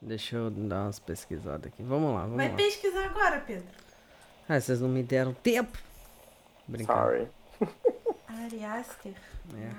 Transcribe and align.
Deixa 0.00 0.36
eu 0.36 0.50
dar 0.50 0.84
umas 0.84 0.98
pesquisadas 0.98 1.66
aqui. 1.66 1.82
Vamos 1.82 2.14
lá, 2.14 2.22
vamos 2.22 2.36
Vai 2.36 2.48
lá. 2.50 2.56
pesquisar 2.56 3.04
agora, 3.06 3.40
Pedro. 3.40 3.66
Ah, 4.48 4.60
vocês 4.60 4.80
não 4.80 4.88
me 4.88 5.02
deram 5.02 5.34
tempo. 5.34 5.76
Brincadeira. 6.66 7.30
Sorry. 7.58 7.68
Ari 8.28 8.64
Aster. 8.64 9.14
É. 9.56 9.70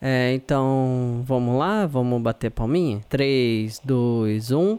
É, 0.00 0.32
então, 0.34 1.22
vamos 1.24 1.58
lá? 1.58 1.86
Vamos 1.86 2.20
bater 2.22 2.50
palminha? 2.50 2.96
um. 2.98 3.00
3, 3.02 3.78
2, 3.80 4.50
1. 4.52 4.78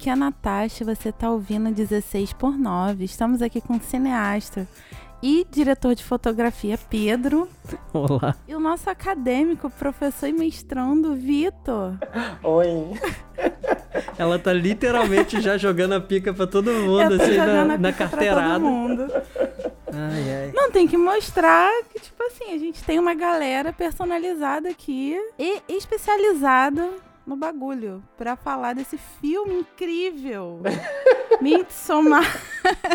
Aqui 0.00 0.08
é 0.08 0.12
a 0.14 0.16
Natasha, 0.16 0.82
você 0.82 1.12
tá 1.12 1.30
ouvindo 1.30 1.70
16 1.70 2.32
por 2.32 2.56
9. 2.56 3.04
Estamos 3.04 3.42
aqui 3.42 3.60
com 3.60 3.76
o 3.76 3.80
cineasta 3.82 4.66
e 5.22 5.46
diretor 5.50 5.94
de 5.94 6.02
fotografia 6.02 6.78
Pedro 6.88 7.46
Olá. 7.92 8.34
e 8.48 8.54
o 8.54 8.60
nosso 8.60 8.88
acadêmico, 8.88 9.68
professor 9.68 10.26
e 10.26 10.32
mestrando 10.32 11.14
Vitor. 11.14 11.98
Oi. 12.42 12.98
Ela 14.16 14.38
tá 14.38 14.54
literalmente 14.54 15.38
já 15.38 15.58
jogando 15.58 15.92
a 15.92 16.00
pica 16.00 16.32
pra 16.32 16.46
todo 16.46 16.72
mundo, 16.72 17.20
assim, 17.20 17.36
na, 17.36 17.60
a 17.60 17.64
na 17.66 17.78
pra 17.78 17.92
carteirada. 17.92 18.54
todo 18.54 18.62
mundo. 18.62 19.06
Ai, 19.92 20.44
ai. 20.44 20.52
Não, 20.54 20.70
tem 20.70 20.88
que 20.88 20.96
mostrar 20.96 21.70
que, 21.92 22.00
tipo 22.00 22.22
assim, 22.22 22.54
a 22.54 22.58
gente 22.58 22.82
tem 22.84 22.98
uma 22.98 23.14
galera 23.14 23.70
personalizada 23.70 24.70
aqui 24.70 25.14
e 25.38 25.60
especializada 25.68 26.88
no 27.30 27.36
bagulho 27.36 28.02
pra 28.18 28.34
falar 28.34 28.74
desse 28.74 28.98
filme 28.98 29.60
incrível. 29.60 30.60
Midsommar. 31.40 32.24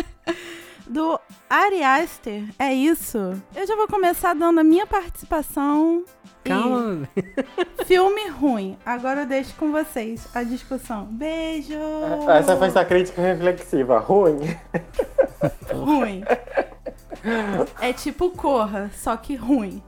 Do 0.86 1.18
Ari 1.48 1.82
Aster. 1.82 2.44
É 2.58 2.72
isso. 2.72 3.18
Eu 3.56 3.66
já 3.66 3.74
vou 3.74 3.88
começar 3.88 4.34
dando 4.34 4.60
a 4.60 4.62
minha 4.62 4.86
participação. 4.86 6.04
e 6.44 6.48
Calma. 6.48 7.08
Filme 7.86 8.28
ruim. 8.28 8.78
Agora 8.86 9.22
eu 9.22 9.26
deixo 9.26 9.52
com 9.56 9.72
vocês 9.72 10.28
a 10.32 10.44
discussão. 10.44 11.06
Beijo! 11.06 11.74
Essa 12.28 12.56
foi 12.56 12.70
sua 12.70 12.84
crítica 12.84 13.20
reflexiva. 13.20 13.98
Ruim. 13.98 14.38
Ruim. 15.72 16.22
É 17.80 17.92
tipo 17.92 18.30
Corra, 18.30 18.88
só 18.94 19.16
que 19.16 19.34
ruim. 19.34 19.82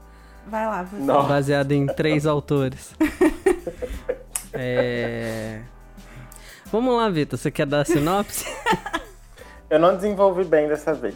Vai 0.47 0.65
lá, 0.65 0.83
você. 0.83 1.01
Não. 1.01 1.27
Baseado 1.27 1.71
em 1.71 1.85
três 1.85 2.25
autores. 2.25 2.93
É... 4.61 5.61
Vamos 6.65 6.95
lá, 6.97 7.09
Vitor. 7.09 7.39
Você 7.39 7.49
quer 7.49 7.65
dar 7.65 7.81
a 7.81 7.85
sinopse? 7.85 8.45
Eu 9.69 9.79
não 9.79 9.95
desenvolvi 9.95 10.43
bem 10.43 10.67
dessa 10.67 10.93
vez. 10.93 11.15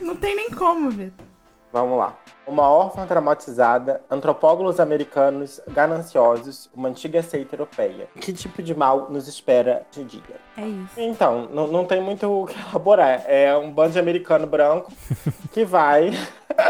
Não 0.00 0.14
tem 0.14 0.36
nem 0.36 0.50
como, 0.50 0.90
Vitor. 0.90 1.26
Vamos 1.72 1.98
lá. 1.98 2.16
Uma 2.46 2.68
órfã 2.68 3.06
traumatizada, 3.06 4.00
antropólogos 4.10 4.80
americanos 4.80 5.60
gananciosos, 5.68 6.68
uma 6.74 6.88
antiga 6.88 7.22
seita 7.22 7.54
europeia. 7.54 8.08
Que 8.20 8.32
tipo 8.32 8.60
de 8.62 8.74
mal 8.74 9.08
nos 9.08 9.28
espera 9.28 9.86
de 9.92 10.04
dia? 10.04 10.36
É 10.56 10.66
isso. 10.66 10.94
Então, 10.96 11.48
não, 11.52 11.68
não 11.68 11.84
tem 11.84 12.00
muito 12.00 12.26
o 12.28 12.46
que 12.46 12.58
elaborar. 12.58 13.24
É 13.26 13.56
um 13.56 13.70
bando 13.70 13.92
de 13.92 13.98
americano 13.98 14.46
branco 14.46 14.92
que 15.52 15.64
vai 15.64 16.10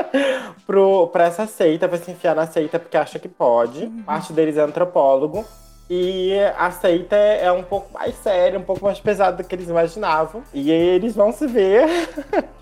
pro, 0.67 1.09
pra 1.09 1.25
essa 1.25 1.47
seita, 1.47 1.89
vai 1.89 1.99
se 1.99 2.11
enfiar 2.11 2.35
na 2.35 2.47
seita 2.47 2.79
porque 2.79 2.97
acha 2.97 3.19
que 3.19 3.29
pode. 3.29 3.87
Parte 4.05 4.33
deles 4.33 4.57
é 4.57 4.61
antropólogo. 4.61 5.47
E 5.93 6.33
a 6.57 6.71
seita 6.71 7.17
é 7.17 7.51
um 7.51 7.65
pouco 7.65 7.93
mais 7.93 8.15
séria, 8.15 8.57
um 8.57 8.63
pouco 8.63 8.85
mais 8.85 9.01
pesada 9.01 9.39
do 9.39 9.45
que 9.45 9.53
eles 9.57 9.69
imaginavam. 9.69 10.41
E 10.55 10.71
eles 10.71 11.17
vão 11.17 11.33
se 11.33 11.49
ver. 11.49 11.85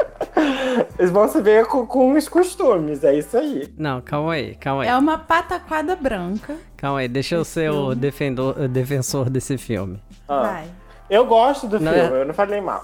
eles 0.98 1.10
vão 1.10 1.28
se 1.28 1.38
ver 1.42 1.66
com, 1.66 1.86
com 1.86 2.12
os 2.14 2.26
costumes, 2.26 3.04
é 3.04 3.14
isso 3.14 3.36
aí. 3.36 3.68
Não, 3.76 4.00
calma 4.00 4.32
aí, 4.32 4.54
calma 4.54 4.82
aí. 4.82 4.88
É 4.88 4.96
uma 4.96 5.18
pataquada 5.18 5.94
branca. 5.94 6.56
Calma 6.78 7.00
aí, 7.00 7.08
deixa 7.08 7.34
eu 7.34 7.44
ser 7.44 7.70
o 7.70 7.94
defendor, 7.94 8.58
o 8.58 8.66
defensor 8.66 9.28
desse 9.28 9.58
filme. 9.58 10.02
Ah, 10.26 10.40
Vai. 10.40 10.64
Eu 11.10 11.26
gosto 11.26 11.66
do 11.66 11.78
Não 11.78 11.92
filme, 11.92 12.16
é- 12.16 12.20
eu 12.22 12.26
não 12.26 12.34
falei 12.34 12.62
mal. 12.62 12.82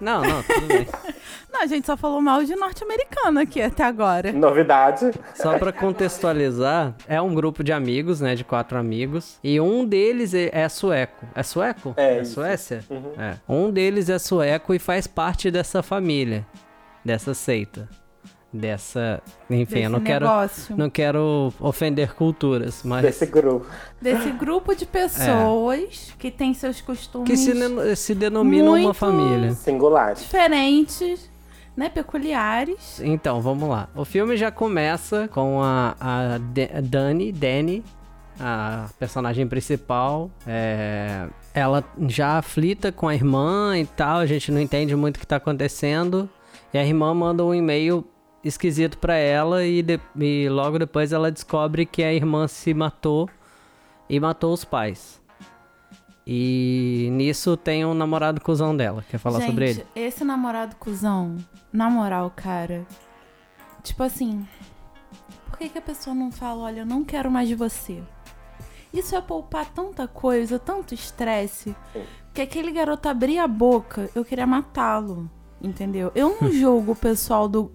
Não, 0.00 0.22
não, 0.22 0.42
tudo 0.42 0.66
bem. 0.66 0.86
Não, 1.52 1.62
a 1.62 1.66
gente 1.66 1.84
só 1.84 1.96
falou 1.96 2.20
mal 2.20 2.44
de 2.44 2.54
norte-americano 2.54 3.40
aqui 3.40 3.60
até 3.60 3.82
agora. 3.82 4.32
Novidade. 4.32 5.10
Só 5.34 5.58
pra 5.58 5.72
contextualizar, 5.72 6.94
é 7.08 7.20
um 7.20 7.34
grupo 7.34 7.64
de 7.64 7.72
amigos, 7.72 8.20
né? 8.20 8.36
De 8.36 8.44
quatro 8.44 8.78
amigos. 8.78 9.36
E 9.42 9.60
um 9.60 9.84
deles 9.84 10.32
é 10.32 10.48
é 10.52 10.68
sueco. 10.68 11.26
É 11.34 11.42
sueco? 11.42 11.92
É 11.96 12.20
isso. 12.20 12.34
Suécia? 12.34 12.84
Uhum. 12.88 13.12
É. 13.18 13.34
Um 13.48 13.70
deles 13.70 14.08
é 14.08 14.18
sueco 14.18 14.72
e 14.72 14.78
faz 14.78 15.08
parte 15.08 15.50
dessa 15.50 15.82
família. 15.82 16.46
Dessa 17.04 17.34
seita. 17.34 17.88
Dessa. 18.52 19.22
Enfim, 19.48 19.64
Desse 19.64 19.80
eu 19.82 19.90
não 19.90 20.00
quero. 20.00 20.24
negócio. 20.26 20.76
Não 20.76 20.90
quero 20.90 21.52
ofender 21.60 22.14
culturas, 22.14 22.82
mas. 22.84 23.02
Desse 23.02 23.26
grupo. 23.26 23.66
Desse 24.00 24.30
grupo 24.32 24.74
de 24.74 24.84
pessoas 24.86 26.12
que 26.18 26.30
tem 26.30 26.52
seus 26.52 26.80
costumes 26.80 27.28
Que 27.28 27.36
se, 27.36 27.96
se 27.96 28.14
denomina 28.14 28.70
uma 28.72 28.92
família. 28.94 29.52
Singular. 29.52 30.14
diferentes, 30.14 31.30
né? 31.76 31.88
Peculiares. 31.88 33.00
Então, 33.00 33.40
vamos 33.40 33.68
lá. 33.68 33.88
O 33.94 34.04
filme 34.04 34.36
já 34.36 34.50
começa 34.50 35.28
com 35.28 35.62
a, 35.62 35.94
a 36.00 36.38
Dani, 36.82 37.30
Dani, 37.30 37.84
a 38.40 38.88
personagem 38.98 39.46
principal. 39.46 40.28
é, 40.46 41.28
ela 41.54 41.84
já 42.08 42.38
aflita 42.38 42.90
com 42.92 43.06
a 43.08 43.14
irmã 43.14 43.76
e 43.78 43.84
tal, 43.86 44.18
a 44.18 44.26
gente 44.26 44.50
não 44.52 44.60
entende 44.60 44.94
muito 44.96 45.16
o 45.16 45.20
que 45.20 45.26
tá 45.26 45.36
acontecendo. 45.36 46.28
E 46.72 46.78
a 46.78 46.84
irmã 46.84 47.12
manda 47.14 47.44
um 47.44 47.52
e-mail 47.54 48.04
esquisito 48.44 48.98
pra 48.98 49.14
ela 49.14 49.64
e, 49.64 49.82
de- 49.82 50.00
e 50.18 50.48
logo 50.48 50.78
depois 50.78 51.12
ela 51.12 51.30
descobre 51.30 51.84
que 51.86 52.02
a 52.02 52.12
irmã 52.12 52.46
se 52.48 52.72
matou 52.74 53.28
e 54.08 54.18
matou 54.18 54.52
os 54.52 54.64
pais. 54.64 55.20
E 56.26 57.08
nisso 57.12 57.56
tem 57.56 57.84
um 57.84 57.94
namorado 57.94 58.40
cuzão 58.40 58.76
dela. 58.76 59.04
Quer 59.10 59.18
falar 59.18 59.40
Gente, 59.40 59.48
sobre 59.50 59.70
ele? 59.70 59.86
esse 59.96 60.24
namorado 60.24 60.76
cuzão, 60.76 61.36
na 61.72 61.90
moral, 61.90 62.30
cara. 62.34 62.86
Tipo 63.82 64.02
assim, 64.02 64.46
por 65.48 65.58
que, 65.58 65.68
que 65.68 65.78
a 65.78 65.82
pessoa 65.82 66.14
não 66.14 66.30
fala, 66.30 66.62
olha, 66.64 66.80
eu 66.80 66.86
não 66.86 67.02
quero 67.04 67.30
mais 67.30 67.48
de 67.48 67.54
você? 67.54 68.02
Isso 68.92 69.14
é 69.16 69.20
poupar 69.20 69.66
tanta 69.70 70.06
coisa, 70.06 70.58
tanto 70.58 70.94
estresse, 70.94 71.74
que 72.34 72.42
aquele 72.42 72.70
garoto 72.72 73.08
abria 73.08 73.44
a 73.44 73.48
boca, 73.48 74.10
eu 74.14 74.24
queria 74.24 74.46
matá-lo, 74.46 75.30
entendeu? 75.62 76.12
Eu 76.14 76.36
não 76.40 76.50
julgo 76.52 76.92
o 76.92 76.96
pessoal 76.96 77.48
do, 77.48 77.72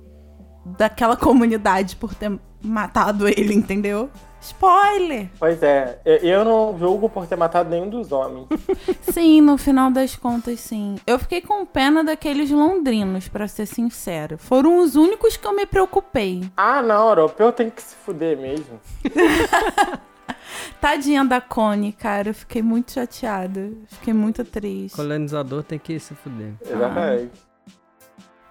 daquela 0.65 1.15
comunidade 1.17 1.95
por 1.95 2.13
ter 2.15 2.31
matado 2.61 3.27
ele, 3.27 3.53
entendeu? 3.53 4.09
Spoiler! 4.41 5.29
Pois 5.39 5.63
é, 5.63 5.99
eu- 6.05 6.45
não 6.45 6.77
julgo 6.77 7.09
por 7.09 7.25
ter 7.25 7.35
matado 7.35 7.67
nenhum 7.69 7.89
dos 7.89 8.11
homens. 8.11 8.47
Sim, 9.01 9.41
no 9.41 9.57
final 9.57 9.89
das 9.89 10.15
contas, 10.15 10.59
sim. 10.59 10.97
Eu 11.07 11.17
fiquei 11.17 11.41
com 11.41 11.65
pena 11.65 12.03
daqueles 12.03 12.51
londrinos, 12.51 13.27
pra 13.27 13.47
ser 13.47 13.65
sincero. 13.65 14.37
Foram 14.37 14.77
os 14.83 14.95
únicos 14.95 15.35
que 15.35 15.47
eu 15.47 15.55
me 15.55 15.65
preocupei. 15.65 16.43
Ah, 16.55 16.83
não, 16.83 17.09
europeu 17.09 17.51
tem 17.51 17.71
que 17.71 17.81
se 17.81 17.95
fuder 17.95 18.37
mesmo. 18.37 18.79
Tadinha 20.79 21.25
da 21.25 21.41
Connie, 21.41 21.91
cara. 21.91 22.29
Eu 22.29 22.33
fiquei 22.33 22.61
muito 22.61 22.91
chateada. 22.91 23.71
Fiquei 23.87 24.13
muito 24.13 24.43
triste. 24.43 24.95
Colonizador 24.95 25.63
tem 25.63 25.79
que 25.79 25.99
se 25.99 26.13
fuder. 26.13 26.53
Exatamente. 26.61 27.31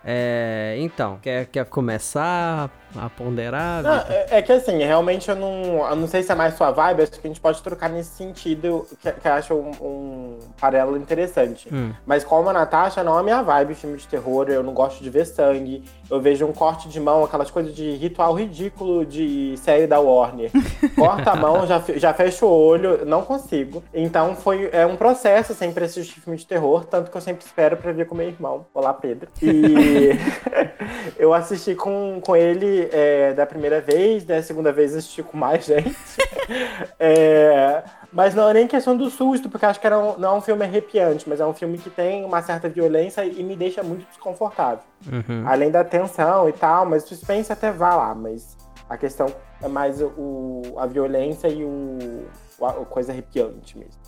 É, 0.04 0.76
então, 0.78 1.18
quer, 1.22 1.46
quer 1.46 1.64
começar 1.66 2.70
a 2.96 3.08
ponderar? 3.08 3.82
Não, 3.82 3.96
é, 4.08 4.26
é 4.30 4.42
que 4.42 4.52
assim, 4.52 4.78
realmente 4.78 5.28
eu 5.28 5.36
não, 5.36 5.88
eu 5.88 5.96
não 5.96 6.06
sei 6.06 6.22
se 6.22 6.32
é 6.32 6.34
mais 6.34 6.54
sua 6.54 6.70
vibe, 6.70 7.02
acho 7.02 7.12
que 7.12 7.26
a 7.26 7.28
gente 7.28 7.40
pode 7.40 7.62
trocar 7.62 7.88
nesse 7.88 8.10
sentido, 8.10 8.86
que, 9.00 9.12
que 9.12 9.28
eu 9.28 9.32
acho 9.32 9.54
um, 9.54 9.70
um 9.80 10.38
paralelo 10.60 10.96
interessante. 10.96 11.68
Hum. 11.72 11.92
Mas 12.06 12.24
como 12.24 12.48
a 12.48 12.52
Natasha, 12.52 13.02
não 13.02 13.18
é 13.18 13.22
minha 13.22 13.42
vibe 13.42 13.74
filme 13.74 13.96
de 13.96 14.06
terror, 14.06 14.48
eu 14.48 14.62
não 14.62 14.72
gosto 14.72 15.02
de 15.02 15.10
ver 15.10 15.26
sangue, 15.26 15.84
eu 16.10 16.20
vejo 16.20 16.46
um 16.46 16.52
corte 16.52 16.88
de 16.88 17.00
mão, 17.00 17.24
aquelas 17.24 17.50
coisas 17.50 17.74
de 17.74 17.92
ritual 17.96 18.34
ridículo 18.34 19.04
de 19.04 19.54
série 19.58 19.86
da 19.86 20.00
Warner. 20.00 20.50
Corta 20.94 21.30
a 21.30 21.36
mão, 21.36 21.66
já, 21.66 21.82
já 21.96 22.12
fecha 22.14 22.44
o 22.44 22.50
olho, 22.50 23.04
não 23.04 23.22
consigo. 23.22 23.82
Então 23.92 24.34
foi 24.36 24.68
é 24.72 24.86
um 24.86 24.96
processo 24.96 25.54
sempre 25.54 25.84
assistir 25.84 26.20
filme 26.20 26.38
de 26.38 26.46
terror, 26.46 26.84
tanto 26.84 27.10
que 27.10 27.16
eu 27.16 27.20
sempre 27.20 27.44
espero 27.44 27.76
pra 27.76 27.92
ver 27.92 28.06
com 28.06 28.14
meu 28.14 28.28
irmão. 28.28 28.66
Olá, 28.72 28.92
Pedro. 28.92 29.28
E 29.42 30.12
eu 31.18 31.32
assisti 31.32 31.74
com, 31.74 32.20
com 32.20 32.36
ele 32.36 32.83
é, 32.92 33.32
da 33.32 33.46
primeira 33.46 33.80
vez, 33.80 34.24
da 34.24 34.42
segunda 34.42 34.72
vez 34.72 34.94
assisti 34.94 35.22
com 35.22 35.36
mais 35.36 35.64
gente. 35.64 35.94
É, 36.98 37.82
mas 38.12 38.34
não 38.34 38.48
é 38.48 38.52
nem 38.54 38.66
questão 38.66 38.94
do 38.96 39.08
susto, 39.10 39.48
porque 39.48 39.64
acho 39.64 39.80
que 39.80 39.86
era 39.86 39.98
um- 39.98 40.18
não 40.18 40.34
é 40.34 40.36
um 40.36 40.40
filme 40.40 40.62
arrepiante, 40.64 41.26
mas 41.28 41.40
é 41.40 41.46
um 41.46 41.54
filme 41.54 41.78
que 41.78 41.88
tem 41.90 42.24
uma 42.24 42.42
certa 42.42 42.68
violência 42.68 43.24
e 43.24 43.42
me 43.42 43.56
deixa 43.56 43.82
muito 43.82 44.06
desconfortável. 44.08 44.80
Uhum. 45.10 45.44
Além 45.46 45.70
da 45.70 45.82
tensão 45.84 46.48
e 46.48 46.52
tal, 46.52 46.84
mas 46.86 47.04
suspense 47.04 47.52
até 47.52 47.70
vai 47.72 47.94
lá, 47.96 48.14
mas 48.14 48.56
a 48.88 48.96
questão 48.96 49.26
é 49.62 49.68
mais 49.68 50.00
o, 50.02 50.62
a 50.76 50.86
violência 50.86 51.48
e 51.48 51.64
o, 51.64 52.26
o- 52.58 52.66
a 52.66 52.72
coisa 52.84 53.12
arrepiante 53.12 53.78
mesmo. 53.78 54.03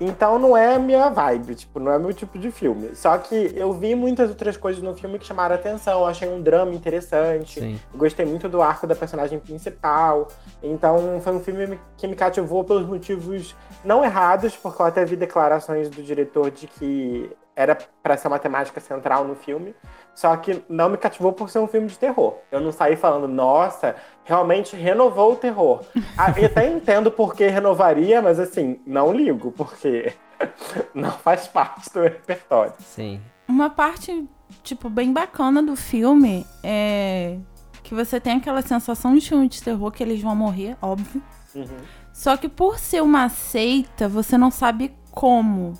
Então 0.00 0.38
não 0.38 0.56
é 0.56 0.76
a 0.76 0.78
minha 0.78 1.08
vibe, 1.08 1.56
tipo, 1.56 1.80
não 1.80 1.92
é 1.92 1.98
meu 1.98 2.12
tipo 2.12 2.38
de 2.38 2.50
filme. 2.50 2.94
Só 2.94 3.18
que 3.18 3.52
eu 3.54 3.72
vi 3.72 3.94
muitas 3.94 4.30
outras 4.30 4.56
coisas 4.56 4.82
no 4.82 4.94
filme 4.94 5.18
que 5.18 5.26
chamaram 5.26 5.54
a 5.56 5.58
atenção. 5.58 6.00
Eu 6.00 6.06
achei 6.06 6.28
um 6.28 6.40
drama 6.40 6.72
interessante. 6.72 7.60
Sim. 7.60 7.80
Gostei 7.94 8.24
muito 8.24 8.48
do 8.48 8.62
arco 8.62 8.86
da 8.86 8.94
personagem 8.94 9.38
principal. 9.40 10.28
Então 10.62 11.20
foi 11.20 11.32
um 11.32 11.40
filme 11.40 11.80
que 11.96 12.06
me 12.06 12.14
cativou 12.14 12.62
pelos 12.62 12.86
motivos 12.86 13.56
não 13.84 14.04
errados, 14.04 14.56
porque 14.56 14.80
eu 14.80 14.86
até 14.86 15.04
vi 15.04 15.16
declarações 15.16 15.88
do 15.88 16.02
diretor 16.02 16.50
de 16.50 16.68
que 16.68 17.30
era 17.56 17.76
para 18.00 18.16
ser 18.16 18.28
uma 18.28 18.38
temática 18.38 18.80
central 18.80 19.24
no 19.24 19.34
filme, 19.34 19.74
só 20.18 20.36
que 20.36 20.64
não 20.68 20.88
me 20.88 20.96
cativou 20.96 21.32
por 21.32 21.48
ser 21.48 21.60
um 21.60 21.68
filme 21.68 21.86
de 21.86 21.96
terror. 21.96 22.38
Eu 22.50 22.60
não 22.60 22.72
saí 22.72 22.96
falando, 22.96 23.28
nossa, 23.28 23.94
realmente 24.24 24.74
renovou 24.74 25.34
o 25.34 25.36
terror. 25.36 25.82
Ah, 26.16 26.34
eu 26.36 26.46
até 26.46 26.66
entendo 26.74 27.08
por 27.08 27.36
que 27.36 27.46
renovaria, 27.46 28.20
mas 28.20 28.40
assim, 28.40 28.80
não 28.84 29.12
ligo, 29.12 29.52
porque 29.52 30.12
não 30.92 31.12
faz 31.12 31.46
parte 31.46 31.88
do 31.94 32.02
repertório. 32.02 32.72
Sim. 32.80 33.20
Uma 33.46 33.70
parte, 33.70 34.28
tipo, 34.64 34.90
bem 34.90 35.12
bacana 35.12 35.62
do 35.62 35.76
filme 35.76 36.44
é 36.64 37.38
que 37.84 37.94
você 37.94 38.18
tem 38.18 38.38
aquela 38.38 38.60
sensação 38.60 39.14
de 39.14 39.20
filme 39.20 39.48
de 39.48 39.62
terror 39.62 39.92
que 39.92 40.02
eles 40.02 40.20
vão 40.20 40.34
morrer, 40.34 40.76
óbvio. 40.82 41.22
Uhum. 41.54 41.64
Só 42.12 42.36
que 42.36 42.48
por 42.48 42.76
ser 42.80 43.04
uma 43.04 43.28
seita, 43.28 44.08
você 44.08 44.36
não 44.36 44.50
sabe 44.50 44.92
como. 45.12 45.74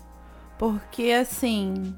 Porque, 0.56 1.10
assim. 1.10 1.92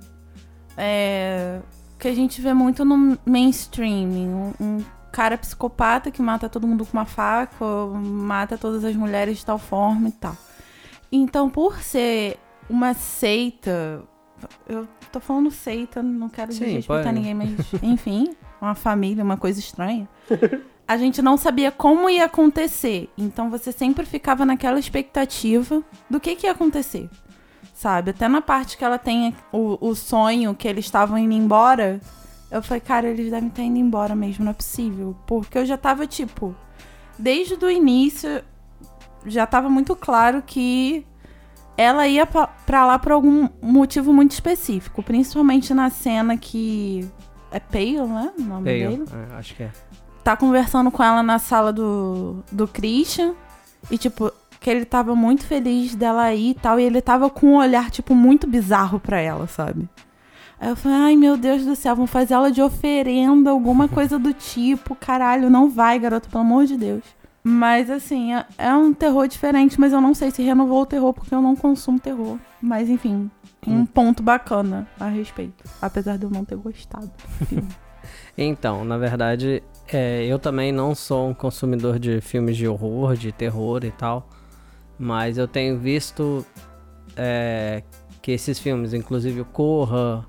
É. 0.75 1.60
Que 2.00 2.08
a 2.08 2.14
gente 2.14 2.41
vê 2.41 2.55
muito 2.55 2.85
no 2.85 3.19
mainstream. 3.25 4.08
Um, 4.08 4.52
um 4.61 4.85
cara 5.12 5.37
psicopata 5.37 6.11
que 6.11 6.23
mata 6.23 6.49
todo 6.49 6.67
mundo 6.67 6.87
com 6.87 6.97
uma 6.97 7.05
faca, 7.05 7.64
mata 8.02 8.56
todas 8.56 8.85
as 8.85 8.97
mulheres 8.97 9.38
de 9.38 9.47
tal 9.47 9.58
forma 9.58 10.08
e 10.08 10.12
tal. 10.12 10.37
Então, 11.12 11.50
por 11.50 11.81
ser 11.82 12.38
uma 12.69 12.94
seita. 12.94 14.02
Eu 14.67 14.88
tô 15.12 15.20
falando 15.20 15.50
seita, 15.50 16.02
não 16.02 16.29
quero 16.29 16.52
Sim, 16.52 16.64
desrespeitar 16.64 17.12
ninguém, 17.12 17.35
mas 17.35 17.50
enfim, 17.82 18.35
uma 18.61 18.75
família, 18.75 19.23
uma 19.23 19.37
coisa 19.37 19.58
estranha. 19.58 20.08
A 20.88 20.97
gente 20.97 21.20
não 21.20 21.37
sabia 21.37 21.70
como 21.70 22.08
ia 22.08 22.25
acontecer. 22.25 23.11
Então 23.19 23.50
você 23.50 23.70
sempre 23.70 24.06
ficava 24.06 24.47
naquela 24.47 24.79
expectativa 24.79 25.82
do 26.08 26.19
que, 26.19 26.35
que 26.37 26.47
ia 26.47 26.52
acontecer. 26.52 27.11
Sabe? 27.80 28.10
Até 28.10 28.28
na 28.28 28.42
parte 28.42 28.76
que 28.76 28.84
ela 28.84 28.98
tem 28.98 29.34
o, 29.50 29.78
o 29.80 29.94
sonho 29.94 30.54
que 30.54 30.68
eles 30.68 30.84
estavam 30.84 31.16
indo 31.16 31.32
embora. 31.32 31.98
Eu 32.50 32.62
falei, 32.62 32.78
cara, 32.82 33.08
eles 33.08 33.30
devem 33.30 33.48
estar 33.48 33.62
indo 33.62 33.78
embora 33.78 34.14
mesmo, 34.14 34.44
não 34.44 34.50
é 34.50 34.54
possível. 34.54 35.16
Porque 35.26 35.56
eu 35.56 35.64
já 35.64 35.78
tava, 35.78 36.06
tipo, 36.06 36.54
desde 37.18 37.54
o 37.54 37.70
início, 37.70 38.44
já 39.24 39.46
tava 39.46 39.70
muito 39.70 39.96
claro 39.96 40.42
que 40.42 41.06
ela 41.74 42.06
ia 42.06 42.26
pra, 42.26 42.84
lá 42.84 42.98
por 42.98 43.12
algum 43.12 43.48
motivo 43.62 44.12
muito 44.12 44.32
específico. 44.32 45.02
Principalmente 45.02 45.72
na 45.72 45.88
cena 45.88 46.36
que. 46.36 47.10
É 47.50 47.58
Pale, 47.58 48.02
né? 48.02 48.30
O 48.38 48.42
nome 48.42 48.64
Pale, 48.64 48.96
dele 48.98 49.04
é, 49.10 49.36
acho 49.36 49.54
que 49.54 49.62
é. 49.62 49.72
tá 50.22 50.36
conversando 50.36 50.90
com 50.90 51.02
ela 51.02 51.22
na 51.22 51.38
sala 51.38 51.72
do, 51.72 52.44
do 52.52 52.68
Christian. 52.68 53.32
E, 53.90 53.96
tipo, 53.96 54.30
que 54.60 54.68
ele 54.70 54.84
tava 54.84 55.16
muito 55.16 55.44
feliz 55.44 55.94
dela 55.94 56.32
ir 56.34 56.50
e 56.50 56.54
tal. 56.54 56.78
E 56.78 56.84
ele 56.84 57.00
tava 57.00 57.28
com 57.30 57.46
um 57.54 57.56
olhar, 57.56 57.90
tipo, 57.90 58.14
muito 58.14 58.46
bizarro 58.46 59.00
pra 59.00 59.18
ela, 59.18 59.46
sabe? 59.46 59.88
Aí 60.60 60.68
eu 60.68 60.76
falei, 60.76 60.98
ai 60.98 61.16
meu 61.16 61.38
Deus 61.38 61.64
do 61.64 61.74
céu, 61.74 61.96
vão 61.96 62.06
fazer 62.06 62.34
ela 62.34 62.52
de 62.52 62.60
oferenda, 62.60 63.48
alguma 63.50 63.88
coisa 63.88 64.18
do 64.18 64.34
tipo. 64.34 64.94
Caralho, 64.94 65.48
não 65.48 65.70
vai, 65.70 65.98
garoto, 65.98 66.28
pelo 66.28 66.42
amor 66.44 66.66
de 66.66 66.76
Deus. 66.76 67.02
Mas 67.42 67.88
assim, 67.88 68.34
é, 68.34 68.44
é 68.58 68.74
um 68.74 68.92
terror 68.92 69.26
diferente, 69.26 69.80
mas 69.80 69.94
eu 69.94 70.00
não 70.02 70.12
sei 70.14 70.30
se 70.30 70.42
renovou 70.42 70.82
o 70.82 70.86
terror 70.86 71.14
porque 71.14 71.34
eu 71.34 71.40
não 71.40 71.56
consumo 71.56 71.98
terror. 71.98 72.36
Mas 72.60 72.90
enfim, 72.90 73.30
um 73.66 73.78
Hum. 73.80 73.86
ponto 73.86 74.22
bacana 74.22 74.86
a 75.00 75.06
respeito. 75.08 75.64
Apesar 75.80 76.18
de 76.18 76.24
eu 76.24 76.30
não 76.30 76.44
ter 76.44 76.56
gostado 76.56 77.06
do 77.06 77.28
filme. 77.46 77.68
Então, 78.36 78.84
na 78.84 78.98
verdade, 78.98 79.62
é, 79.90 80.24
eu 80.26 80.38
também 80.38 80.70
não 80.72 80.94
sou 80.94 81.28
um 81.30 81.34
consumidor 81.34 81.98
de 81.98 82.20
filmes 82.20 82.56
de 82.58 82.68
horror, 82.68 83.14
de 83.16 83.32
terror 83.32 83.82
e 83.84 83.90
tal. 83.90 84.28
Mas 85.02 85.38
eu 85.38 85.49
tenho 85.49 85.79
visto 85.79 86.44
é, 87.17 87.82
que 88.20 88.32
esses 88.32 88.58
filmes, 88.58 88.93
inclusive 88.93 89.41
o 89.41 89.47
Corra, 89.47 90.26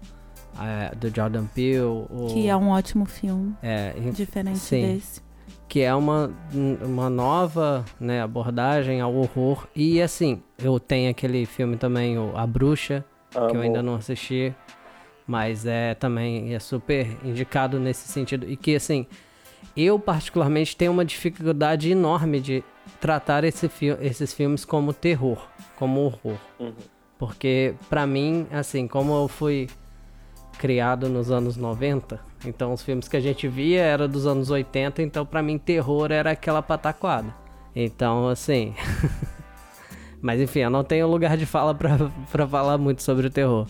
é, 0.58 0.96
do 0.96 1.14
Jordan 1.14 1.46
Peele, 1.46 1.82
o, 1.82 2.28
que 2.30 2.48
é 2.48 2.56
um 2.56 2.70
ótimo 2.70 3.06
filme, 3.06 3.54
é, 3.62 3.92
diferente 4.14 4.60
Sim. 4.60 4.94
desse. 4.94 5.22
que 5.68 5.82
é 5.82 5.94
uma, 5.94 6.32
uma 6.82 7.10
nova 7.10 7.84
né, 8.00 8.22
abordagem 8.22 9.02
ao 9.02 9.14
horror. 9.14 9.68
E 9.76 10.02
assim, 10.02 10.42
eu 10.58 10.80
tenho 10.80 11.12
aquele 11.12 11.46
filme 11.46 11.76
também, 11.76 12.18
o 12.18 12.32
A 12.38 12.48
Bruxa, 12.48 13.04
que 13.30 13.58
eu 13.58 13.60
ainda 13.60 13.84
não 13.84 13.96
assisti, 13.96 14.56
mas 15.28 15.66
é 15.66 15.96
também 15.96 16.54
é 16.54 16.60
super 16.60 17.18
indicado 17.26 17.78
nesse 17.78 18.08
sentido. 18.08 18.50
E 18.50 18.56
que 18.56 18.74
assim, 18.74 19.06
eu 19.76 20.00
particularmente 20.00 20.78
tenho 20.78 20.94
uma 20.94 21.04
dificuldade 21.04 21.92
enorme 21.92 22.40
de 22.40 22.64
tratar 23.00 23.44
esse 23.44 23.68
fi 23.70 23.88
esses 24.02 24.34
filmes 24.34 24.66
como 24.66 24.94
terror, 24.94 25.48
como 25.78 26.02
horror. 26.02 26.38
Uhum. 26.60 26.74
Porque 27.18 27.76
pra 27.90 28.08
mim, 28.08 28.48
assim, 28.52 28.88
como 28.88 29.14
eu 29.14 29.28
fui 29.28 29.70
criado 30.58 31.08
nos 31.10 31.32
anos 31.32 31.58
90, 31.58 32.20
então 32.46 32.74
os 32.74 32.82
filmes 32.82 33.08
que 33.08 33.18
a 33.18 33.20
gente 33.20 33.48
via 33.48 33.82
era 33.82 34.08
dos 34.08 34.26
anos 34.26 34.50
80, 34.50 35.02
então 35.02 35.26
pra 35.26 35.42
mim 35.42 35.58
terror 35.58 36.12
era 36.12 36.32
aquela 36.32 36.62
pataquada. 36.62 37.34
Então, 37.76 38.28
assim, 38.28 38.74
mas 40.22 40.42
enfim, 40.42 40.60
eu 40.60 40.70
não 40.70 40.84
tenho 40.84 41.08
lugar 41.08 41.38
de 41.38 41.46
fala 41.46 41.74
pra 41.74 42.48
falar 42.48 42.78
muito 42.78 43.02
sobre 43.04 43.28
o 43.28 43.30
terror. 43.30 43.68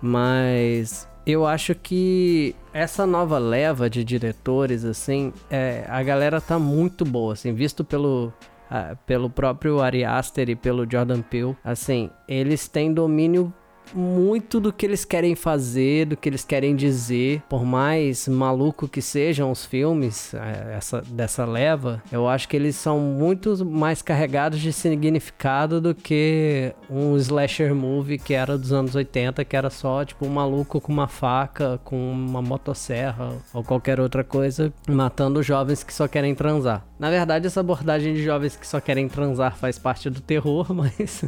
Mas 0.00 1.08
eu 1.26 1.44
acho 1.44 1.74
que 1.74 2.54
essa 2.72 3.04
nova 3.04 3.36
leva 3.36 3.90
de 3.90 4.04
diretores, 4.04 4.84
assim, 4.84 5.32
é, 5.50 5.84
a 5.88 6.00
galera 6.02 6.40
tá 6.40 6.56
muito 6.56 7.04
boa, 7.04 7.32
assim, 7.32 7.52
visto 7.52 7.84
pelo, 7.84 8.32
ah, 8.70 8.96
pelo 9.04 9.28
próprio 9.28 9.80
Ari 9.80 10.04
Aster 10.04 10.48
e 10.48 10.54
pelo 10.54 10.88
Jordan 10.88 11.22
Peele, 11.22 11.56
assim, 11.64 12.10
eles 12.28 12.68
têm 12.68 12.94
domínio 12.94 13.52
muito 13.94 14.60
do 14.60 14.72
que 14.72 14.86
eles 14.86 15.04
querem 15.04 15.34
fazer, 15.34 16.06
do 16.06 16.16
que 16.16 16.28
eles 16.28 16.44
querem 16.44 16.74
dizer. 16.74 17.42
Por 17.48 17.64
mais 17.64 18.28
maluco 18.28 18.88
que 18.88 19.02
sejam 19.02 19.50
os 19.50 19.64
filmes 19.64 20.34
é, 20.34 20.74
essa, 20.76 21.02
dessa 21.02 21.44
leva, 21.44 22.02
eu 22.10 22.28
acho 22.28 22.48
que 22.48 22.56
eles 22.56 22.76
são 22.76 22.98
muito 22.98 23.64
mais 23.64 24.02
carregados 24.02 24.60
de 24.60 24.72
significado 24.72 25.80
do 25.80 25.94
que 25.94 26.74
um 26.90 27.16
slasher 27.16 27.74
movie 27.74 28.18
que 28.18 28.34
era 28.34 28.56
dos 28.56 28.72
anos 28.72 28.94
80, 28.94 29.44
que 29.44 29.56
era 29.56 29.70
só 29.70 30.04
tipo 30.04 30.26
um 30.26 30.30
maluco 30.30 30.80
com 30.80 30.92
uma 30.92 31.08
faca, 31.08 31.80
com 31.84 31.96
uma 32.10 32.42
motosserra 32.42 33.32
ou 33.52 33.62
qualquer 33.62 34.00
outra 34.00 34.24
coisa, 34.24 34.72
matando 34.88 35.42
jovens 35.42 35.82
que 35.82 35.92
só 35.92 36.08
querem 36.08 36.34
transar. 36.34 36.84
Na 36.98 37.10
verdade, 37.10 37.46
essa 37.46 37.60
abordagem 37.60 38.14
de 38.14 38.22
jovens 38.22 38.56
que 38.56 38.66
só 38.66 38.80
querem 38.80 39.08
transar 39.08 39.56
faz 39.56 39.78
parte 39.78 40.08
do 40.08 40.20
terror, 40.20 40.72
mas 40.74 41.24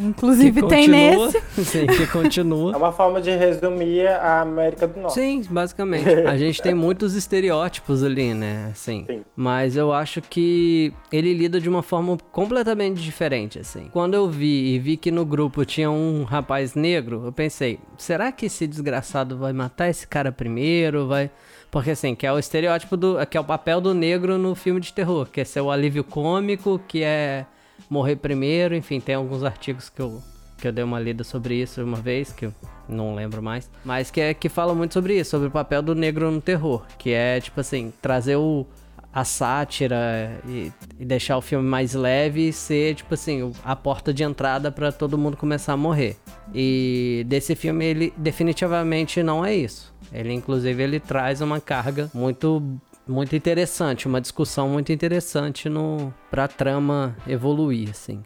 Inclusive 0.00 0.62
que 0.62 0.68
tem 0.68 0.86
continua, 0.86 1.26
nesse. 1.26 1.64
Sim, 1.64 1.86
que 1.96 2.02
É 2.02 2.06
continua. 2.06 2.76
uma 2.76 2.92
forma 2.92 3.20
de 3.20 3.30
resumir 3.30 4.06
a 4.06 4.40
América 4.40 4.86
do 4.86 5.00
Norte. 5.00 5.14
Sim, 5.14 5.42
basicamente. 5.48 6.08
A 6.26 6.36
gente 6.36 6.60
tem 6.62 6.74
muitos 6.74 7.14
estereótipos 7.14 8.02
ali, 8.02 8.34
né? 8.34 8.68
Assim. 8.72 9.04
Sim. 9.06 9.22
Mas 9.36 9.76
eu 9.76 9.92
acho 9.92 10.20
que 10.22 10.92
ele 11.12 11.32
lida 11.34 11.60
de 11.60 11.68
uma 11.68 11.82
forma 11.82 12.16
completamente 12.32 13.00
diferente, 13.00 13.58
assim. 13.58 13.88
Quando 13.92 14.14
eu 14.14 14.28
vi 14.28 14.74
e 14.74 14.78
vi 14.78 14.96
que 14.96 15.10
no 15.10 15.24
grupo 15.24 15.64
tinha 15.64 15.90
um 15.90 16.24
rapaz 16.24 16.74
negro, 16.74 17.22
eu 17.26 17.32
pensei, 17.32 17.78
será 17.98 18.30
que 18.32 18.46
esse 18.46 18.66
desgraçado 18.66 19.36
vai 19.38 19.52
matar 19.52 19.88
esse 19.88 20.06
cara 20.06 20.30
primeiro? 20.32 21.06
Vai. 21.06 21.30
Porque 21.70 21.90
assim, 21.90 22.14
que 22.14 22.26
é 22.26 22.32
o 22.32 22.38
estereótipo 22.38 22.96
do. 22.96 23.16
que 23.26 23.36
é 23.36 23.40
o 23.40 23.44
papel 23.44 23.80
do 23.80 23.92
negro 23.92 24.38
no 24.38 24.54
filme 24.54 24.80
de 24.80 24.92
terror, 24.92 25.26
que 25.30 25.40
é 25.40 25.44
ser 25.44 25.60
o 25.60 25.70
alívio 25.70 26.04
cômico, 26.04 26.80
que 26.86 27.02
é 27.02 27.46
morrer 27.90 28.16
primeiro, 28.16 28.74
enfim, 28.74 29.00
tem 29.00 29.14
alguns 29.14 29.42
artigos 29.42 29.88
que 29.90 30.00
eu, 30.00 30.22
que 30.64 30.68
eu 30.68 30.72
dei 30.72 30.82
uma 30.82 30.98
lida 30.98 31.22
sobre 31.22 31.60
isso 31.60 31.84
uma 31.84 31.98
vez, 31.98 32.32
que 32.32 32.46
eu 32.46 32.54
não 32.88 33.14
lembro 33.14 33.42
mais, 33.42 33.70
mas 33.84 34.10
que, 34.10 34.18
é, 34.18 34.32
que 34.32 34.48
fala 34.48 34.74
muito 34.74 34.94
sobre 34.94 35.20
isso, 35.20 35.32
sobre 35.32 35.48
o 35.48 35.50
papel 35.50 35.82
do 35.82 35.94
negro 35.94 36.30
no 36.30 36.40
terror, 36.40 36.86
que 36.96 37.10
é, 37.10 37.38
tipo 37.38 37.60
assim, 37.60 37.92
trazer 38.00 38.36
o, 38.36 38.64
a 39.12 39.24
sátira 39.24 40.40
e, 40.48 40.72
e 40.98 41.04
deixar 41.04 41.36
o 41.36 41.42
filme 41.42 41.68
mais 41.68 41.92
leve 41.92 42.48
e 42.48 42.52
ser, 42.52 42.94
tipo 42.94 43.12
assim, 43.12 43.52
a 43.62 43.76
porta 43.76 44.10
de 44.10 44.22
entrada 44.22 44.72
pra 44.72 44.90
todo 44.90 45.18
mundo 45.18 45.36
começar 45.36 45.74
a 45.74 45.76
morrer. 45.76 46.16
E 46.54 47.26
desse 47.28 47.54
filme, 47.54 47.84
ele 47.84 48.14
definitivamente 48.16 49.22
não 49.22 49.44
é 49.44 49.54
isso. 49.54 49.94
Ele, 50.10 50.32
inclusive, 50.32 50.82
ele 50.82 50.98
traz 50.98 51.42
uma 51.42 51.60
carga 51.60 52.10
muito 52.14 52.62
muito 53.06 53.36
interessante, 53.36 54.08
uma 54.08 54.18
discussão 54.18 54.66
muito 54.66 54.90
interessante 54.90 55.68
no 55.68 56.10
pra 56.30 56.48
trama 56.48 57.14
evoluir, 57.28 57.90
assim. 57.90 58.22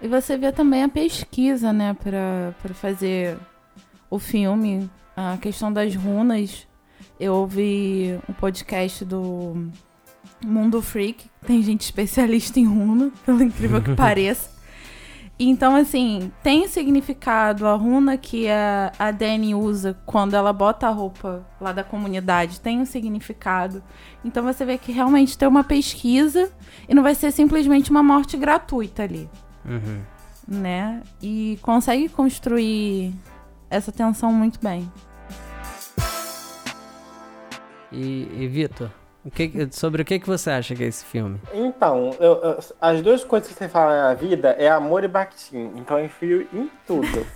E 0.00 0.08
você 0.08 0.36
vê 0.36 0.52
também 0.52 0.82
a 0.82 0.88
pesquisa, 0.88 1.72
né, 1.72 1.94
pra, 1.94 2.54
pra 2.62 2.74
fazer 2.74 3.38
o 4.10 4.18
filme, 4.18 4.90
a 5.16 5.36
questão 5.38 5.72
das 5.72 5.94
runas. 5.94 6.66
Eu 7.18 7.34
ouvi 7.34 8.18
um 8.28 8.32
podcast 8.34 9.04
do 9.04 9.70
Mundo 10.44 10.82
Freak, 10.82 11.30
tem 11.46 11.62
gente 11.62 11.82
especialista 11.82 12.60
em 12.60 12.66
runa, 12.66 13.10
pelo 13.24 13.42
incrível 13.42 13.82
que 13.82 13.94
pareça. 13.96 14.54
Então, 15.38 15.76
assim, 15.76 16.32
tem 16.42 16.66
significado. 16.66 17.66
A 17.66 17.74
runa 17.74 18.16
que 18.16 18.48
a, 18.48 18.90
a 18.98 19.10
Dani 19.10 19.54
usa 19.54 19.98
quando 20.06 20.34
ela 20.34 20.50
bota 20.50 20.86
a 20.86 20.90
roupa 20.90 21.46
lá 21.60 21.72
da 21.72 21.84
comunidade 21.84 22.60
tem 22.60 22.80
um 22.80 22.86
significado. 22.86 23.82
Então 24.24 24.42
você 24.42 24.64
vê 24.64 24.78
que 24.78 24.92
realmente 24.92 25.36
tem 25.36 25.46
uma 25.46 25.62
pesquisa 25.62 26.50
e 26.88 26.94
não 26.94 27.02
vai 27.02 27.14
ser 27.14 27.30
simplesmente 27.32 27.90
uma 27.90 28.02
morte 28.02 28.36
gratuita 28.36 29.02
ali. 29.02 29.28
Uhum. 29.68 30.00
Né? 30.46 31.02
E 31.20 31.58
consegue 31.62 32.08
construir 32.08 33.12
essa 33.68 33.90
tensão 33.90 34.32
muito 34.32 34.60
bem. 34.62 34.90
E, 37.90 38.28
e 38.32 38.46
Vitor, 38.48 38.90
sobre 39.72 40.02
o 40.02 40.04
que, 40.04 40.18
que 40.18 40.26
você 40.26 40.50
acha 40.50 40.74
que 40.74 40.84
é 40.84 40.86
esse 40.86 41.04
filme? 41.04 41.40
Então, 41.52 42.14
eu, 42.20 42.32
eu, 42.42 42.58
as 42.80 43.02
duas 43.02 43.24
coisas 43.24 43.48
que 43.48 43.54
você 43.54 43.68
fala 43.68 44.08
na 44.08 44.14
vida 44.14 44.50
é 44.58 44.68
amor 44.68 45.02
e 45.04 45.08
batim. 45.08 45.72
Então 45.76 45.98
eu 45.98 46.04
enfio 46.04 46.46
em 46.52 46.70
tudo. 46.86 47.26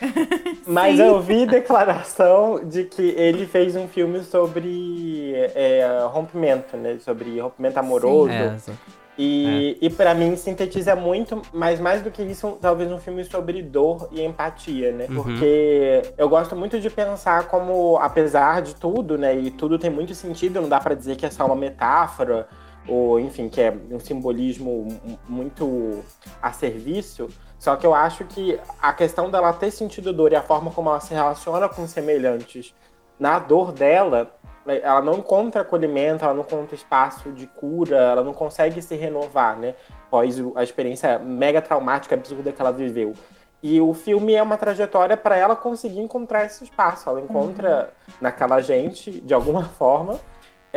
Mas 0.66 0.98
eu 0.98 1.20
vi 1.20 1.46
declaração 1.46 2.60
de 2.64 2.84
que 2.84 3.02
ele 3.16 3.46
fez 3.46 3.76
um 3.76 3.88
filme 3.88 4.22
sobre 4.22 5.32
é, 5.54 5.86
rompimento, 6.10 6.76
né? 6.76 6.98
Sobre 7.00 7.40
rompimento 7.40 7.78
amoroso. 7.78 8.32
Sim, 8.58 8.72
é, 8.72 9.05
e, 9.18 9.78
é. 9.80 9.86
e 9.86 9.90
para 9.90 10.14
mim 10.14 10.36
sintetiza 10.36 10.94
muito, 10.94 11.40
mas 11.52 11.80
mais 11.80 12.02
do 12.02 12.10
que 12.10 12.22
isso, 12.22 12.58
talvez 12.60 12.90
um 12.92 12.98
filme 12.98 13.24
sobre 13.24 13.62
dor 13.62 14.08
e 14.12 14.22
empatia, 14.22 14.92
né? 14.92 15.06
Uhum. 15.08 15.22
Porque 15.22 16.02
eu 16.18 16.28
gosto 16.28 16.54
muito 16.54 16.78
de 16.78 16.90
pensar 16.90 17.48
como, 17.48 17.96
apesar 17.98 18.60
de 18.62 18.74
tudo, 18.74 19.16
né? 19.16 19.34
E 19.34 19.50
tudo 19.50 19.78
tem 19.78 19.90
muito 19.90 20.14
sentido, 20.14 20.60
não 20.60 20.68
dá 20.68 20.80
para 20.80 20.94
dizer 20.94 21.16
que 21.16 21.24
é 21.24 21.30
só 21.30 21.46
uma 21.46 21.56
metáfora, 21.56 22.46
ou 22.86 23.18
enfim, 23.18 23.48
que 23.48 23.60
é 23.60 23.74
um 23.90 23.98
simbolismo 23.98 24.88
muito 25.28 26.04
a 26.42 26.52
serviço. 26.52 27.28
Só 27.58 27.74
que 27.74 27.86
eu 27.86 27.94
acho 27.94 28.24
que 28.24 28.60
a 28.80 28.92
questão 28.92 29.30
dela 29.30 29.52
ter 29.52 29.70
sentido 29.70 30.12
dor 30.12 30.32
e 30.32 30.36
a 30.36 30.42
forma 30.42 30.70
como 30.70 30.90
ela 30.90 31.00
se 31.00 31.14
relaciona 31.14 31.68
com 31.68 31.86
semelhantes 31.88 32.74
na 33.18 33.38
dor 33.38 33.72
dela 33.72 34.30
ela 34.66 35.00
não 35.00 35.14
encontra 35.14 35.62
acolhimento, 35.62 36.24
ela 36.24 36.34
não 36.34 36.42
encontra 36.42 36.74
espaço 36.74 37.30
de 37.32 37.46
cura, 37.46 37.96
ela 37.96 38.24
não 38.24 38.32
consegue 38.32 38.82
se 38.82 38.94
renovar, 38.96 39.56
né? 39.58 39.74
Após 40.06 40.36
a 40.54 40.62
experiência 40.62 41.18
mega 41.18 41.60
traumática, 41.62 42.14
absurda 42.14 42.52
que 42.52 42.60
ela 42.60 42.72
viveu. 42.72 43.14
E 43.62 43.80
o 43.80 43.94
filme 43.94 44.34
é 44.34 44.42
uma 44.42 44.56
trajetória 44.56 45.16
para 45.16 45.36
ela 45.36 45.56
conseguir 45.56 46.00
encontrar 46.00 46.44
esse 46.44 46.62
espaço. 46.62 47.08
Ela 47.08 47.20
encontra 47.20 47.90
uhum. 48.06 48.14
naquela 48.20 48.60
gente, 48.60 49.10
de 49.20 49.34
alguma 49.34 49.64
forma, 49.78 50.20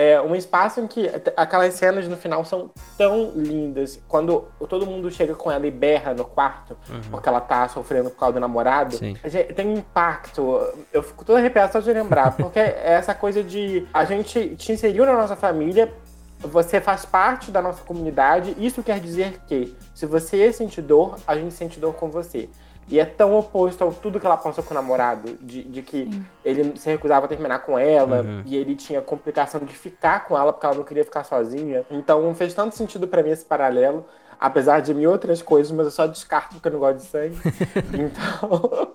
é 0.01 0.21
um 0.21 0.33
espaço 0.33 0.79
em 0.79 0.87
que 0.87 1.11
aquelas 1.35 1.73
cenas 1.73 2.07
no 2.07 2.15
final 2.15 2.45
são 2.45 2.71
tão 2.97 3.33
lindas. 3.35 4.01
Quando 4.07 4.47
todo 4.69 4.85
mundo 4.85 5.11
chega 5.11 5.35
com 5.35 5.51
ela 5.51 5.67
e 5.67 5.71
berra 5.71 6.13
no 6.13 6.23
quarto, 6.23 6.77
uhum. 6.89 7.01
porque 7.11 7.27
ela 7.27 7.41
tá 7.41 7.67
sofrendo 7.67 8.09
por 8.09 8.17
causa 8.17 8.35
do 8.35 8.39
namorado, 8.39 8.97
tem 8.97 9.67
um 9.67 9.73
impacto. 9.73 10.73
Eu 10.93 11.03
fico 11.03 11.25
toda 11.25 11.39
arrepiada 11.39 11.73
só 11.73 11.81
de 11.81 11.91
lembrar, 11.91 12.37
porque 12.37 12.57
é 12.63 12.93
essa 12.93 13.13
coisa 13.13 13.43
de 13.43 13.85
a 13.93 14.05
gente 14.05 14.55
te 14.55 14.71
inseriu 14.71 15.05
na 15.05 15.11
nossa 15.11 15.35
família, 15.35 15.91
você 16.39 16.79
faz 16.79 17.03
parte 17.03 17.51
da 17.51 17.61
nossa 17.61 17.83
comunidade, 17.83 18.55
isso 18.57 18.81
quer 18.81 19.01
dizer 19.01 19.41
que 19.47 19.75
se 19.93 20.05
você 20.05 20.53
sente 20.53 20.81
dor, 20.81 21.17
a 21.27 21.35
gente 21.35 21.53
sente 21.53 21.77
dor 21.77 21.93
com 21.95 22.09
você. 22.09 22.47
E 22.89 22.99
é 22.99 23.05
tão 23.05 23.37
oposto 23.37 23.83
a 23.83 23.91
tudo 23.91 24.19
que 24.19 24.25
ela 24.25 24.35
passou 24.35 24.63
com 24.63 24.71
o 24.71 24.73
namorado, 24.73 25.37
de, 25.39 25.63
de 25.63 25.81
que 25.81 26.05
Sim. 26.05 26.25
ele 26.43 26.77
se 26.77 26.89
recusava 26.89 27.25
a 27.25 27.29
terminar 27.29 27.59
com 27.59 27.77
ela, 27.77 28.21
uhum. 28.21 28.41
e 28.45 28.55
ele 28.55 28.75
tinha 28.75 29.01
complicação 29.01 29.61
de 29.61 29.73
ficar 29.73 30.25
com 30.25 30.37
ela 30.37 30.51
porque 30.51 30.65
ela 30.65 30.75
não 30.75 30.83
queria 30.83 31.05
ficar 31.05 31.23
sozinha. 31.23 31.85
Então 31.91 32.33
fez 32.33 32.53
tanto 32.53 32.75
sentido 32.75 33.07
para 33.07 33.21
mim 33.21 33.29
esse 33.29 33.45
paralelo 33.45 34.05
apesar 34.39 34.79
de 34.79 34.93
mim 34.93 35.05
outras 35.05 35.41
coisas, 35.41 35.71
mas 35.71 35.85
eu 35.85 35.91
só 35.91 36.07
descarto 36.07 36.55
porque 36.55 36.67
eu 36.67 36.71
não 36.71 36.79
gosto 36.79 36.97
de 36.97 37.03
sangue. 37.03 37.37
então, 37.93 38.89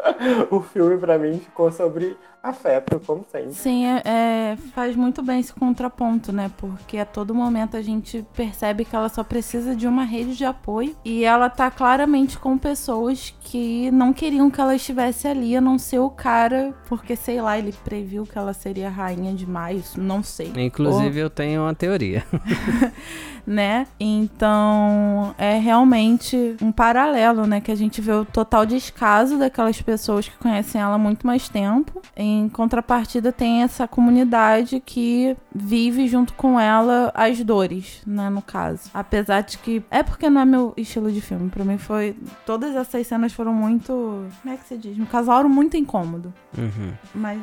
o 0.51 0.61
filme 0.61 0.97
para 0.97 1.19
mim 1.19 1.39
ficou 1.39 1.71
sobre 1.71 2.17
afeto, 2.45 3.01
como 3.07 3.25
sempre. 3.33 3.55
Sim, 3.55 3.87
é, 3.87 4.03
é, 4.05 4.57
faz 4.75 4.95
muito 4.95 5.23
bem 5.23 5.41
esse 5.41 5.53
contraponto, 5.53 6.31
né? 6.31 6.51
Porque 6.59 6.99
a 6.99 7.07
todo 7.07 7.35
momento 7.35 7.75
a 7.75 7.81
gente 7.81 8.25
percebe 8.37 8.85
que 8.85 8.95
ela 8.95 9.09
só 9.09 9.25
precisa 9.25 9.75
de 9.75 9.87
uma 9.87 10.05
rede 10.05 10.37
de 10.37 10.45
apoio 10.45 10.95
e 11.03 11.25
ela 11.25 11.49
tá 11.49 11.71
claramente 11.71 12.39
com 12.39 12.59
pessoas 12.59 13.35
que 13.41 13.91
não 13.91 14.13
queriam 14.13 14.51
que 14.51 14.61
ela 14.61 14.75
estivesse 14.75 15.27
ali, 15.27 15.57
a 15.57 15.61
não 15.61 15.79
ser 15.79 16.01
o 16.01 16.11
cara, 16.11 16.75
porque 16.87 17.17
sei 17.17 17.41
lá, 17.41 17.59
ele 17.59 17.73
previu 17.83 18.25
que 18.25 18.37
ela 18.37 18.53
seria 18.53 18.91
rainha 18.91 19.33
demais, 19.33 19.97
não 19.97 20.23
sei. 20.23 20.53
Inclusive, 20.55 21.21
Ou... 21.21 21.27
eu 21.27 21.31
tenho 21.31 21.63
uma 21.63 21.75
teoria. 21.75 22.25
né? 23.47 23.87
Então, 23.99 25.34
é 25.39 25.59
realmente 25.59 26.57
um 26.63 26.71
paralelo, 26.71 27.47
né? 27.47 27.61
Que 27.61 27.73
a 27.73 27.75
gente 27.75 28.01
vê 28.01 28.13
o 28.13 28.25
total 28.25 28.65
descaso 28.65 29.39
daquelas 29.39 29.81
pessoas 29.81 30.29
que 30.29 30.37
conhecem 30.39 30.81
ela 30.81 30.95
há 30.95 30.99
muito 30.99 31.27
mais 31.27 31.49
tempo. 31.49 32.01
Em 32.17 32.49
contrapartida, 32.49 33.33
tem 33.33 33.63
essa 33.63 33.87
comunidade 33.89 34.81
que 34.85 35.37
vive 35.55 36.07
junto 36.09 36.33
com 36.35 36.59
ela 36.59 37.11
as 37.15 37.43
dores, 37.43 38.03
né? 38.07 38.31
No 38.31 38.43
caso. 38.43 38.91
Apesar 38.93 39.43
de 39.43 39.59
que. 39.59 39.83
É 39.91 40.03
porque 40.03 40.29
não 40.31 40.41
é 40.41 40.45
meu 40.45 40.73
estilo 40.77 41.11
de 41.11 41.21
filme. 41.21 41.51
Pra 41.51 41.65
mim 41.65 41.79
foi. 41.79 42.17
Todas 42.47 42.75
essas 42.75 43.07
cenas 43.07 43.33
foram 43.33 43.53
muito. 43.53 44.27
Como 44.43 44.55
é 44.55 44.57
que 44.57 44.65
se 44.65 44.77
diz? 44.77 44.97
Me 44.97 45.07
causaram 45.07 45.49
muito 45.49 45.77
incômodo. 45.77 46.33
Uhum. 46.57 46.93
Mas. 47.15 47.41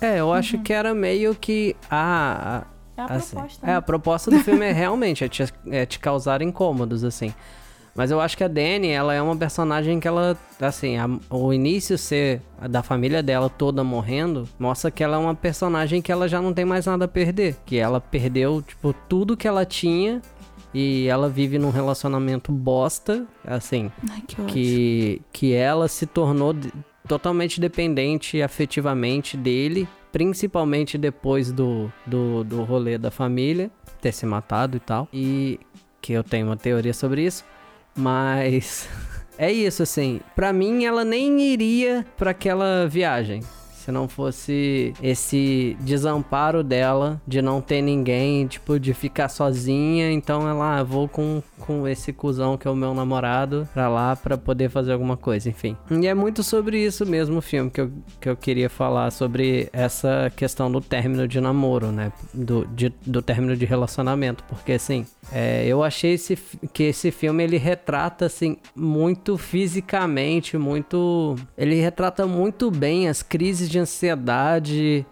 É, 0.00 0.20
eu 0.20 0.32
acho 0.32 0.56
uhum. 0.56 0.62
que 0.62 0.72
era 0.72 0.94
meio 0.94 1.34
que 1.34 1.74
a, 1.90 2.64
é 3.08 3.12
a 3.12 3.16
assim, 3.16 3.36
proposta. 3.36 3.66
Né? 3.66 3.72
É, 3.72 3.76
a 3.76 3.82
proposta 3.82 4.30
do 4.30 4.38
filme 4.40 4.66
é 4.66 4.72
realmente 4.72 5.24
é 5.24 5.28
te, 5.28 5.44
é 5.70 5.86
te 5.86 5.98
causar 5.98 6.42
incômodos, 6.42 7.04
assim. 7.04 7.32
Mas 7.94 8.10
eu 8.10 8.20
acho 8.20 8.36
que 8.36 8.44
a 8.44 8.48
Dani, 8.48 8.88
ela 8.88 9.12
é 9.12 9.20
uma 9.20 9.36
personagem 9.36 9.98
que 9.98 10.06
ela, 10.06 10.38
assim, 10.60 10.96
a, 10.96 11.08
o 11.28 11.52
início 11.52 11.98
ser 11.98 12.40
da 12.68 12.82
família 12.82 13.22
dela 13.22 13.50
toda 13.50 13.82
morrendo, 13.82 14.48
mostra 14.58 14.90
que 14.90 15.02
ela 15.02 15.16
é 15.16 15.18
uma 15.18 15.34
personagem 15.34 16.00
que 16.00 16.12
ela 16.12 16.28
já 16.28 16.40
não 16.40 16.54
tem 16.54 16.64
mais 16.64 16.86
nada 16.86 17.06
a 17.06 17.08
perder. 17.08 17.56
Que 17.66 17.76
ela 17.76 18.00
perdeu, 18.00 18.62
tipo, 18.62 18.94
tudo 19.08 19.36
que 19.36 19.48
ela 19.48 19.64
tinha 19.64 20.22
e 20.72 21.08
ela 21.08 21.28
vive 21.28 21.58
num 21.58 21.70
relacionamento 21.70 22.52
bosta, 22.52 23.26
assim, 23.44 23.90
Ai, 24.08 24.22
que, 24.26 24.36
que, 24.44 25.22
que 25.32 25.52
ela 25.52 25.88
se 25.88 26.06
tornou 26.06 26.54
totalmente 27.08 27.60
dependente 27.60 28.40
afetivamente 28.40 29.36
dele 29.36 29.88
principalmente 30.12 30.98
depois 30.98 31.52
do, 31.52 31.92
do, 32.06 32.44
do 32.44 32.62
rolê 32.64 32.98
da 32.98 33.10
família 33.10 33.70
ter 34.00 34.12
se 34.12 34.26
matado 34.26 34.76
e 34.76 34.80
tal. 34.80 35.08
E 35.12 35.60
que 36.00 36.12
eu 36.12 36.24
tenho 36.24 36.46
uma 36.46 36.56
teoria 36.56 36.94
sobre 36.94 37.24
isso, 37.24 37.44
mas 37.94 38.88
é 39.36 39.52
isso 39.52 39.82
assim. 39.82 40.20
Para 40.34 40.52
mim 40.52 40.84
ela 40.84 41.04
nem 41.04 41.40
iria 41.40 42.06
para 42.16 42.30
aquela 42.30 42.86
viagem 42.88 43.42
se 43.90 43.92
não 43.92 44.08
fosse 44.08 44.94
esse 45.02 45.76
desamparo 45.80 46.62
dela 46.62 47.20
de 47.26 47.42
não 47.42 47.60
ter 47.60 47.82
ninguém, 47.82 48.46
tipo, 48.46 48.78
de 48.78 48.94
ficar 48.94 49.28
sozinha. 49.28 50.12
Então 50.12 50.48
ela, 50.48 50.78
ah, 50.78 50.84
vou 50.84 51.08
com, 51.08 51.42
com 51.58 51.86
esse 51.88 52.12
cuzão 52.12 52.56
que 52.56 52.68
é 52.68 52.70
o 52.70 52.76
meu 52.76 52.94
namorado 52.94 53.68
pra 53.74 53.88
lá 53.88 54.14
pra 54.14 54.38
poder 54.38 54.70
fazer 54.70 54.92
alguma 54.92 55.16
coisa, 55.16 55.48
enfim. 55.48 55.76
E 55.90 56.06
é 56.06 56.14
muito 56.14 56.44
sobre 56.44 56.78
isso 56.78 57.04
mesmo 57.04 57.38
o 57.38 57.42
filme 57.42 57.70
que 57.70 57.80
eu, 57.80 57.92
que 58.20 58.28
eu 58.28 58.36
queria 58.36 58.70
falar, 58.70 59.10
sobre 59.10 59.68
essa 59.72 60.30
questão 60.36 60.70
do 60.70 60.80
término 60.80 61.26
de 61.26 61.40
namoro, 61.40 61.90
né? 61.90 62.12
Do, 62.32 62.64
de, 62.66 62.94
do 63.04 63.20
término 63.20 63.56
de 63.56 63.64
relacionamento, 63.64 64.44
porque 64.44 64.72
assim, 64.72 65.04
é, 65.32 65.66
eu 65.66 65.82
achei 65.82 66.12
esse, 66.12 66.38
que 66.72 66.84
esse 66.84 67.10
filme 67.10 67.42
ele 67.42 67.56
retrata 67.56 68.26
assim 68.26 68.56
muito 68.74 69.36
fisicamente, 69.36 70.56
muito, 70.56 71.34
ele 71.58 71.80
retrata 71.80 72.26
muito 72.26 72.70
bem 72.70 73.08
as 73.08 73.22
crises 73.22 73.68
de 73.68 73.79
ansiedade, 73.80 75.04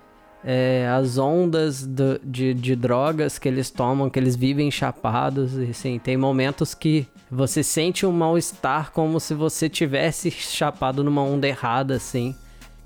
é, 0.45 0.89
as 0.89 1.19
ondas 1.19 1.87
do, 1.87 2.21
de, 2.23 2.55
de 2.55 2.77
drogas 2.77 3.39
que 3.39 3.49
eles 3.49 3.71
tomam, 3.71 4.09
que 4.09 4.19
eles 4.19 4.37
vivem 4.37 4.71
chapados, 4.71 5.57
e 5.57 5.71
assim, 5.71 5.99
tem 5.99 6.17
momentos 6.17 6.75
que 6.75 7.07
você 7.31 7.63
sente 7.63 8.07
um 8.07 8.13
mal-estar 8.13 8.93
como 8.93 9.19
se 9.21 9.35
você 9.35 9.69
tivesse 9.69 10.31
chapado 10.31 11.03
numa 11.03 11.23
onda 11.23 11.47
errada, 11.47 11.95
assim 11.95 12.35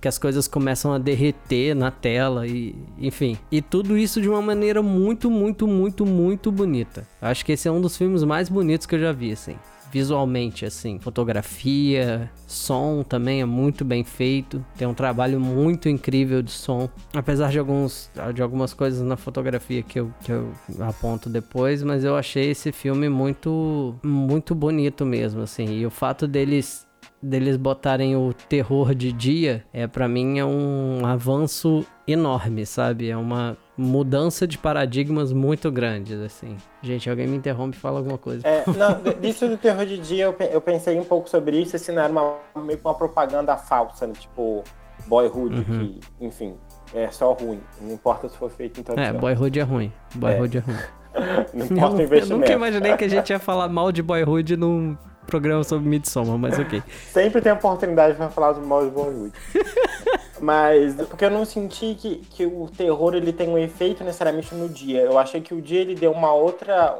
que 0.02 0.08
as 0.08 0.18
coisas 0.18 0.48
começam 0.48 0.92
a 0.92 0.98
derreter 0.98 1.76
na 1.76 1.92
tela 1.92 2.44
e 2.44 2.74
enfim. 2.98 3.38
E 3.52 3.62
tudo 3.62 3.96
isso 3.96 4.20
de 4.20 4.28
uma 4.28 4.42
maneira 4.42 4.82
muito, 4.82 5.30
muito, 5.30 5.64
muito, 5.64 6.04
muito 6.04 6.50
bonita. 6.50 7.06
Acho 7.20 7.44
que 7.46 7.52
esse 7.52 7.68
é 7.68 7.70
um 7.70 7.80
dos 7.80 7.96
filmes 7.96 8.24
mais 8.24 8.48
bonitos 8.48 8.84
que 8.84 8.96
eu 8.96 8.98
já 8.98 9.12
vi, 9.12 9.30
assim. 9.30 9.54
Visualmente, 9.92 10.64
assim, 10.64 10.98
fotografia, 10.98 12.30
som 12.46 13.02
também 13.02 13.42
é 13.42 13.44
muito 13.44 13.84
bem 13.84 14.02
feito. 14.02 14.64
Tem 14.76 14.88
um 14.88 14.94
trabalho 14.94 15.38
muito 15.38 15.86
incrível 15.86 16.42
de 16.42 16.50
som. 16.50 16.88
Apesar 17.14 17.50
de, 17.50 17.58
alguns, 17.58 18.10
de 18.34 18.40
algumas 18.40 18.72
coisas 18.72 19.02
na 19.02 19.16
fotografia 19.16 19.82
que 19.82 20.00
eu, 20.00 20.10
que 20.24 20.32
eu 20.32 20.50
aponto 20.80 21.28
depois, 21.28 21.82
mas 21.82 22.04
eu 22.04 22.16
achei 22.16 22.50
esse 22.50 22.72
filme 22.72 23.10
muito, 23.10 23.94
muito 24.02 24.54
bonito 24.54 25.04
mesmo, 25.04 25.42
assim. 25.42 25.66
E 25.66 25.84
o 25.84 25.90
fato 25.90 26.26
deles 26.26 26.86
deles 27.22 27.56
botarem 27.56 28.16
o 28.16 28.32
terror 28.32 28.94
de 28.94 29.12
dia, 29.12 29.64
é 29.72 29.86
para 29.86 30.08
mim 30.08 30.38
é 30.38 30.44
um 30.44 31.06
avanço 31.06 31.86
enorme, 32.06 32.66
sabe? 32.66 33.10
É 33.10 33.16
uma 33.16 33.56
mudança 33.76 34.46
de 34.46 34.58
paradigmas 34.58 35.32
muito 35.32 35.70
grandes, 35.70 36.20
assim. 36.20 36.56
Gente, 36.82 37.08
alguém 37.08 37.26
me 37.26 37.36
interrompe 37.36 37.76
e 37.76 37.80
fala 37.80 37.98
alguma 37.98 38.18
coisa. 38.18 38.46
É, 38.46 38.64
não, 38.66 39.20
disso 39.20 39.48
do 39.48 39.56
terror 39.56 39.86
de 39.86 39.98
dia, 39.98 40.24
eu, 40.24 40.36
eu 40.50 40.60
pensei 40.60 40.98
um 40.98 41.04
pouco 41.04 41.28
sobre 41.28 41.60
isso, 41.60 41.76
assim, 41.76 41.92
não 41.92 42.02
era 42.02 42.12
uma, 42.12 42.36
meio 42.62 42.78
que 42.78 42.84
uma 42.84 42.94
propaganda 42.94 43.56
falsa, 43.56 44.06
né? 44.06 44.12
Tipo, 44.18 44.62
Boyhood, 45.06 45.54
uhum. 45.56 45.64
que, 45.64 46.00
enfim, 46.20 46.54
é 46.94 47.10
só 47.10 47.32
ruim. 47.32 47.60
Não 47.80 47.92
importa 47.92 48.28
se 48.28 48.36
for 48.36 48.50
feito 48.50 48.80
em 48.80 49.00
É, 49.00 49.12
Boyhood 49.12 49.58
é 49.58 49.62
ruim. 49.62 49.92
Boyhood 50.14 50.58
é, 50.58 50.60
é 50.60 50.64
ruim. 50.64 50.78
não 51.54 51.66
importa 51.66 51.96
o 51.96 52.02
investimento. 52.02 52.32
Eu 52.32 52.38
nunca 52.38 52.52
imaginei 52.52 52.96
que 52.96 53.04
a 53.04 53.08
gente 53.08 53.30
ia 53.30 53.38
falar 53.38 53.68
mal 53.68 53.90
de 53.90 54.02
Boyhood 54.02 54.56
num 54.56 54.96
programa 55.26 55.64
sobre 55.64 55.88
Midsommar, 55.88 56.38
mas 56.38 56.58
ok. 56.58 56.82
Sempre 57.10 57.40
tem 57.40 57.52
oportunidade 57.52 58.16
pra 58.16 58.28
falar 58.28 58.54
mal 58.60 58.84
de 58.84 58.90
Bollywood. 58.90 59.32
mas, 60.42 60.96
porque 60.96 61.24
eu 61.24 61.30
não 61.30 61.44
senti 61.44 61.94
que, 61.94 62.16
que 62.16 62.44
o 62.44 62.68
terror 62.76 63.14
ele 63.14 63.32
tem 63.32 63.48
um 63.48 63.56
efeito 63.56 64.02
necessariamente 64.02 64.52
no 64.56 64.68
dia. 64.68 65.00
Eu 65.00 65.16
achei 65.16 65.40
que 65.40 65.54
o 65.54 65.62
dia 65.62 65.80
ele 65.80 65.94
deu 65.94 66.10
uma 66.10 66.34
outra. 66.34 66.98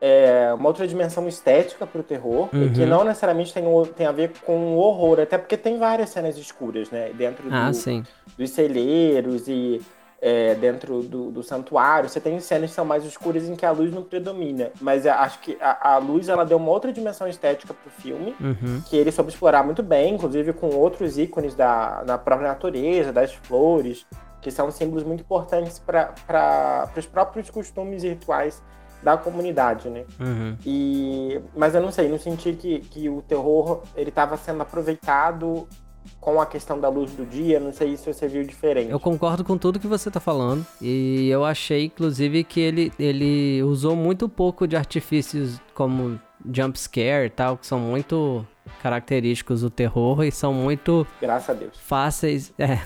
É, 0.00 0.52
uma 0.52 0.68
outra 0.68 0.86
dimensão 0.86 1.26
estética 1.26 1.86
pro 1.86 2.02
terror, 2.02 2.50
uhum. 2.52 2.70
que 2.74 2.84
não 2.84 3.04
necessariamente 3.04 3.54
tem, 3.54 3.64
tem 3.96 4.06
a 4.06 4.12
ver 4.12 4.32
com 4.44 4.74
o 4.74 4.76
horror, 4.76 5.18
até 5.18 5.38
porque 5.38 5.56
tem 5.56 5.78
várias 5.78 6.10
cenas 6.10 6.36
escuras, 6.36 6.90
né? 6.90 7.10
Dentro 7.14 7.44
ah, 7.50 7.70
do, 7.70 8.06
dos 8.36 8.50
celeiros 8.50 9.48
e 9.48 9.80
é, 10.26 10.54
dentro 10.54 11.02
do, 11.02 11.30
do, 11.30 11.42
santuário, 11.42 12.08
você 12.08 12.18
tem 12.18 12.40
cenas 12.40 12.70
que 12.70 12.76
são 12.76 12.84
mais 12.86 13.04
escuras 13.04 13.46
em 13.46 13.54
que 13.54 13.66
a 13.66 13.70
luz 13.70 13.92
não 13.92 14.02
predomina. 14.02 14.70
Mas 14.80 15.06
acho 15.06 15.38
que 15.40 15.58
a, 15.60 15.96
a 15.96 15.98
luz 15.98 16.30
ela 16.30 16.46
deu 16.46 16.56
uma 16.56 16.70
outra 16.70 16.90
dimensão 16.90 17.28
estética 17.28 17.74
pro 17.74 17.90
filme, 17.90 18.34
uhum. 18.40 18.80
que 18.88 18.96
ele 18.96 19.12
soube 19.12 19.30
explorar 19.30 19.62
muito 19.62 19.82
bem, 19.82 20.14
inclusive 20.14 20.54
com 20.54 20.68
outros 20.68 21.18
ícones 21.18 21.54
da, 21.54 22.02
da 22.04 22.16
própria 22.16 22.48
natureza, 22.48 23.12
das 23.12 23.34
flores, 23.34 24.06
que 24.40 24.50
são 24.50 24.70
símbolos 24.70 25.04
muito 25.04 25.20
importantes 25.20 25.78
para 25.78 26.88
os 26.96 27.04
próprios 27.04 27.50
costumes 27.50 28.02
e 28.02 28.08
rituais 28.08 28.62
da 29.02 29.18
comunidade, 29.18 29.90
né? 29.90 30.06
Uhum. 30.18 30.56
E, 30.64 31.38
mas 31.54 31.74
eu 31.74 31.82
não 31.82 31.92
sei, 31.92 32.08
não 32.08 32.18
senti 32.18 32.54
que, 32.54 32.78
que 32.80 33.10
o 33.10 33.20
terror 33.20 33.82
ele 33.94 34.08
estava 34.08 34.38
sendo 34.38 34.62
aproveitado 34.62 35.68
com 36.20 36.40
a 36.40 36.46
questão 36.46 36.80
da 36.80 36.88
luz 36.88 37.12
do 37.12 37.26
dia, 37.26 37.60
não 37.60 37.72
sei 37.72 37.96
se 37.96 38.12
você 38.12 38.26
viu 38.26 38.44
diferente. 38.44 38.90
Eu 38.90 39.00
concordo 39.00 39.44
com 39.44 39.58
tudo 39.58 39.78
que 39.78 39.86
você 39.86 40.10
tá 40.10 40.20
falando. 40.20 40.66
E 40.80 41.28
eu 41.28 41.44
achei, 41.44 41.84
inclusive, 41.84 42.44
que 42.44 42.60
ele, 42.60 42.92
ele 42.98 43.62
usou 43.62 43.94
muito 43.94 44.28
pouco 44.28 44.66
de 44.66 44.76
artifícios 44.76 45.60
como 45.74 46.18
jump 46.50 46.78
scare 46.78 47.26
e 47.26 47.30
tal, 47.30 47.56
que 47.56 47.66
são 47.66 47.78
muito 47.78 48.46
característicos 48.82 49.60
do 49.60 49.70
terror 49.70 50.24
e 50.24 50.30
são 50.30 50.52
muito. 50.52 51.06
Graças 51.20 51.50
a 51.50 51.52
Deus. 51.58 51.78
Fáceis. 51.78 52.52
É. 52.58 52.80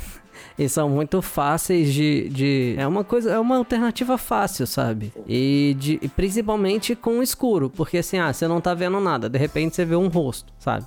E 0.56 0.68
são 0.68 0.88
muito 0.88 1.20
fáceis 1.20 1.92
de, 1.92 2.28
de. 2.28 2.74
É 2.78 2.86
uma 2.86 3.02
coisa. 3.02 3.32
É 3.32 3.38
uma 3.40 3.56
alternativa 3.56 4.16
fácil, 4.16 4.66
sabe? 4.68 5.12
E, 5.26 5.74
de, 5.78 5.98
e 6.00 6.08
principalmente 6.08 6.94
com 6.94 7.18
o 7.18 7.22
escuro. 7.22 7.68
Porque 7.68 7.98
assim, 7.98 8.18
ah, 8.18 8.32
você 8.32 8.46
não 8.46 8.60
tá 8.60 8.72
vendo 8.72 9.00
nada. 9.00 9.28
De 9.28 9.36
repente 9.36 9.74
você 9.74 9.84
vê 9.84 9.96
um 9.96 10.06
rosto, 10.06 10.52
sabe? 10.58 10.86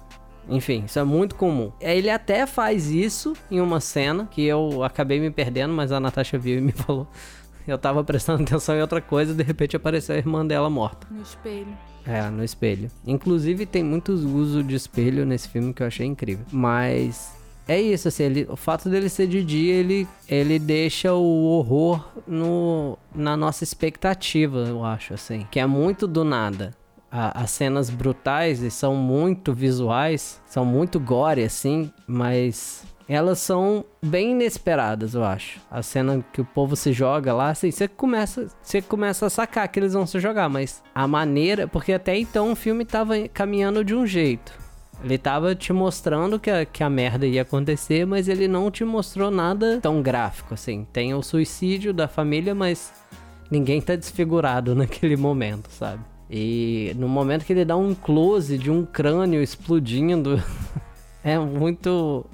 Enfim, 0.51 0.84
isso 0.86 1.00
é 1.00 1.03
muito 1.03 1.36
comum. 1.36 1.72
Ele 1.79 2.10
até 2.10 2.46
faz 2.46 2.91
isso 2.91 3.34
em 3.50 3.62
uma 3.62 3.79
cena 3.79 4.27
que 4.29 4.43
eu 4.43 4.84
acabei 4.84 5.20
me 5.20 5.31
perdendo, 5.31 5.74
mas 5.74 5.91
a 5.91 6.00
Natasha 6.00 6.38
viu 6.38 6.58
e 6.58 6.62
me 6.62 6.74
falou. 6.74 7.08
Eu 7.67 7.77
tava 7.77 8.03
prestando 8.03 8.43
atenção 8.43 8.75
em 8.75 8.81
outra 8.81 9.00
coisa 9.00 9.31
e 9.31 9.36
de 9.36 9.43
repente 9.43 9.75
apareceu 9.75 10.15
a 10.15 10.17
irmã 10.17 10.46
dela 10.46 10.70
morta. 10.70 11.08
No 11.10 11.22
espelho. 11.22 11.77
É, 12.05 12.29
no 12.29 12.43
espelho. 12.43 12.89
Inclusive 13.05 13.65
tem 13.65 13.84
muito 13.84 14.12
uso 14.12 14.63
de 14.63 14.75
espelho 14.75 15.25
nesse 15.25 15.48
filme 15.48 15.74
que 15.74 15.81
eu 15.81 15.88
achei 15.88 16.05
incrível. 16.05 16.46
Mas 16.51 17.34
é 17.67 17.79
isso, 17.79 18.08
assim, 18.08 18.24
ele, 18.24 18.48
o 18.50 18.58
fato 18.58 18.89
dele 18.89 19.08
ser 19.08 19.27
de 19.27 19.43
dia, 19.43 19.74
ele, 19.75 20.08
ele 20.27 20.60
deixa 20.60 21.13
o 21.13 21.43
horror 21.46 22.05
no, 22.27 22.98
na 23.15 23.38
nossa 23.38 23.63
expectativa, 23.63 24.65
eu 24.67 24.84
acho, 24.84 25.13
assim. 25.13 25.48
Que 25.51 25.60
é 25.60 25.65
muito 25.65 26.08
do 26.08 26.25
nada 26.25 26.74
as 27.12 27.51
cenas 27.51 27.89
brutais 27.89 28.62
e 28.62 28.72
são 28.72 28.96
muito 28.96 29.53
visuais, 29.53 30.41
são 30.46 30.63
muito 30.63 31.00
gore, 31.00 31.44
assim, 31.44 31.91
mas 32.08 32.86
elas 33.08 33.39
são 33.39 33.84
bem 34.01 34.32
inesperadas, 34.32 35.13
eu 35.13 35.24
acho. 35.24 35.60
A 35.69 35.84
cena 35.84 36.24
que 36.32 36.39
o 36.39 36.45
povo 36.45 36.78
se 36.78 36.93
joga 36.93 37.34
lá, 37.34 37.50
assim, 37.50 37.69
você 37.69 37.86
começa, 37.86 38.47
você 38.62 38.82
começa 38.82 39.26
a 39.26 39.30
sacar 39.30 39.67
que 39.67 39.80
eles 39.80 39.91
vão 39.91 40.08
se 40.08 40.17
jogar, 40.19 40.47
mas 40.47 40.82
a 40.95 41.06
maneira, 41.06 41.67
porque 41.67 41.91
até 41.91 42.17
então 42.17 42.54
o 42.54 42.56
filme 42.56 42.86
tava 42.86 43.28
caminhando 43.28 43.84
de 43.84 43.93
um 43.93 44.08
jeito. 44.08 44.54
Ele 45.04 45.17
tava 45.17 45.54
te 45.56 45.74
mostrando 45.74 46.39
que 46.39 46.50
a, 46.50 46.63
que 46.63 46.84
a 46.84 46.89
merda 46.89 47.28
ia 47.28 47.41
acontecer, 47.41 48.06
mas 48.06 48.30
ele 48.30 48.47
não 48.47 48.71
te 48.71 48.86
mostrou 48.86 49.30
nada 49.30 49.80
tão 49.82 50.02
gráfico, 50.02 50.54
assim. 50.54 50.88
Tem 50.93 51.13
o 51.13 51.24
suicídio 51.24 51.91
da 51.91 52.08
família, 52.08 52.56
mas 52.56 52.93
ninguém 53.50 53.82
tá 53.82 53.95
desfigurado 53.95 54.74
naquele 54.76 55.17
momento, 55.17 55.69
sabe? 55.71 56.11
E 56.34 56.94
no 56.96 57.10
momento 57.10 57.44
que 57.44 57.52
ele 57.52 57.65
dá 57.65 57.76
um 57.76 57.94
close 57.94 58.58
de 58.58 58.72
um 58.72 58.86
crânio 58.86 59.44
explodindo, 59.44 60.41
é 61.22 61.38
muito. 61.38 62.26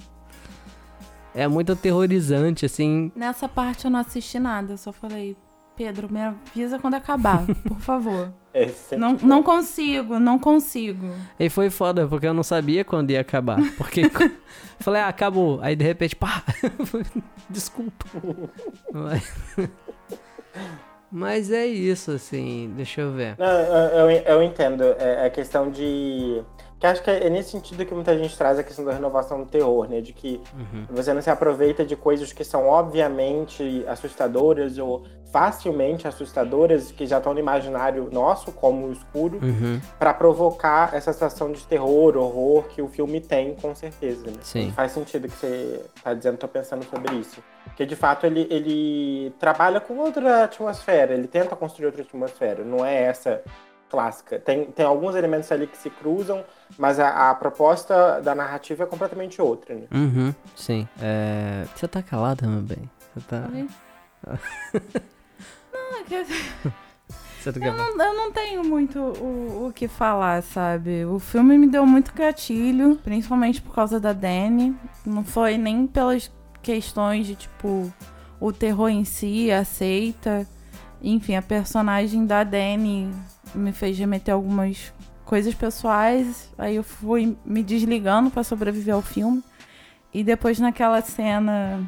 É 1.34 1.48
muito 1.48 1.72
aterrorizante, 1.72 2.64
assim. 2.64 3.12
Nessa 3.16 3.50
parte 3.50 3.86
eu 3.86 3.92
não 3.92 4.00
assisti 4.00 4.38
nada, 4.40 4.74
eu 4.74 4.78
só 4.78 4.92
falei, 4.92 5.36
Pedro, 5.76 6.12
me 6.12 6.22
avisa 6.22 6.80
quando 6.80 6.94
acabar, 6.94 7.46
por 7.68 7.80
favor. 7.80 8.32
É, 8.60 8.74
não, 8.98 9.14
não 9.14 9.44
consigo, 9.44 10.18
não 10.18 10.40
consigo. 10.40 11.14
E 11.40 11.48
foi 11.48 11.70
foda, 11.70 12.08
porque 12.08 12.26
eu 12.26 12.34
não 12.34 12.42
sabia 12.42 12.84
quando 12.84 13.12
ia 13.12 13.22
acabar. 13.22 13.60
Porque 13.78 14.02
falei, 14.80 15.00
ah, 15.00 15.10
acabou. 15.10 15.60
Aí 15.62 15.76
de 15.76 15.86
repente, 15.86 16.16
pá, 16.16 16.44
desculpa. 17.48 18.08
Mas 18.92 19.32
é 21.52 21.66
isso, 21.66 22.12
assim, 22.12 22.74
deixa 22.76 23.02
eu 23.02 23.12
ver. 23.12 23.36
Não, 23.38 23.48
eu, 23.48 24.10
eu, 24.10 24.12
eu 24.12 24.44
entendo. 24.44 24.84
É, 25.00 25.28
é 25.28 25.30
questão 25.30 25.72
de. 25.72 26.44
Que 26.80 26.86
acho 26.86 27.02
que 27.02 27.10
é 27.10 27.30
nesse 27.30 27.52
sentido 27.52 27.86
que 27.86 27.94
muita 27.94 28.18
gente 28.18 28.38
traz 28.38 28.60
a 28.60 28.64
questão 28.64 28.86
da 28.86 28.94
renovação 28.94 29.40
do 29.40 29.50
terror, 29.50 29.90
né? 29.90 30.00
De 30.00 30.14
que 30.14 30.40
uhum. 30.54 30.86
você 30.92 31.14
não 31.14 31.22
se 31.22 31.30
aproveita 31.30 31.84
de 31.84 31.96
coisas 31.96 32.32
que 32.32 32.44
são 32.44 32.68
obviamente 32.68 33.84
assustadoras 33.88 34.78
ou 34.78 35.04
facilmente 35.32 36.08
assustadoras, 36.08 36.92
que 36.92 37.06
já 37.06 37.18
estão 37.18 37.34
no 37.34 37.40
imaginário 37.40 38.10
nosso, 38.12 38.52
como 38.52 38.88
o 38.88 38.92
escuro, 38.92 39.40
uhum. 39.42 39.80
para 40.00 40.14
provocar 40.14 40.94
essa 40.94 41.12
sensação 41.12 41.52
de 41.52 41.66
terror, 41.66 42.16
horror 42.16 42.64
que 42.70 42.82
o 42.82 42.88
filme 42.88 43.20
tem, 43.20 43.54
com 43.56 43.76
certeza. 43.76 44.26
Né? 44.26 44.38
Sim. 44.42 44.72
Faz 44.72 44.94
sentido 44.94 45.28
que 45.28 45.36
você 45.36 45.84
tá 46.04 46.14
dizendo, 46.14 46.38
tô 46.38 46.48
pensando 46.48 46.86
sobre 46.86 47.16
isso. 47.16 47.44
Porque 47.66 47.86
de 47.86 47.96
fato 47.96 48.26
ele, 48.26 48.48
ele 48.50 49.32
trabalha 49.38 49.80
com 49.80 49.98
outra 49.98 50.46
atmosfera, 50.46 51.14
ele 51.14 51.28
tenta 51.28 51.56
construir 51.56 51.88
outra 51.88 52.02
atmosfera, 52.02 52.64
não 52.64 52.86
é 52.86 53.04
essa 53.04 53.44
clássica. 53.90 54.40
Tem, 54.40 54.66
tem 54.66 54.86
alguns 54.86 55.16
elementos 55.16 55.52
ali 55.52 55.68
que 55.68 55.78
se 55.78 55.90
cruzam, 55.90 56.44
mas 56.78 57.00
a, 57.00 57.30
a 57.30 57.36
proposta 57.36 58.22
da 58.22 58.36
narrativa 58.36 58.84
é 58.84 58.88
completamente 58.88 59.42
outra, 59.42 59.76
né? 59.76 59.88
Uhum, 59.92 60.34
sim. 60.56 60.88
É... 61.02 61.66
Você 61.76 61.88
tá 61.88 62.02
calada, 62.02 62.46
meu 62.48 62.62
bem? 62.62 62.90
Você 63.14 63.22
tá. 63.28 63.48
não, 65.74 66.00
é 66.00 66.04
que. 66.04 66.26
Eu 67.46 67.74
não, 67.74 68.06
eu 68.06 68.14
não, 68.14 68.32
tenho 68.32 68.62
muito 68.66 69.00
o, 69.00 69.68
o, 69.68 69.74
que 69.74 69.88
falar, 69.88 70.44
sabe? 70.44 71.06
O 71.06 71.18
filme 71.18 71.58
me 71.58 71.68
deu 71.68 71.86
muito 71.86 72.14
gatilho, 72.14 72.98
principalmente 73.02 73.62
por 73.62 73.74
causa 73.74 74.02
da 74.02 74.12
Dani. 74.12 74.76
Não 75.06 75.24
foi 75.24 75.58
nem 75.58 75.88
pelas 75.88 76.30
questões 76.62 77.26
de, 77.26 77.36
tipo, 77.36 77.90
o 78.38 78.52
terror 78.52 78.90
em 78.90 79.06
si, 79.06 79.50
aceita. 79.50 80.46
Enfim, 81.02 81.36
a 81.36 81.42
personagem 81.42 82.26
da 82.26 82.44
Dani 82.44 83.10
me 83.54 83.72
fez 83.72 83.98
remeter 83.98 84.34
algumas 84.34 84.94
coisas 85.26 85.54
pessoais. 85.54 86.52
Aí 86.58 86.76
eu 86.76 86.84
fui 86.84 87.38
me 87.46 87.64
desligando 87.64 88.32
para 88.32 88.44
sobreviver 88.44 88.94
ao 88.94 89.02
filme. 89.02 89.44
E 90.14 90.24
depois 90.24 90.60
naquela 90.60 91.02
cena 91.02 91.88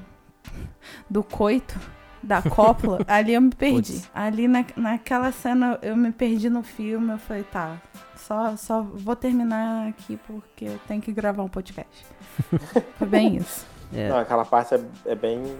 do 1.10 1.24
coito, 1.24 1.80
da 2.22 2.42
cópula, 2.42 3.00
ali 3.08 3.34
eu 3.34 3.42
me 3.42 3.50
perdi. 3.50 3.94
Puts. 3.94 4.12
Ali 4.14 4.48
na, 4.48 4.66
naquela 4.76 5.32
cena 5.32 5.80
eu 5.82 5.96
me 5.96 6.12
perdi 6.12 6.50
no 6.50 6.62
filme. 6.62 7.14
Eu 7.14 7.18
falei, 7.18 7.44
tá, 7.44 7.82
só, 8.16 8.56
só 8.56 8.82
vou 8.82 9.16
terminar 9.16 9.88
aqui 9.88 10.18
porque 10.28 10.66
eu 10.66 10.80
tenho 10.88 11.02
que 11.02 11.12
gravar 11.12 11.44
um 11.44 11.50
podcast. 11.50 12.06
Foi 12.98 13.08
bem 13.08 13.38
isso. 13.38 13.66
É. 13.94 14.10
Não, 14.10 14.20
aquela 14.20 14.46
parte 14.46 14.76
é, 14.76 14.82
é 15.06 15.16
bem. 15.16 15.58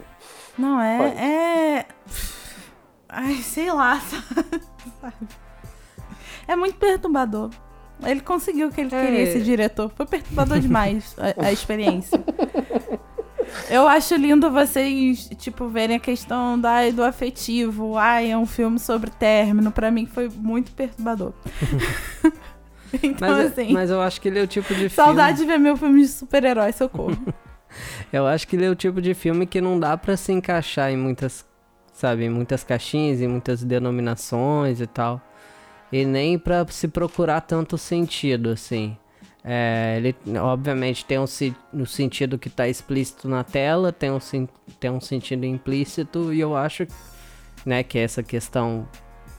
Não, 0.58 0.80
é. 0.80 1.78
É. 1.78 1.86
Ai, 3.08 3.36
sei 3.38 3.72
lá, 3.72 4.00
sabe? 5.02 5.28
É 6.50 6.56
muito 6.56 6.78
perturbador. 6.78 7.52
Ele 8.04 8.22
conseguiu 8.22 8.70
o 8.70 8.72
que 8.72 8.82
ele 8.82 8.96
é. 8.96 9.06
queria, 9.06 9.22
esse 9.22 9.40
diretor. 9.40 9.92
Foi 9.96 10.08
perturbador 10.08 10.58
demais 10.60 11.16
a, 11.20 11.46
a 11.46 11.52
experiência. 11.52 12.20
Eu 13.70 13.88
acho 13.88 14.16
lindo 14.16 14.50
vocês, 14.50 15.30
tipo, 15.38 15.68
verem 15.68 15.98
a 15.98 16.00
questão 16.00 16.60
da, 16.60 16.90
do 16.90 17.04
afetivo. 17.04 17.98
Ai, 17.98 18.32
é 18.32 18.38
um 18.38 18.48
filme 18.48 18.80
sobre 18.80 19.12
término. 19.12 19.72
Pra 19.72 19.92
mim 19.92 20.08
foi 20.08 20.28
muito 20.28 20.72
perturbador. 20.72 21.34
então, 23.04 23.30
mas, 23.30 23.52
assim. 23.52 23.72
Mas 23.72 23.92
eu 23.92 24.02
acho 24.02 24.20
que 24.20 24.28
ele 24.28 24.40
é 24.40 24.42
o 24.42 24.48
tipo 24.48 24.74
de 24.74 24.90
Saudade 24.90 25.38
filme... 25.38 25.54
de 25.54 25.58
ver 25.58 25.64
meu 25.64 25.78
filme 25.78 26.02
de 26.02 26.08
super-herói, 26.08 26.72
socorro. 26.72 27.16
eu 28.12 28.26
acho 28.26 28.48
que 28.48 28.56
ele 28.56 28.66
é 28.66 28.70
o 28.72 28.76
tipo 28.76 29.00
de 29.00 29.14
filme 29.14 29.46
que 29.46 29.62
não 29.62 29.80
dá 29.80 29.96
para 29.96 30.18
se 30.18 30.32
encaixar 30.32 30.90
em 30.90 30.98
muitas 30.98 31.48
sabe? 31.94 32.24
Em 32.24 32.30
muitas 32.30 32.64
caixinhas, 32.64 33.22
em 33.22 33.28
muitas 33.28 33.64
denominações 33.64 34.80
e 34.80 34.88
tal. 34.88 35.22
E 35.92 36.06
nem 36.06 36.38
pra 36.38 36.66
se 36.68 36.88
procurar 36.88 37.42
tanto 37.42 37.78
sentido, 37.78 38.50
assim. 38.50 38.96
É, 39.44 39.96
ele, 39.98 40.16
obviamente, 40.38 41.06
tem 41.06 41.18
um, 41.18 41.26
um, 41.74 41.86
sentido 41.86 42.38
que 42.38 42.50
tá 42.50 42.68
explícito 42.68 43.28
na 43.28 43.44
tela, 43.44 43.92
tem 43.92 44.12
um, 44.12 44.20
tem 44.80 44.92
um 44.92 45.00
sentido 45.02 45.46
implícito, 45.46 46.34
e 46.34 46.40
eu 46.40 46.56
acho 46.56 46.86
né, 47.66 47.82
que 47.82 47.98
é 47.98 48.04
essa 48.04 48.22
questão 48.22 48.88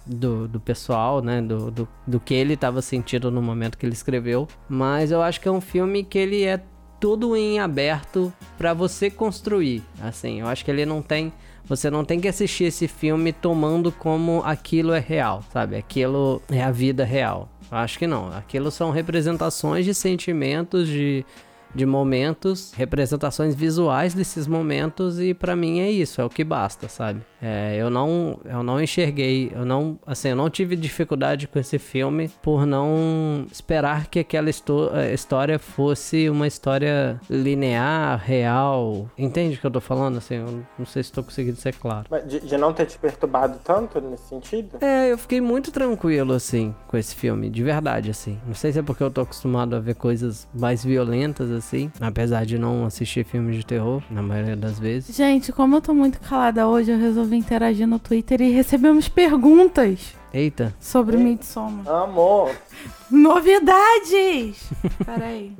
do, 0.06 0.48
do 0.48 0.58
pessoal, 0.58 1.22
né? 1.22 1.40
Do, 1.40 1.70
do, 1.70 1.88
do 2.06 2.20
que 2.20 2.34
ele 2.34 2.54
estava 2.54 2.82
sentindo 2.82 3.30
no 3.30 3.42
momento 3.42 3.78
que 3.78 3.86
ele 3.86 3.92
escreveu. 3.92 4.48
Mas 4.68 5.10
eu 5.10 5.22
acho 5.22 5.40
que 5.40 5.48
é 5.48 5.52
um 5.52 5.60
filme 5.60 6.02
que 6.02 6.18
ele 6.18 6.44
é 6.44 6.60
tudo 6.98 7.36
em 7.36 7.58
aberto 7.58 8.32
para 8.58 8.74
você 8.74 9.10
construir. 9.10 9.82
Assim, 10.00 10.40
eu 10.40 10.46
acho 10.46 10.64
que 10.64 10.70
ele 10.70 10.84
não 10.84 11.02
tem. 11.02 11.32
Você 11.70 11.88
não 11.88 12.04
tem 12.04 12.18
que 12.18 12.26
assistir 12.26 12.64
esse 12.64 12.88
filme 12.88 13.32
tomando 13.32 13.92
como 13.92 14.42
aquilo 14.44 14.92
é 14.92 14.98
real, 14.98 15.44
sabe? 15.52 15.76
Aquilo 15.76 16.42
é 16.50 16.60
a 16.60 16.72
vida 16.72 17.04
real. 17.04 17.48
Acho 17.70 17.96
que 17.96 18.08
não. 18.08 18.32
Aquilo 18.32 18.72
são 18.72 18.90
representações 18.90 19.84
de 19.84 19.94
sentimentos, 19.94 20.88
de 20.88 21.24
de 21.72 21.86
momentos, 21.86 22.72
representações 22.72 23.54
visuais 23.54 24.12
desses 24.12 24.48
momentos 24.48 25.20
e 25.20 25.32
para 25.32 25.54
mim 25.54 25.78
é 25.78 25.88
isso, 25.88 26.20
é 26.20 26.24
o 26.24 26.28
que 26.28 26.42
basta, 26.42 26.88
sabe? 26.88 27.22
É, 27.42 27.76
eu 27.76 27.88
não 27.88 28.38
eu 28.44 28.62
não 28.62 28.80
enxerguei, 28.82 29.50
eu 29.54 29.64
não 29.64 29.98
assim, 30.06 30.28
eu 30.28 30.36
não 30.36 30.50
tive 30.50 30.76
dificuldade 30.76 31.48
com 31.48 31.58
esse 31.58 31.78
filme 31.78 32.30
por 32.42 32.66
não 32.66 33.46
esperar 33.50 34.06
que 34.08 34.18
aquela 34.18 34.50
eh, 34.50 35.14
história 35.14 35.58
fosse 35.58 36.28
uma 36.28 36.46
história 36.46 37.20
linear, 37.28 38.22
real. 38.22 39.08
Entende 39.16 39.56
o 39.56 39.60
que 39.60 39.66
eu 39.66 39.70
tô 39.70 39.80
falando 39.80 40.18
assim? 40.18 40.36
Eu 40.36 40.62
não 40.78 40.86
sei 40.86 41.02
se 41.02 41.10
estou 41.10 41.24
conseguindo 41.24 41.56
ser 41.56 41.74
claro. 41.74 42.06
Mas 42.10 42.26
de, 42.28 42.40
de 42.40 42.56
não 42.56 42.72
ter 42.72 42.86
te 42.86 42.98
perturbado 42.98 43.58
tanto 43.64 44.00
nesse 44.00 44.28
sentido? 44.28 44.78
É, 44.80 45.10
eu 45.10 45.18
fiquei 45.18 45.40
muito 45.40 45.70
tranquilo 45.70 46.32
assim 46.34 46.74
com 46.88 46.96
esse 46.96 47.14
filme, 47.14 47.48
de 47.48 47.62
verdade 47.62 48.10
assim. 48.10 48.38
Não 48.46 48.54
sei 48.54 48.72
se 48.72 48.78
é 48.78 48.82
porque 48.82 49.02
eu 49.02 49.10
tô 49.10 49.22
acostumado 49.22 49.74
a 49.74 49.80
ver 49.80 49.94
coisas 49.94 50.46
mais 50.52 50.84
violentas 50.84 51.50
assim, 51.50 51.90
apesar 52.00 52.44
de 52.44 52.58
não 52.58 52.84
assistir 52.84 53.24
filmes 53.24 53.56
de 53.56 53.64
terror 53.64 54.02
na 54.10 54.22
maioria 54.22 54.56
das 54.56 54.78
vezes. 54.78 55.16
Gente, 55.16 55.52
como 55.52 55.76
eu 55.76 55.80
tô 55.80 55.94
muito 55.94 56.20
calada 56.20 56.66
hoje, 56.68 56.90
eu 56.90 56.98
resolvi 56.98 57.29
interagir 57.36 57.86
no 57.86 57.98
Twitter 57.98 58.40
e 58.40 58.50
recebemos 58.50 59.08
perguntas. 59.08 60.14
Eita. 60.32 60.74
Sobre 60.78 61.16
o 61.16 61.20
Midsommar. 61.20 61.88
Amor. 61.88 62.54
Novidades! 63.10 64.70
Peraí. 65.04 65.56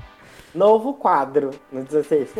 Novo 0.55 0.95
quadro 0.95 1.51
no 1.73 1.85
16 1.85 2.31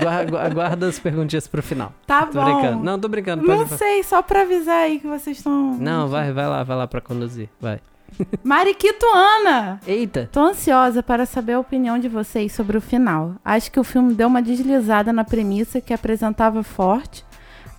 guarda, 0.00 0.48
guarda 0.50 0.88
as 0.88 0.98
perguntinhas 0.98 1.46
pro 1.48 1.62
final. 1.62 1.92
Tá 2.06 2.26
tô 2.26 2.40
bom. 2.40 2.44
Brincando. 2.44 2.84
Não, 2.84 2.98
tô 2.98 3.08
brincando. 3.08 3.42
Não 3.46 3.66
sei, 3.66 4.02
só 4.02 4.22
pra 4.22 4.42
avisar 4.42 4.84
aí 4.84 5.00
que 5.00 5.06
vocês 5.06 5.38
estão. 5.38 5.76
Não, 5.78 6.08
vai, 6.08 6.32
vai 6.32 6.46
lá, 6.48 6.62
vai 6.62 6.76
lá 6.76 6.86
pra 6.86 7.00
conduzir. 7.00 7.48
Vai. 7.60 7.80
Mariquito 8.42 9.06
Ana! 9.06 9.80
Eita! 9.86 10.28
Tô 10.32 10.40
ansiosa 10.40 11.02
para 11.02 11.24
saber 11.26 11.54
a 11.54 11.60
opinião 11.60 11.98
de 11.98 12.08
vocês 12.08 12.52
sobre 12.52 12.76
o 12.76 12.80
final. 12.80 13.34
Acho 13.44 13.70
que 13.70 13.78
o 13.78 13.84
filme 13.84 14.14
deu 14.14 14.28
uma 14.28 14.42
deslizada 14.42 15.12
na 15.12 15.24
premissa 15.24 15.80
que 15.80 15.92
apresentava 15.92 16.62
forte, 16.62 17.24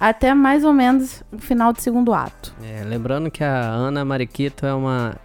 até 0.02 0.34
mais 0.34 0.64
ou 0.64 0.74
menos 0.74 1.24
o 1.32 1.38
final 1.38 1.72
do 1.72 1.80
segundo 1.80 2.12
ato. 2.12 2.52
É, 2.64 2.84
lembrando 2.84 3.30
que 3.30 3.44
a 3.44 3.70
Ana 3.70 4.04
Mariquito 4.04 4.66
é 4.66 4.74
uma 4.74 5.16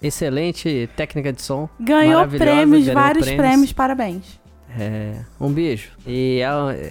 excelente 0.00 0.90
técnica 0.94 1.32
de 1.32 1.40
som. 1.40 1.66
Ganhou 1.80 2.28
prêmios, 2.28 2.86
vários 2.86 3.24
prêmios. 3.24 3.46
prêmios, 3.46 3.72
parabéns. 3.72 4.38
É, 4.78 5.14
um 5.40 5.50
beijo. 5.50 5.92
E 6.06 6.40
é 6.40 6.50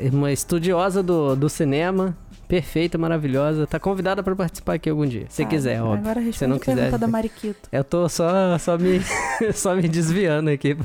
uma 0.10 0.31
estudiosa 0.31 1.03
do, 1.03 1.36
do 1.36 1.47
cinema, 1.47 2.17
perfeita, 2.47 2.97
maravilhosa. 2.97 3.67
Tá 3.67 3.79
convidada 3.79 4.23
para 4.23 4.36
participar 4.36 4.73
aqui 4.73 4.89
algum 4.89 5.05
dia, 5.05 5.27
se 5.29 5.45
quiser, 5.45 5.84
óbvio. 5.84 6.10
Agora 6.10 6.34
se 6.34 6.47
não 6.47 6.58
quiser, 6.58 6.97
da 6.97 7.08
Mariquito. 7.08 7.69
Eu 7.71 7.84
tô 7.84 8.10
só, 8.10 8.58
só, 8.58 8.75
me, 8.75 9.01
só 9.53 9.75
me 9.75 9.88
desviando 9.88 10.49
aqui. 10.49 10.75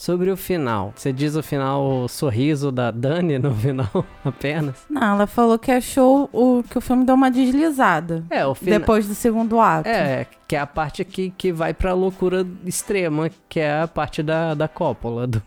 Sobre 0.00 0.30
o 0.30 0.36
final. 0.36 0.94
Você 0.96 1.12
diz 1.12 1.36
o 1.36 1.42
final 1.42 1.84
o 1.84 2.08
sorriso 2.08 2.72
da 2.72 2.90
Dani 2.90 3.38
no 3.38 3.54
final 3.54 3.86
apenas? 4.24 4.86
Não, 4.88 5.16
ela 5.16 5.26
falou 5.26 5.58
que 5.58 5.70
achou 5.70 6.26
o, 6.32 6.62
que 6.62 6.78
o 6.78 6.80
filme 6.80 7.04
deu 7.04 7.14
uma 7.14 7.30
deslizada. 7.30 8.24
É, 8.30 8.46
o 8.46 8.54
final. 8.54 8.80
Depois 8.80 9.06
do 9.06 9.14
segundo 9.14 9.60
ato. 9.60 9.86
É, 9.86 10.26
que 10.48 10.56
é 10.56 10.58
a 10.58 10.66
parte 10.66 11.04
que, 11.04 11.28
que 11.28 11.52
vai 11.52 11.74
pra 11.74 11.92
loucura 11.92 12.46
extrema, 12.64 13.30
que 13.46 13.60
é 13.60 13.82
a 13.82 13.86
parte 13.86 14.22
da, 14.22 14.54
da 14.54 14.66
cópula. 14.66 15.26
Do... 15.26 15.42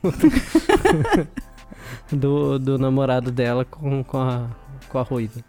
do, 2.16 2.60
do 2.60 2.78
namorado 2.78 3.32
dela 3.32 3.66
com, 3.66 4.04
com, 4.04 4.20
a, 4.20 4.46
com 4.88 5.00
a 5.00 5.02
Ruiva. 5.02 5.42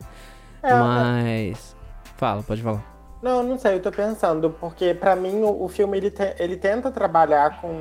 É, 0.63 0.73
Mas. 0.73 1.77
Fala, 2.17 2.43
pode 2.43 2.63
falar. 2.63 2.83
Não, 3.23 3.43
não 3.43 3.59
sei, 3.59 3.75
eu 3.75 3.83
tô 3.83 3.93
pensando, 3.93 4.49
porque 4.59 4.95
para 4.95 5.15
mim 5.15 5.43
o, 5.43 5.65
o, 5.65 5.69
filme 5.69 5.99
ele, 5.99 6.11
te, 6.11 6.35
ele 6.39 6.57
tenta 6.57 6.91
trabalhar 6.91 7.61
com, 7.61 7.79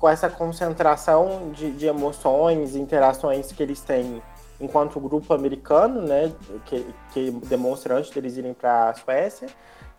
com 0.00 0.08
essa 0.08 0.28
concentração 0.28 1.52
de, 1.52 1.70
de 1.70 1.86
emoções, 1.86 2.74
interações 2.74 3.52
que 3.52 3.62
eles 3.62 3.80
têm 3.80 4.20
enquanto 4.60 5.00
grupo 5.00 5.32
americano, 5.32 6.02
né, 6.02 6.32
que, 6.66 6.84
que 7.12 7.30
demonstra 7.30 7.96
antes 7.96 8.10
deles 8.10 8.36
irem 8.36 8.52
para 8.52 8.90
a 8.90 8.94
Suécia, 8.94 9.48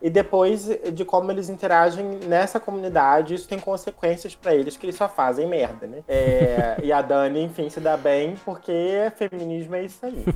e 0.01 0.09
depois 0.09 0.67
de 0.93 1.05
como 1.05 1.31
eles 1.31 1.47
interagem 1.47 2.03
nessa 2.27 2.59
comunidade, 2.59 3.35
isso 3.35 3.47
tem 3.47 3.59
consequências 3.59 4.33
para 4.33 4.55
eles 4.55 4.75
que 4.75 4.85
eles 4.85 4.95
só 4.95 5.07
fazem 5.07 5.47
merda, 5.47 5.85
né? 5.85 6.03
É, 6.07 6.77
e 6.81 6.91
a 6.91 7.03
Dani, 7.03 7.43
enfim, 7.43 7.69
se 7.69 7.79
dá 7.79 7.95
bem 7.95 8.35
porque 8.43 9.11
feminismo 9.15 9.75
é 9.75 9.83
isso 9.83 10.03
aí. 10.03 10.25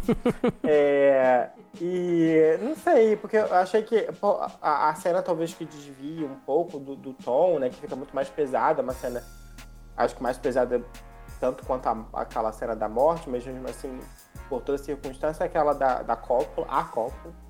É, 0.67 1.49
e 1.81 2.57
não 2.61 2.75
sei, 2.75 3.15
porque 3.15 3.37
eu 3.37 3.53
achei 3.53 3.81
que 3.81 4.01
pô, 4.19 4.37
a, 4.61 4.89
a, 4.89 4.95
cena 4.95 5.21
talvez 5.21 5.53
que 5.53 5.65
desvia 5.65 6.25
um 6.25 6.35
pouco 6.45 6.79
do, 6.79 6.95
do, 6.95 7.13
tom, 7.13 7.59
né? 7.59 7.69
Que 7.69 7.75
fica 7.75 7.95
muito 7.95 8.15
mais 8.15 8.29
pesada, 8.29 8.81
uma 8.81 8.93
cena, 8.93 9.23
acho 9.95 10.15
que 10.15 10.23
mais 10.23 10.37
pesada 10.37 10.81
tanto 11.39 11.65
quanto 11.65 11.87
a, 11.87 12.05
aquela 12.13 12.51
cena 12.51 12.75
da 12.75 12.87
morte, 12.87 13.29
mas 13.29 13.45
mesmo 13.45 13.67
assim, 13.67 13.99
por 14.49 14.61
toda 14.61 14.77
circunstância, 14.77 15.45
aquela 15.45 15.73
da, 15.73 16.01
da 16.01 16.15
cópula, 16.15 16.67
a 16.69 16.83
cópula 16.83 17.45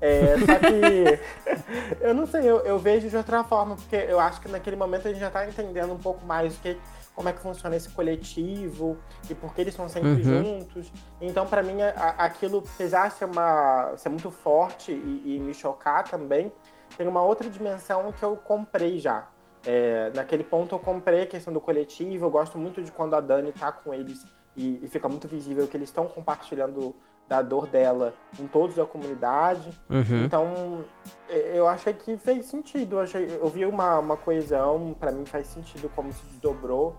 é, 0.00 0.36
só 0.38 0.58
que 0.60 1.98
eu 2.00 2.14
não 2.14 2.26
sei, 2.26 2.42
eu, 2.42 2.58
eu, 2.60 2.78
vejo 2.78 3.08
de 3.08 3.16
outra 3.16 3.42
forma, 3.42 3.74
porque 3.74 3.96
eu 3.96 4.20
acho 4.20 4.40
que 4.40 4.48
naquele 4.48 4.76
momento 4.76 5.08
a 5.08 5.10
gente 5.10 5.20
já 5.20 5.26
está 5.26 5.46
entendendo 5.46 5.92
um 5.92 5.98
pouco 5.98 6.24
mais 6.24 6.56
o 6.56 6.60
que, 6.60 6.78
como 7.14 7.28
é 7.28 7.32
que 7.32 7.40
funciona 7.40 7.74
esse 7.74 7.88
coletivo 7.88 8.96
e 9.28 9.34
por 9.34 9.52
que 9.52 9.60
eles 9.60 9.74
estão 9.74 9.88
sempre 9.88 10.10
uhum. 10.10 10.22
juntos. 10.22 10.92
Então, 11.20 11.46
para 11.46 11.62
mim, 11.64 11.82
a, 11.82 12.10
aquilo, 12.18 12.62
apesar 12.74 13.08
de 13.08 13.14
ser, 13.14 13.24
uma, 13.24 13.96
ser 13.96 14.08
muito 14.08 14.30
forte 14.30 14.92
e, 14.92 15.36
e, 15.36 15.40
me 15.40 15.52
chocar 15.52 16.04
também, 16.04 16.52
tem 16.96 17.08
uma 17.08 17.22
outra 17.22 17.50
dimensão 17.50 18.12
que 18.12 18.22
eu 18.22 18.36
comprei 18.36 19.00
já. 19.00 19.26
É, 19.66 20.10
naquele 20.14 20.44
ponto 20.44 20.74
eu 20.74 20.78
comprei 20.78 21.22
a 21.22 21.26
questão 21.26 21.52
do 21.52 21.60
coletivo, 21.60 22.26
eu 22.26 22.30
gosto 22.30 22.56
muito 22.58 22.82
de 22.82 22.92
quando 22.92 23.14
a 23.14 23.20
Dani 23.20 23.52
tá 23.52 23.72
com 23.72 23.92
eles 23.92 24.24
e, 24.56 24.80
e 24.82 24.88
fica 24.88 25.08
muito 25.08 25.28
visível 25.28 25.66
que 25.66 25.76
eles 25.76 25.88
estão 25.88 26.06
compartilhando 26.06 26.94
da 27.28 27.42
dor 27.42 27.66
dela 27.66 28.14
em 28.40 28.46
todos 28.46 28.78
a 28.78 28.86
comunidade. 28.86 29.70
Uhum. 29.90 30.24
Então, 30.24 30.84
eu 31.28 31.68
achei 31.68 31.92
que 31.92 32.16
fez 32.16 32.46
sentido. 32.46 32.96
Eu, 32.96 33.00
achei, 33.00 33.26
eu 33.26 33.48
vi 33.48 33.66
uma, 33.66 33.98
uma 33.98 34.16
coesão, 34.16 34.96
para 34.98 35.12
mim 35.12 35.26
faz 35.26 35.46
sentido 35.48 35.90
como 35.94 36.10
se 36.10 36.24
desdobrou. 36.26 36.96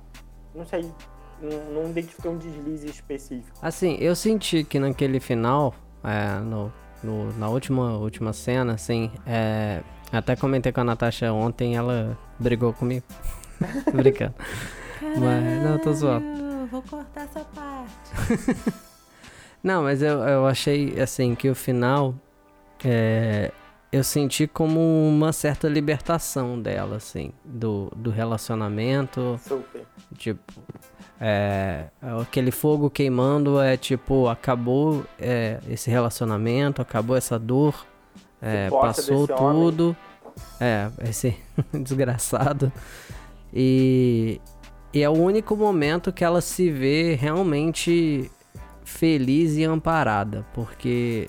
Não 0.53 0.65
sei, 0.65 0.83
não, 1.41 1.81
não 1.81 1.89
identifiquei 1.89 2.29
um 2.29 2.37
deslize 2.37 2.87
específico. 2.87 3.57
Assim, 3.61 3.97
eu 3.99 4.15
senti 4.15 4.63
que 4.63 4.79
naquele 4.79 5.19
final, 5.19 5.73
é, 6.03 6.39
no, 6.39 6.71
no, 7.03 7.33
na 7.37 7.49
última, 7.49 7.97
última 7.97 8.31
cena, 8.31 8.73
assim, 8.73 9.11
é, 9.25 9.81
até 10.11 10.35
comentei 10.35 10.71
com 10.71 10.81
a 10.81 10.83
Natasha 10.83 11.31
ontem, 11.31 11.75
ela 11.75 12.17
brigou 12.39 12.73
comigo. 12.73 13.05
Brincando. 13.93 14.33
Caralho, 14.99 15.21
Mas, 15.21 15.63
não, 15.63 15.79
tô 15.79 15.93
zoando. 15.93 16.67
Vou 16.71 16.81
cortar 16.83 17.21
essa 17.23 17.41
parte. 17.45 18.79
Não, 19.61 19.83
mas 19.83 20.01
eu, 20.01 20.19
eu 20.19 20.47
achei, 20.47 20.99
assim, 21.01 21.35
que 21.35 21.49
o 21.49 21.55
final. 21.55 22.15
É, 22.83 23.51
eu 23.91 24.03
senti 24.03 24.47
como 24.47 24.79
uma 24.79 25.33
certa 25.33 25.67
libertação 25.67 26.61
dela, 26.61 26.95
assim, 26.97 27.33
do, 27.43 27.91
do 27.95 28.09
relacionamento. 28.09 29.39
Super. 29.43 29.85
Tipo, 30.15 30.61
é, 31.19 31.87
aquele 32.21 32.51
fogo 32.51 32.89
queimando 32.89 33.59
é 33.59 33.75
tipo, 33.75 34.27
acabou 34.29 35.03
é, 35.19 35.59
esse 35.67 35.89
relacionamento, 35.89 36.81
acabou 36.81 37.17
essa 37.17 37.37
dor, 37.37 37.85
é, 38.41 38.69
passou 38.69 39.27
tudo. 39.27 39.83
Homem. 39.83 39.97
É, 40.59 40.89
esse 41.07 41.35
desgraçado. 41.73 42.71
E, 43.53 44.39
e 44.93 45.01
é 45.01 45.09
o 45.09 45.13
único 45.13 45.55
momento 45.55 46.11
que 46.11 46.23
ela 46.23 46.41
se 46.41 46.69
vê 46.69 47.15
realmente 47.15 48.29
feliz 48.83 49.55
e 49.57 49.63
amparada, 49.63 50.45
porque 50.53 51.27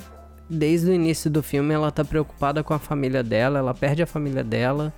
desde 0.49 0.91
o 0.91 0.95
início 0.95 1.31
do 1.31 1.43
filme 1.43 1.75
ela 1.75 1.91
tá 1.91 2.05
preocupada 2.05 2.63
com 2.65 2.75
a 2.75 2.79
família 2.79 3.23
dela, 3.23 3.59
ela 3.59 3.75
perde 3.75 4.03
a 4.03 4.07
família 4.07 4.43
dela, 4.43 4.93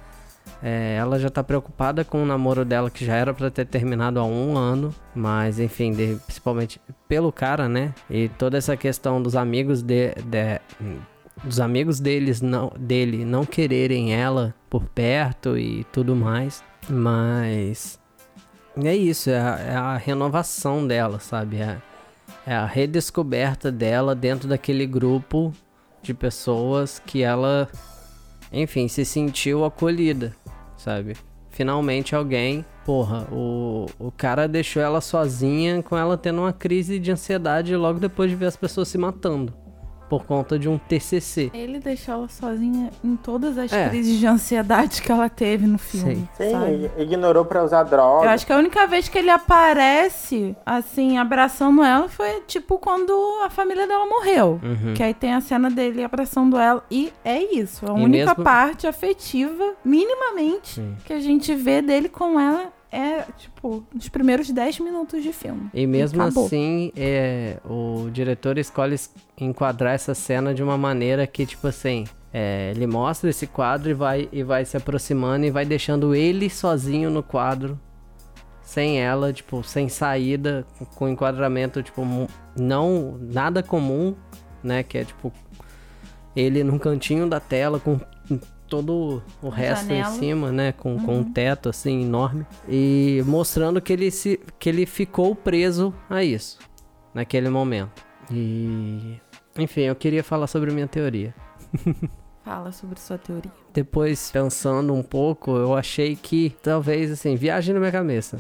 É, 0.63 0.97
ela 0.97 1.19
já 1.19 1.29
tá 1.31 1.43
preocupada 1.43 2.05
com 2.05 2.23
o 2.23 2.27
namoro 2.27 2.65
dela, 2.65 2.91
que 2.91 3.05
já 3.05 3.15
era 3.15 3.33
para 3.35 3.51
ter 3.51 3.65
terminado 3.67 4.19
há 4.21 4.25
um 4.25 4.57
ano. 4.57 4.93
Mas, 5.15 5.59
enfim, 5.59 5.93
de, 5.93 6.17
principalmente 6.27 6.81
pelo 7.09 7.33
cara, 7.33 7.69
né? 7.69 7.95
E 8.11 8.29
toda 8.29 8.59
essa 8.59 8.77
questão 8.77 9.23
dos 9.23 9.37
amigos 9.37 9.83
de, 9.83 10.15
de 10.25 10.61
dos 11.43 11.61
amigos 11.61 12.01
deles 12.01 12.41
não, 12.41 12.73
dele 12.79 13.25
não 13.25 13.45
quererem 13.45 14.15
ela 14.15 14.55
por 14.69 14.85
perto 14.85 15.57
e 15.57 15.85
tudo 15.93 16.15
mais. 16.17 16.63
Mas 16.89 17.99
é 18.77 18.95
isso, 18.95 19.31
é 19.31 19.41
a, 19.41 19.59
é 19.59 19.75
a 19.75 19.97
renovação 19.97 20.87
dela, 20.87 21.19
sabe? 21.21 21.61
É, 21.61 21.79
é 22.47 22.55
a 22.55 22.67
redescoberta 22.67 23.71
dela 23.71 24.15
dentro 24.15 24.49
daquele 24.49 24.87
grupo 24.87 25.53
de 26.03 26.13
pessoas 26.13 26.99
que 26.99 27.23
ela, 27.23 27.69
enfim, 28.53 28.89
se 28.89 29.05
sentiu 29.05 29.65
acolhida 29.65 30.35
sabe? 30.83 31.17
Finalmente 31.51 32.15
alguém, 32.15 32.65
porra, 32.85 33.27
o, 33.31 33.87
o 33.99 34.11
cara 34.11 34.49
deixou 34.49 34.83
ela 34.83 35.01
sozinha 35.01 35.83
com 35.83 35.97
ela 35.97 36.17
tendo 36.17 36.41
uma 36.41 36.53
crise 36.53 36.99
de 36.99 37.13
ansiedade 37.13 37.77
logo 37.77 38.01
depois 38.01 38.31
de 38.31 38.37
ver 38.37 38.47
as 38.47 38.57
pessoas 38.57 38.89
se 38.89 38.99
matando 38.99 39.55
por 40.13 40.27
conta 40.27 40.59
de 40.59 40.69
um 40.69 40.77
TCC. 40.77 41.51
Ele 41.55 41.79
deixou 41.79 42.13
ela 42.13 42.29
sozinha 42.29 42.91
em 43.03 43.17
todas 43.17 43.57
as 43.57 43.73
é. 43.73 43.89
crises 43.89 44.19
de 44.19 44.27
ansiedade 44.27 45.01
que 45.01 45.11
ela 45.11 45.31
teve 45.31 45.67
no 45.67 45.79
filme. 45.79 46.29
Sim, 46.37 46.51
Sim 46.53 46.91
ignorou 46.99 47.47
para 47.47 47.65
usar 47.65 47.85
droga. 47.85 48.27
Eu 48.27 48.29
acho 48.29 48.45
que 48.45 48.53
a 48.53 48.59
única 48.59 48.87
vez 48.87 49.09
que 49.09 49.17
ele 49.17 49.31
aparece, 49.31 50.55
assim, 50.67 51.17
abraçando 51.17 51.83
ela 51.83 52.11
foi 52.11 52.43
tipo 52.47 52.79
quando 52.79 53.11
a 53.43 53.49
família 53.49 53.87
dela 53.87 54.05
morreu. 54.05 54.61
Uhum. 54.63 54.93
Que 54.93 55.03
aí 55.03 55.15
tem 55.15 55.33
a 55.33 55.41
cena 55.41 55.71
dele 55.71 56.05
abraçando 56.05 56.59
ela. 56.59 56.85
E 56.91 57.11
é 57.25 57.43
isso. 57.43 57.91
A 57.91 57.99
e 57.99 58.05
única 58.05 58.27
mesmo... 58.27 58.45
parte 58.45 58.87
afetiva, 58.87 59.73
minimamente, 59.83 60.75
Sim. 60.75 60.95
que 61.07 61.15
a 61.15 61.21
gente 61.21 61.55
vê 61.55 61.81
dele 61.81 62.11
com 62.11 62.39
ela 62.39 62.71
é, 62.93 63.23
tipo, 63.39 63.83
nos 63.95 64.11
primeiros 64.11 64.51
10 64.51 64.81
minutos 64.81 65.23
de 65.23 65.33
filme. 65.33 65.71
E 65.73 65.87
mesmo 65.87 66.23
assim, 66.23 66.93
é, 66.95 67.57
o 67.65 68.11
diretor 68.13 68.59
escolhe 68.59 68.97
enquadrar 69.39 69.95
essa 69.95 70.15
cena 70.15 70.53
de 70.53 70.63
uma 70.63 70.77
maneira 70.77 71.27
que, 71.27 71.47
tipo 71.47 71.67
assim, 71.67 72.05
é, 72.31 72.71
ele 72.77 72.87
mostra 72.87 73.31
esse 73.31 73.47
quadro 73.47 73.89
e 73.89 73.95
vai, 73.95 74.29
e 74.31 74.43
vai 74.43 74.67
se 74.67 74.77
aproximando 74.77 75.47
e 75.47 75.51
vai 75.51 75.65
deixando 75.65 76.15
ele 76.15 76.51
sozinho 76.51 77.09
no 77.09 77.23
quadro, 77.23 77.81
sem 78.61 79.01
ela, 79.01 79.33
tipo, 79.33 79.65
sem 79.65 79.89
saída, 79.89 80.67
com 80.95 81.09
enquadramento, 81.09 81.83
tipo, 81.83 82.03
não 82.55 83.19
nada 83.21 83.63
comum, 83.63 84.15
né? 84.63 84.83
Que 84.83 84.99
é 84.99 85.05
tipo 85.05 85.33
ele 86.35 86.65
num 86.65 86.79
cantinho 86.79 87.29
da 87.29 87.41
tela 87.41 87.79
com 87.79 88.01
todo 88.73 89.23
o 89.43 89.51
resto 89.51 89.89
Janela. 89.89 90.09
em 90.09 90.19
cima, 90.19 90.51
né? 90.51 90.73
Com, 90.73 90.95
uhum. 90.95 91.05
com 91.05 91.19
um 91.19 91.25
teto 91.31 91.69
assim 91.69 92.05
enorme. 92.05 92.47
E 92.67 93.23
mostrando 93.27 93.83
que 93.83 93.93
ele, 93.93 94.11
se, 94.11 94.41
que 94.59 94.71
ele 94.71 94.87
ficou 94.87 95.35
preso 95.35 95.93
a 96.09 96.25
isso 96.25 96.59
naquele 97.13 97.51
momento. 97.51 98.03
E. 98.31 99.21
Enfim, 99.59 99.83
eu 99.83 99.95
queria 99.95 100.25
falar 100.25 100.47
sobre 100.47 100.71
minha 100.71 100.89
teoria. 100.89 101.35
Fala 102.43 102.73
sobre 102.73 102.99
sua 102.99 103.19
teoria. 103.19 103.53
Depois, 103.75 104.31
pensando 104.31 104.95
um 104.95 105.03
pouco, 105.03 105.51
eu 105.51 105.77
achei 105.77 106.17
que 106.17 106.57
talvez, 106.63 107.11
assim, 107.13 107.37
viagem 107.37 107.75
na 107.75 107.79
minha 107.79 107.93
cabeça. 107.93 108.39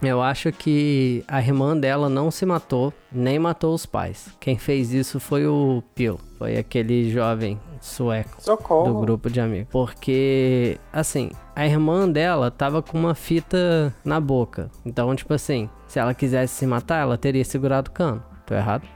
Eu 0.00 0.22
acho 0.22 0.52
que 0.52 1.24
a 1.26 1.40
irmã 1.40 1.76
dela 1.76 2.08
não 2.08 2.30
se 2.30 2.46
matou, 2.46 2.92
nem 3.10 3.38
matou 3.38 3.74
os 3.74 3.84
pais. 3.84 4.28
Quem 4.38 4.56
fez 4.56 4.92
isso 4.92 5.18
foi 5.18 5.46
o 5.46 5.82
Pio. 5.94 6.20
Foi 6.38 6.56
aquele 6.56 7.10
jovem 7.10 7.60
sueco 7.80 8.40
Socorro. 8.40 8.92
do 8.92 9.00
grupo 9.00 9.28
de 9.28 9.40
amigos. 9.40 9.68
Porque, 9.70 10.78
assim, 10.92 11.30
a 11.54 11.66
irmã 11.66 12.08
dela 12.08 12.50
tava 12.50 12.80
com 12.80 12.96
uma 12.96 13.14
fita 13.14 13.92
na 14.04 14.20
boca. 14.20 14.70
Então, 14.84 15.14
tipo 15.16 15.34
assim, 15.34 15.68
se 15.86 15.98
ela 15.98 16.14
quisesse 16.14 16.54
se 16.54 16.66
matar, 16.66 17.02
ela 17.02 17.18
teria 17.18 17.44
segurado 17.44 17.90
o 17.90 17.92
cano. 17.92 18.22
Tô 18.46 18.54
errado? 18.54 18.86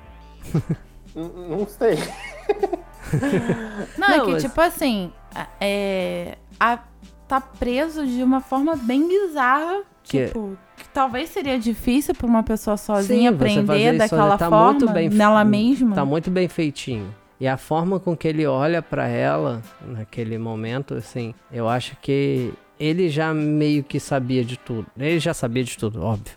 não 1.14 1.66
sei. 1.66 1.97
não, 3.99 4.09
não, 4.09 4.14
é 4.14 4.21
que, 4.21 4.31
mas... 4.33 4.42
tipo 4.42 4.61
assim, 4.61 5.12
é, 5.61 6.38
a, 6.59 6.79
tá 7.27 7.40
preso 7.40 8.07
de 8.07 8.23
uma 8.23 8.40
forma 8.40 8.77
bem 8.77 9.09
bizarra. 9.09 9.83
Que... 10.03 10.27
Tipo, 10.27 10.57
talvez 10.93 11.31
seria 11.31 11.59
difícil 11.59 12.15
para 12.15 12.27
uma 12.27 12.43
pessoa 12.43 12.77
sozinha 12.77 13.31
Sim, 13.31 13.37
aprender 13.37 13.99
daquela 13.99 14.37
tá 14.37 14.49
forma, 14.49 14.93
bem, 14.93 15.09
nela 15.09 15.45
mesma. 15.45 15.95
Tá 15.95 16.05
muito 16.05 16.31
bem 16.31 16.49
feitinho. 16.49 17.15
E 17.41 17.49
a 17.49 17.57
forma 17.57 17.99
com 17.99 18.17
que 18.17 18.29
ele 18.29 18.47
olha 18.47 18.81
para 18.81 19.09
ela 19.09 19.63
naquele 19.85 20.39
momento, 20.39 20.95
assim, 20.95 21.35
eu 21.53 21.69
acho 21.69 21.97
que 22.01 22.53
ele 22.79 23.09
já 23.09 23.35
meio 23.35 23.83
que 23.83 23.99
sabia 23.99 24.45
de 24.45 24.57
tudo. 24.57 24.87
Ele 24.97 25.19
já 25.19 25.35
sabia 25.35 25.65
de 25.65 25.77
tudo, 25.77 26.03
óbvio. 26.03 26.35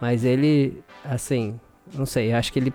Mas 0.00 0.24
ele, 0.24 0.82
assim, 1.04 1.60
não 1.92 2.06
sei, 2.06 2.32
acho 2.32 2.52
que 2.52 2.58
ele 2.58 2.72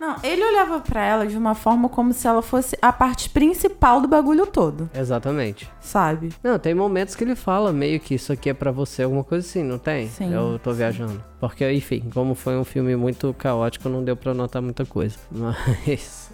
não, 0.00 0.16
ele 0.22 0.44
olhava 0.44 0.80
para 0.80 1.04
ela 1.04 1.26
de 1.26 1.36
uma 1.36 1.54
forma 1.54 1.88
como 1.88 2.12
se 2.12 2.26
ela 2.26 2.42
fosse 2.42 2.76
a 2.80 2.92
parte 2.92 3.30
principal 3.30 4.00
do 4.00 4.08
bagulho 4.08 4.46
todo. 4.46 4.90
Exatamente. 4.94 5.70
Sabe? 5.80 6.32
Não, 6.42 6.58
tem 6.58 6.74
momentos 6.74 7.14
que 7.14 7.24
ele 7.24 7.34
fala 7.34 7.72
meio 7.72 8.00
que 8.00 8.14
isso 8.14 8.32
aqui 8.32 8.50
é 8.50 8.54
para 8.54 8.70
você, 8.70 9.02
alguma 9.02 9.24
coisa 9.24 9.46
assim, 9.46 9.62
não 9.62 9.78
tem? 9.78 10.08
Sim. 10.08 10.32
Eu 10.32 10.58
tô 10.58 10.72
viajando. 10.72 11.22
Porque, 11.40 11.70
enfim, 11.72 12.10
como 12.12 12.34
foi 12.34 12.56
um 12.56 12.64
filme 12.64 12.96
muito 12.96 13.34
caótico, 13.34 13.88
não 13.88 14.02
deu 14.02 14.16
para 14.16 14.32
notar 14.32 14.62
muita 14.62 14.84
coisa. 14.84 15.16
Mas 15.30 16.32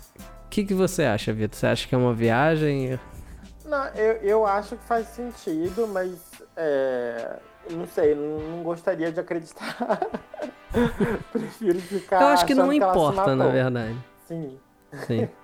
que, 0.50 0.64
que 0.64 0.74
você 0.74 1.04
acha, 1.04 1.32
Vitor? 1.32 1.56
Você 1.56 1.66
acha 1.66 1.88
que 1.88 1.94
é 1.94 1.98
uma 1.98 2.12
viagem? 2.12 2.98
Não, 3.64 3.86
eu, 3.94 4.14
eu 4.16 4.46
acho 4.46 4.76
que 4.76 4.84
faz 4.84 5.06
sentido, 5.06 5.86
mas 5.86 6.12
é, 6.56 7.38
não 7.68 7.86
sei, 7.86 8.14
não, 8.14 8.38
não 8.38 8.62
gostaria 8.62 9.12
de 9.12 9.20
acreditar. 9.20 9.76
Prefiro 11.32 11.78
ficar. 11.80 12.20
Eu 12.20 12.28
acho 12.28 12.46
que 12.46 12.54
não 12.54 12.72
importa, 12.72 13.34
na 13.34 13.48
verdade. 13.48 13.96
Sim. 14.26 14.58
Sim. 15.06 15.28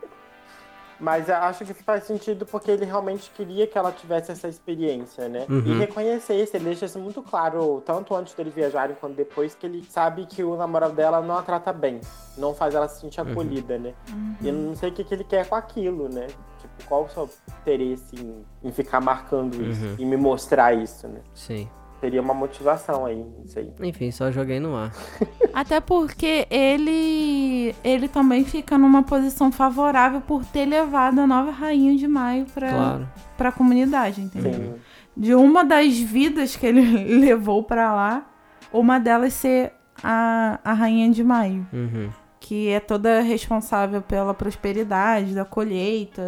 Mas 0.98 1.29
acho 1.29 1.64
que 1.66 1.74
faz 1.74 2.05
sentido 2.05 2.46
porque 2.46 2.70
ele 2.70 2.87
realmente 2.87 3.31
queria 3.37 3.66
que 3.66 3.76
ela 3.76 3.92
tivesse 3.92 4.33
essa 4.33 4.48
experiência, 4.48 5.29
né? 5.29 5.44
Uhum. 5.46 5.62
E 5.66 5.79
reconhecer 5.79 6.42
isso, 6.42 6.57
ele 6.57 6.64
deixa 6.64 6.87
isso 6.87 6.98
muito 6.98 7.22
claro, 7.22 7.83
tanto 7.85 8.14
antes 8.14 8.33
deles 8.33 8.55
viajarem 8.55 8.96
quanto 8.98 9.14
depois, 9.14 9.55
que 9.55 9.66
ele 9.66 9.85
sabe 9.85 10.24
que 10.24 10.42
o 10.42 10.57
namorado 10.57 10.94
dela 10.94 11.20
não 11.20 11.37
a 11.37 11.42
trata 11.42 11.70
bem, 11.70 12.00
não 12.38 12.55
faz 12.55 12.74
ela 12.74 12.88
se 12.88 13.00
sentir 13.02 13.20
uhum. 13.20 13.31
acolhida, 13.31 13.79
né? 13.79 13.92
Uhum. 14.09 14.37
E 14.40 14.48
eu 14.48 14.55
não 14.55 14.74
sei 14.74 14.88
o 14.88 14.92
que, 14.92 15.05
que 15.05 15.12
ele 15.12 15.24
quer 15.24 15.46
com 15.46 15.55
aquilo, 15.55 16.09
né? 16.09 16.29
Tipo, 16.29 16.88
qual 16.88 17.05
o 17.05 17.11
seu 17.11 17.29
interesse 17.61 18.16
em, 18.16 18.44
em 18.64 18.72
ficar 18.72 19.02
marcando 19.02 19.62
isso 19.62 19.85
uhum. 19.85 19.96
e 19.98 20.05
me 20.07 20.16
mostrar 20.16 20.72
isso, 20.72 21.07
né? 21.07 21.20
Sim 21.35 21.68
teria 22.00 22.20
uma 22.20 22.35
motivação 22.35 23.06
aí, 23.06 23.24
isso 23.44 23.59
aí. 23.59 23.72
Enfim, 23.82 24.11
só 24.11 24.30
joguei 24.30 24.61
no 24.61 24.76
ar. 24.76 24.92
Até 25.52 25.80
porque 25.80 26.46
ele 26.50 27.74
ele 27.82 28.09
também 28.09 28.44
fica 28.44 28.76
numa 28.76 29.02
posição 29.02 29.50
favorável 29.50 30.20
por 30.20 30.44
ter 30.44 30.66
levado 30.66 31.20
a 31.20 31.26
nova 31.26 31.50
rainha 31.50 31.96
de 31.96 32.06
maio 32.06 32.46
para 32.46 32.68
claro. 32.68 33.09
para 33.37 33.48
a 33.48 33.52
comunidade, 33.52 34.20
entendeu? 34.20 34.52
Sim. 34.52 34.74
De 35.16 35.35
uma 35.35 35.64
das 35.64 35.98
vidas 35.98 36.56
que 36.56 36.66
ele 36.66 36.82
levou 37.18 37.62
para 37.62 37.94
lá, 37.94 38.30
uma 38.72 38.98
delas 38.98 39.32
ser 39.32 39.72
a, 40.02 40.61
a 40.62 40.72
rainha 40.72 41.11
de 41.11 41.24
maio. 41.24 41.66
Uhum 41.72 42.11
que 42.46 42.68
é 42.68 42.78
toda 42.78 43.22
responsável 43.22 44.00
pela 44.00 44.32
prosperidade 44.32 45.35
da 45.35 45.44
colheita, 45.44 46.22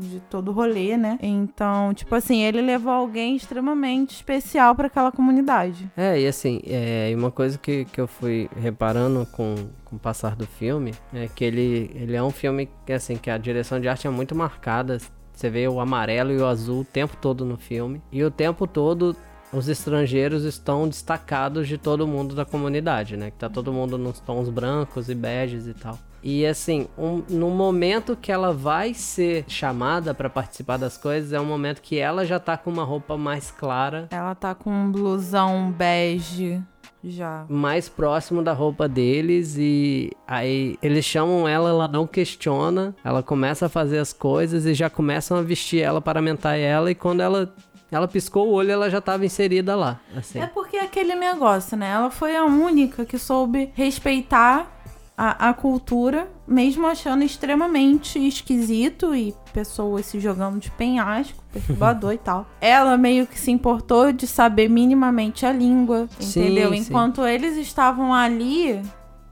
de 0.00 0.18
todo 0.20 0.48
o 0.48 0.52
rolê, 0.52 0.96
né? 0.96 1.18
Então, 1.20 1.92
tipo 1.92 2.14
assim, 2.14 2.42
ele 2.42 2.62
levou 2.62 2.90
alguém 2.90 3.36
extremamente 3.36 4.14
especial 4.14 4.74
para 4.74 4.86
aquela 4.86 5.12
comunidade. 5.12 5.86
É, 5.94 6.18
e 6.18 6.26
assim, 6.26 6.62
é, 6.64 7.12
uma 7.14 7.30
coisa 7.30 7.58
que, 7.58 7.84
que 7.84 8.00
eu 8.00 8.06
fui 8.06 8.48
reparando 8.56 9.26
com, 9.26 9.56
com 9.84 9.96
o 9.96 9.98
passar 9.98 10.34
do 10.34 10.46
filme 10.46 10.94
é 11.12 11.28
que 11.28 11.44
ele, 11.44 11.90
ele 11.94 12.16
é 12.16 12.22
um 12.22 12.30
filme 12.30 12.70
que, 12.86 12.94
assim, 12.94 13.16
que 13.16 13.28
a 13.28 13.36
direção 13.36 13.78
de 13.78 13.90
arte 13.90 14.06
é 14.06 14.10
muito 14.10 14.34
marcada. 14.34 14.96
Você 15.34 15.50
vê 15.50 15.68
o 15.68 15.80
amarelo 15.80 16.32
e 16.32 16.38
o 16.38 16.46
azul 16.46 16.80
o 16.80 16.84
tempo 16.84 17.14
todo 17.18 17.44
no 17.44 17.58
filme. 17.58 18.00
E 18.10 18.24
o 18.24 18.30
tempo 18.30 18.66
todo 18.66 19.14
os 19.52 19.68
estrangeiros 19.68 20.44
estão 20.44 20.88
destacados 20.88 21.66
de 21.68 21.78
todo 21.78 22.06
mundo 22.06 22.34
da 22.34 22.44
comunidade, 22.44 23.16
né? 23.16 23.30
Que 23.30 23.38
tá 23.38 23.48
todo 23.48 23.72
mundo 23.72 23.96
nos 23.96 24.20
tons 24.20 24.48
brancos 24.48 25.08
e 25.08 25.14
beges 25.14 25.66
e 25.66 25.74
tal. 25.74 25.98
E 26.22 26.44
assim, 26.44 26.88
um, 26.98 27.22
no 27.28 27.48
momento 27.50 28.16
que 28.16 28.32
ela 28.32 28.52
vai 28.52 28.92
ser 28.92 29.44
chamada 29.46 30.12
para 30.12 30.28
participar 30.28 30.76
das 30.76 30.96
coisas, 30.96 31.32
é 31.32 31.40
um 31.40 31.44
momento 31.44 31.80
que 31.80 31.98
ela 31.98 32.26
já 32.26 32.40
tá 32.40 32.56
com 32.56 32.70
uma 32.70 32.84
roupa 32.84 33.16
mais 33.16 33.50
clara. 33.50 34.08
Ela 34.10 34.34
tá 34.34 34.54
com 34.54 34.70
um 34.70 34.90
blusão 34.90 35.70
bege 35.70 36.60
já. 37.02 37.46
Mais 37.48 37.88
próximo 37.88 38.42
da 38.42 38.52
roupa 38.52 38.88
deles 38.88 39.56
e 39.56 40.10
aí 40.26 40.76
eles 40.82 41.04
chamam 41.04 41.46
ela, 41.46 41.70
ela 41.70 41.88
não 41.88 42.06
questiona, 42.06 42.94
ela 43.04 43.22
começa 43.22 43.66
a 43.66 43.68
fazer 43.68 43.98
as 43.98 44.12
coisas 44.12 44.66
e 44.66 44.74
já 44.74 44.90
começam 44.90 45.36
a 45.36 45.42
vestir 45.42 45.80
ela, 45.80 46.00
paramentar 46.00 46.58
ela 46.58 46.90
e 46.90 46.94
quando 46.94 47.20
ela 47.20 47.54
ela 47.90 48.06
piscou 48.06 48.48
o 48.48 48.52
olho, 48.52 48.70
ela 48.70 48.90
já 48.90 48.98
estava 48.98 49.24
inserida 49.24 49.74
lá. 49.74 50.00
Assim. 50.16 50.38
É 50.40 50.46
porque 50.46 50.76
é 50.76 50.82
aquele 50.84 51.14
negócio, 51.14 51.76
né? 51.76 51.90
Ela 51.90 52.10
foi 52.10 52.36
a 52.36 52.44
única 52.44 53.04
que 53.04 53.18
soube 53.18 53.70
respeitar 53.74 54.78
a, 55.16 55.48
a 55.48 55.52
cultura, 55.54 56.28
mesmo 56.46 56.86
achando 56.86 57.24
extremamente 57.24 58.24
esquisito 58.24 59.14
e 59.16 59.34
pessoas 59.52 60.06
se 60.06 60.20
jogando 60.20 60.60
de 60.60 60.70
penhasco, 60.70 61.42
perturbador 61.52 62.12
e 62.14 62.18
tal. 62.18 62.46
Ela 62.60 62.96
meio 62.96 63.26
que 63.26 63.38
se 63.38 63.50
importou 63.50 64.12
de 64.12 64.26
saber 64.28 64.68
minimamente 64.68 65.44
a 65.44 65.52
língua, 65.52 66.08
Sim, 66.20 66.40
entendeu? 66.44 66.70
sim. 66.70 66.76
Enquanto 66.76 67.26
eles 67.26 67.56
estavam 67.56 68.14
ali 68.14 68.80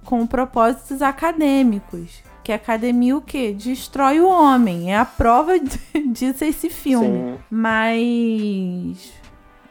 com 0.05 0.27
propósitos 0.27 1.03
acadêmicos. 1.03 2.23
Que 2.47 2.53
a 2.53 2.57
academia 2.57 3.17
o 3.17 3.21
quê? 3.21 3.53
Destrói 3.53 4.21
o 4.21 4.29
homem. 4.29 4.93
É 4.95 4.97
a 4.97 5.05
prova 5.05 5.59
de- 5.59 6.07
disso 6.13 6.45
esse 6.45 6.71
filme. 6.71 7.09
Sim. 7.35 7.39
Mas 7.51 9.13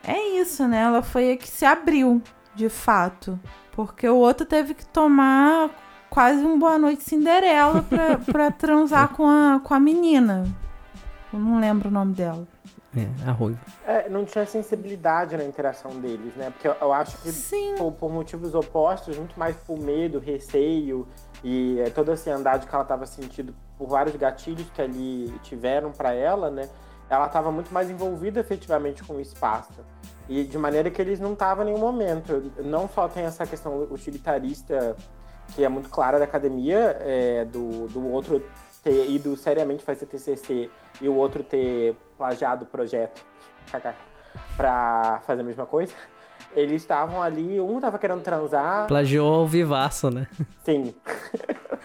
é 0.06 0.20
isso, 0.42 0.68
né? 0.68 0.82
Ela 0.82 1.02
foi 1.02 1.32
a 1.32 1.38
que 1.38 1.48
se 1.48 1.64
abriu, 1.64 2.22
de 2.54 2.68
fato. 2.68 3.40
Porque 3.72 4.10
o 4.10 4.18
outro 4.18 4.46
teve 4.46 4.74
que 4.74 4.86
tomar 4.88 5.70
quase 6.10 6.44
um 6.44 6.60
Boa 6.60 6.78
Noite 6.78 7.02
Cinderela 7.04 7.82
pra, 7.82 8.18
pra 8.30 8.52
transar 8.52 9.08
com 9.16 9.26
a, 9.26 9.62
com 9.64 9.74
a 9.74 9.80
menina. 9.80 10.46
Eu 11.32 11.40
não 11.40 11.62
lembro 11.62 11.88
o 11.88 11.92
nome 11.94 12.14
dela. 12.14 12.46
É, 12.98 13.30
a 13.30 13.32
ruiva. 13.32 13.60
É, 13.88 14.10
não 14.10 14.24
tinha 14.26 14.46
sensibilidade 14.46 15.36
na 15.38 15.46
interação 15.46 15.92
deles, 16.00 16.34
né? 16.36 16.50
Porque 16.50 16.68
eu, 16.68 16.76
eu 16.82 16.92
acho 16.94 17.18
que 17.22 17.30
Sim. 17.32 17.76
por, 17.78 17.92
por 17.94 18.12
motivos 18.12 18.54
opostos, 18.54 19.18
muito 19.18 19.38
mais 19.40 19.56
por 19.56 19.78
medo, 19.80 20.20
receio 20.20 21.08
e 21.46 21.80
é, 21.80 21.92
toda 21.92 22.14
essa 22.14 22.32
ansiedade 22.32 22.66
que 22.66 22.74
ela 22.74 22.82
estava 22.82 23.06
sentindo 23.06 23.54
por 23.78 23.88
vários 23.88 24.16
gatilhos 24.16 24.68
que 24.72 24.82
ali 24.82 25.30
tiveram 25.44 25.92
para 25.92 26.12
ela, 26.12 26.50
né? 26.50 26.68
Ela 27.08 27.28
estava 27.28 27.52
muito 27.52 27.72
mais 27.72 27.88
envolvida 27.88 28.40
efetivamente 28.40 29.04
com 29.04 29.14
o 29.14 29.22
espaço. 29.22 29.86
E 30.28 30.44
de 30.44 30.58
maneira 30.58 30.90
que 30.90 31.00
eles 31.00 31.20
não 31.20 31.34
estavam 31.34 31.64
em 31.64 31.68
nenhum 31.68 31.80
momento. 31.80 32.52
Não 32.64 32.90
só 32.90 33.08
tem 33.08 33.26
essa 33.26 33.46
questão 33.46 33.84
utilitarista 33.92 34.96
que 35.54 35.64
é 35.64 35.70
muito 35.70 35.88
clara 35.88 36.18
da 36.18 36.26
academia, 36.26 36.98
é, 37.00 37.46
do, 37.46 37.88
do 37.90 38.12
outro 38.12 38.44
ter 38.84 39.08
ido 39.12 39.38
seriamente 39.38 39.84
fazer 39.84 40.08
TCC 40.08 40.72
e 41.00 41.08
o 41.08 41.14
outro 41.14 41.44
ter 41.44 41.96
plagiado 42.18 42.64
o 42.64 42.68
projeto 42.68 43.24
para 44.58 45.22
fazer 45.28 45.42
a 45.42 45.46
mesma 45.46 45.68
coisa. 45.68 45.94
Eles 46.56 46.82
estavam 46.82 47.22
ali, 47.22 47.60
um 47.60 47.80
tava 47.80 48.00
querendo 48.00 48.22
transar, 48.22 48.88
Plagiou 48.88 49.34
ao 49.34 49.48
vivaço, 49.48 50.10
né? 50.10 50.28
sim. 50.64 50.94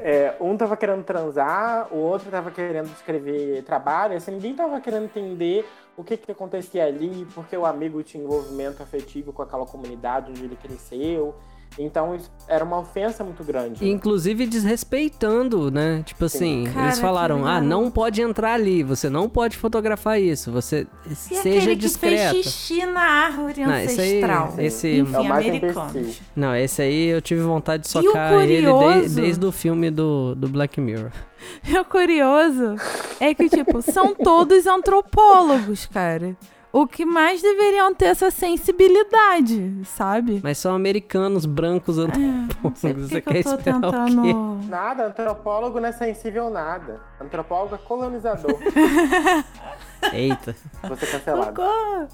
É, 0.00 0.36
um 0.40 0.56
tava 0.56 0.76
querendo 0.76 1.02
transar, 1.02 1.88
o 1.92 1.96
outro 1.96 2.30
tava 2.30 2.48
querendo 2.50 2.86
escrever 2.92 3.64
trabalho, 3.64 4.16
assim, 4.16 4.30
ninguém 4.30 4.54
tava 4.54 4.80
querendo 4.80 5.06
entender 5.06 5.68
o 5.96 6.04
que 6.04 6.16
que 6.16 6.30
acontecia 6.30 6.84
ali, 6.84 7.26
porque 7.34 7.56
o 7.56 7.66
amigo 7.66 8.00
tinha 8.04 8.22
envolvimento 8.22 8.82
afetivo 8.82 9.32
com 9.32 9.42
aquela 9.42 9.66
comunidade 9.66 10.30
onde 10.30 10.44
ele 10.44 10.56
cresceu. 10.56 11.34
Então 11.78 12.16
era 12.46 12.64
uma 12.64 12.78
ofensa 12.78 13.24
muito 13.24 13.42
grande. 13.42 13.88
Inclusive 13.88 14.46
desrespeitando, 14.46 15.70
né? 15.72 16.02
Tipo 16.06 16.26
assim, 16.26 16.64
Cara, 16.72 16.86
eles 16.86 16.98
falaram: 17.00 17.44
ah, 17.46 17.60
não 17.60 17.90
pode 17.90 18.22
entrar 18.22 18.52
ali, 18.54 18.82
você 18.82 19.10
não 19.10 19.28
pode 19.28 19.56
fotografar 19.56 20.20
isso, 20.20 20.52
você 20.52 20.86
E 21.10 21.14
seja 21.14 21.40
aquele 21.40 21.76
que 21.76 21.88
fez 21.88 22.30
xixi 22.44 22.86
na 22.86 23.00
árvore 23.02 23.64
Não, 23.66 23.74
esse 23.76 24.00
aí- 24.00 24.08
ancestral. 24.18 24.54
esse- 24.58 24.98
Enfim, 24.98 25.14
É 25.14 25.18
o 25.18 25.24
mais 25.24 25.46
americanos. 25.48 25.94
imbecil. 25.96 26.22
Não, 26.36 26.54
esse 26.54 26.82
aí 26.82 27.06
eu 27.06 27.20
tive 27.20 27.40
vontade 27.42 27.82
de 27.82 27.88
socar 27.88 28.32
ele 28.34 28.66
curioso- 28.70 29.08
de- 29.08 29.14
desde 29.20 29.44
o 29.46 29.50
filme 29.52 29.90
do, 29.90 30.34
do 30.36 30.48
Black 30.48 30.80
Mirror. 30.80 31.10
E 31.68 31.76
o 31.78 31.84
curioso 31.84 32.74
é 33.20 33.34
que, 33.34 33.50
tipo, 33.50 33.82
são 33.82 34.14
todos 34.14 34.66
antropólogos, 34.66 35.84
cara. 35.86 36.34
O 36.76 36.88
que 36.88 37.04
mais 37.06 37.40
deveriam 37.40 37.94
ter 37.94 38.06
essa 38.06 38.32
sensibilidade, 38.32 39.82
sabe? 39.84 40.40
Mas 40.42 40.58
são 40.58 40.74
americanos 40.74 41.46
brancos 41.46 41.98
antropólogos. 41.98 42.56
por 42.60 42.72
Você 42.72 42.94
que 42.94 43.20
que 43.20 43.20
quer 43.30 43.38
eu 43.38 43.44
tô 43.44 43.54
esperar 43.54 43.76
o 43.78 43.80
quê? 43.80 43.90
tentando. 43.92 44.60
Nada, 44.68 45.06
antropólogo 45.06 45.78
não 45.78 45.88
é 45.88 45.92
sensível 45.92 46.50
nada. 46.50 47.00
Antropólogo 47.20 47.76
é 47.76 47.78
colonizador. 47.78 48.58
Eita. 50.12 50.56
Você 50.88 51.06
cancelado. 51.06 51.62
Socorro! 51.62 52.08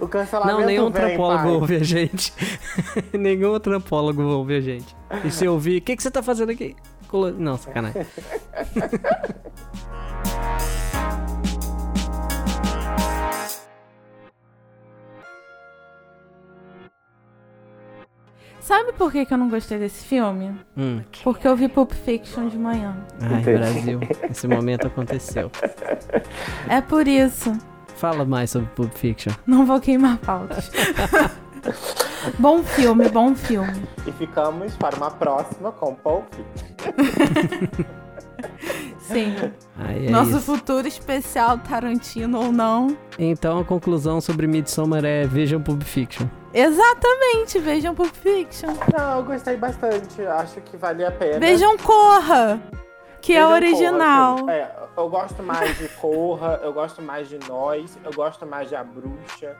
O 0.00 0.08
cancelamento 0.08 0.58
Não, 0.58 0.66
nenhum 0.66 0.90
vem, 0.90 1.02
antropólogo 1.04 1.42
pai. 1.44 1.52
ouve 1.52 1.76
a 1.76 1.84
gente. 1.84 2.34
nenhum 3.16 3.54
antropólogo 3.54 4.22
ouve 4.24 4.56
a 4.56 4.60
gente. 4.60 4.96
E 5.24 5.30
se 5.30 5.46
ouvir, 5.46 5.78
o 5.78 5.82
que, 5.82 5.96
que 5.96 6.02
você 6.02 6.10
tá 6.10 6.20
fazendo 6.22 6.50
aqui? 6.50 6.74
Colo- 7.06 7.30
Não, 7.32 7.56
sacanagem. 7.56 8.04
Sabe 18.60 18.92
por 18.92 19.10
que, 19.10 19.24
que 19.24 19.32
eu 19.34 19.38
não 19.38 19.48
gostei 19.48 19.78
desse 19.78 20.04
filme? 20.04 20.54
Hum. 20.76 21.00
Porque 21.24 21.48
eu 21.48 21.56
vi 21.56 21.68
Pulp 21.68 21.92
Fiction 21.92 22.48
de 22.48 22.58
manhã. 22.58 22.96
Ai, 23.20 23.40
Entendi. 23.40 23.58
Brasil. 23.58 24.00
Esse 24.30 24.46
momento 24.46 24.86
aconteceu. 24.86 25.50
É 26.68 26.80
por 26.80 27.08
isso. 27.08 27.52
Fala 27.96 28.24
mais 28.24 28.50
sobre 28.50 28.68
Pulp 28.74 28.92
Fiction. 28.92 29.32
Não 29.46 29.64
vou 29.66 29.80
queimar 29.80 30.18
pautas. 30.18 30.70
bom 32.38 32.62
filme, 32.62 33.08
bom 33.08 33.34
filme. 33.34 33.82
E 34.06 34.12
ficamos 34.12 34.76
para 34.76 34.96
uma 34.96 35.10
próxima 35.10 35.72
com 35.72 35.94
Pulp 35.94 36.24
Fiction. 36.34 37.84
Sim. 39.00 39.34
Aí 39.78 40.06
é 40.06 40.10
Nosso 40.10 40.36
isso. 40.36 40.40
futuro 40.40 40.86
especial 40.86 41.58
Tarantino 41.58 42.38
ou 42.38 42.52
não. 42.52 42.96
Então 43.18 43.58
a 43.58 43.64
conclusão 43.64 44.20
sobre 44.20 44.46
Midsommar 44.46 45.04
é 45.04 45.26
vejam 45.26 45.60
Pulp 45.60 45.82
Fiction. 45.82 46.26
Exatamente, 46.52 47.58
vejam 47.60 47.94
Pulp 47.94 48.12
Fiction. 48.14 48.70
Não, 48.96 49.18
eu 49.18 49.24
gostei 49.24 49.56
bastante. 49.56 50.24
Acho 50.26 50.60
que 50.60 50.76
valia 50.76 51.08
a 51.08 51.12
pena. 51.12 51.38
Vejam 51.38 51.76
Corra, 51.78 52.60
que 53.20 53.32
é 53.34 53.36
Vejam 53.36 53.52
original. 53.52 54.38
Corra. 54.40 54.52
É, 54.52 54.76
eu 54.96 55.08
gosto 55.08 55.42
mais 55.42 55.78
de 55.78 55.88
Corra, 55.88 56.60
eu 56.62 56.72
gosto 56.72 57.00
mais 57.00 57.28
de 57.28 57.38
Nós, 57.48 57.96
eu 58.04 58.12
gosto 58.12 58.44
mais 58.44 58.68
de 58.68 58.74
A 58.76 58.82
Bruxa. 58.82 59.56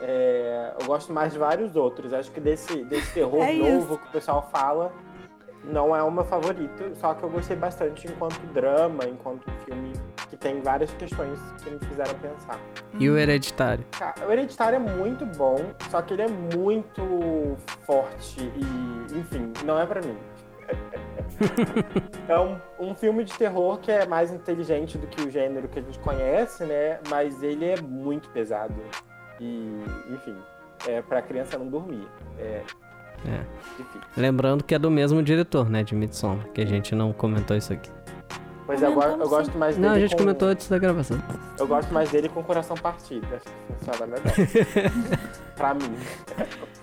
é, 0.00 0.72
eu 0.80 0.86
gosto 0.86 1.12
mais 1.12 1.32
de 1.32 1.38
vários 1.38 1.74
outros. 1.76 2.12
Acho 2.12 2.30
que 2.30 2.40
desse, 2.40 2.84
desse 2.84 3.12
terror 3.12 3.42
É 3.42 3.52
novo 3.52 3.98
que 3.98 4.06
o 4.06 4.10
pessoal 4.10 4.48
fala, 4.52 4.92
não 5.64 5.94
é 5.96 6.02
o 6.02 6.10
meu 6.12 6.24
favorito. 6.24 6.92
Só 7.00 7.14
que 7.14 7.24
eu 7.24 7.28
gostei 7.28 7.56
bastante 7.56 8.06
enquanto 8.06 8.38
drama, 8.52 9.04
enquanto 9.04 9.50
filme 9.64 9.92
que 10.34 10.40
tem 10.40 10.60
várias 10.60 10.90
questões 10.94 11.38
que 11.62 11.70
me 11.70 11.78
fizeram 11.78 12.14
pensar. 12.14 12.58
E 12.98 13.08
o 13.08 13.16
Hereditário. 13.16 13.84
O 14.26 14.30
Hereditário 14.32 14.76
é 14.76 14.78
muito 14.78 15.24
bom, 15.24 15.56
só 15.90 16.02
que 16.02 16.14
ele 16.14 16.22
é 16.22 16.28
muito 16.28 17.56
forte 17.86 18.40
e, 18.40 19.18
enfim, 19.18 19.52
não 19.64 19.78
é 19.78 19.86
pra 19.86 20.00
mim. 20.02 20.16
é 22.28 22.38
um, 22.38 22.56
um 22.80 22.94
filme 22.94 23.24
de 23.24 23.32
terror 23.34 23.78
que 23.78 23.90
é 23.90 24.06
mais 24.06 24.32
inteligente 24.32 24.96
do 24.98 25.06
que 25.06 25.22
o 25.22 25.30
gênero 25.30 25.68
que 25.68 25.78
a 25.78 25.82
gente 25.82 25.98
conhece, 26.00 26.64
né? 26.64 26.98
Mas 27.08 27.42
ele 27.42 27.64
é 27.64 27.80
muito 27.80 28.28
pesado. 28.30 28.74
E, 29.40 29.82
enfim, 30.10 30.36
é 30.88 31.02
pra 31.02 31.22
criança 31.22 31.58
não 31.58 31.66
dormir. 31.68 32.08
É, 32.38 32.62
É. 33.26 33.44
difícil. 33.76 34.00
Lembrando 34.16 34.64
que 34.64 34.74
é 34.74 34.78
do 34.78 34.90
mesmo 34.90 35.22
diretor, 35.22 35.68
né, 35.70 35.82
de 35.82 35.94
Midsommar, 35.94 36.46
que 36.48 36.60
a 36.60 36.66
gente 36.66 36.94
não 36.94 37.12
comentou 37.12 37.56
isso 37.56 37.72
aqui. 37.72 37.90
Pois 38.66 38.82
é, 38.82 38.86
eu, 38.86 38.94
go- 38.94 39.02
eu 39.02 39.28
gosto 39.28 39.58
mais 39.58 39.76
dele. 39.76 39.86
Não, 39.88 39.94
a 39.94 39.98
gente 40.00 40.12
com, 40.12 40.18
comentou 40.22 40.48
antes 40.48 40.68
da 40.68 40.78
gravação. 40.78 41.18
Eu 41.58 41.66
gosto 41.66 41.92
mais 41.92 42.08
dele 42.10 42.28
com 42.30 42.40
o 42.40 42.44
coração 42.44 42.76
partido. 42.76 43.26
Acho 43.34 43.44
que 43.44 43.84
funciona 43.84 44.06
melhor. 44.06 44.90
pra 45.56 45.74
mim. 45.74 45.94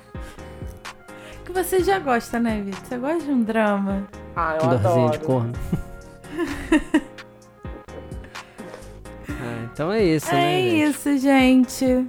Que 1.44 1.52
você 1.52 1.84
já 1.84 1.98
gosta, 2.00 2.39
né, 2.39 2.62
Vitor? 2.63 2.80
Você 2.86 2.98
gosta 2.98 3.24
de 3.24 3.32
um 3.32 3.44
drama. 3.44 4.08
Ah, 4.36 4.56
eu 4.62 4.67
Dorzinho 4.70 4.89
adoro. 5.08 5.12
de 5.12 5.20
corno. 5.26 5.54
Ah, 9.30 9.63
então 9.74 9.91
é 9.91 10.04
isso, 10.04 10.32
né? 10.32 10.54
é 10.54 10.60
isso, 10.62 11.17
gente. 11.17 12.06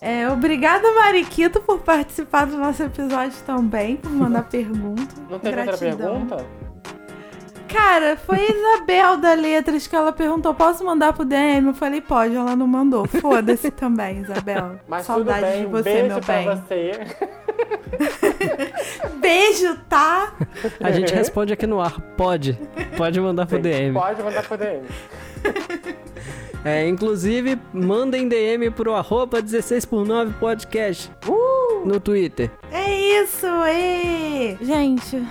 É, 0.00 0.28
obrigada, 0.30 0.90
Mariquito, 0.94 1.60
por 1.60 1.78
participar 1.80 2.44
do 2.46 2.56
nosso 2.58 2.82
episódio 2.82 3.38
também, 3.46 3.96
por 3.96 4.10
mandar 4.10 4.42
pergunta. 4.44 5.14
Não 5.30 5.38
teve 5.38 5.60
outra 5.60 5.78
pergunta? 5.78 6.44
Cara, 7.76 8.16
foi 8.16 8.38
a 8.38 8.50
Isabel 8.50 9.16
da 9.18 9.34
Letras 9.34 9.86
que 9.86 9.94
ela 9.94 10.10
perguntou: 10.10 10.54
posso 10.54 10.82
mandar 10.82 11.12
pro 11.12 11.26
DM? 11.26 11.68
Eu 11.68 11.74
falei, 11.74 12.00
pode, 12.00 12.34
ela 12.34 12.56
não 12.56 12.66
mandou. 12.66 13.06
Foda-se 13.06 13.70
também, 13.70 14.22
Isabel. 14.22 14.80
Mas 14.88 15.04
Saudade 15.04 15.40
tudo 15.40 15.50
bem, 15.50 15.60
de 15.60 15.66
você, 15.66 15.82
beijo 15.82 16.06
meu 16.06 16.20
pra 16.20 16.34
bem. 16.36 16.48
você. 16.48 17.00
Beijo, 19.20 19.78
tá? 19.88 20.32
A 20.80 20.90
gente 20.90 21.12
responde 21.14 21.52
aqui 21.52 21.66
no 21.66 21.80
ar. 21.80 22.00
Pode. 22.16 22.58
Pode 22.96 23.20
mandar 23.20 23.46
pro 23.46 23.58
DM. 23.58 23.92
Pode 23.92 24.22
mandar 24.22 24.42
pro 24.42 24.56
DM. 24.56 24.82
É, 26.64 26.84
inclusive, 26.88 27.56
mandem 27.72 28.28
DM 28.28 28.72
pro 28.72 28.92
arroba 28.92 29.40
16 29.40 29.84
por 29.84 30.04
9 30.04 30.32
podcast 30.40 31.12
no 31.84 32.00
Twitter. 32.00 32.50
É 32.72 33.22
isso, 33.22 33.46
e 33.68 34.56
Gente, 34.60 35.24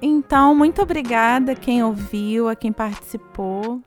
então, 0.00 0.54
muito 0.54 0.82
obrigada 0.82 1.52
a 1.52 1.54
quem 1.54 1.82
ouviu, 1.82 2.48
a 2.48 2.56
quem 2.56 2.72
participou. 2.72 3.80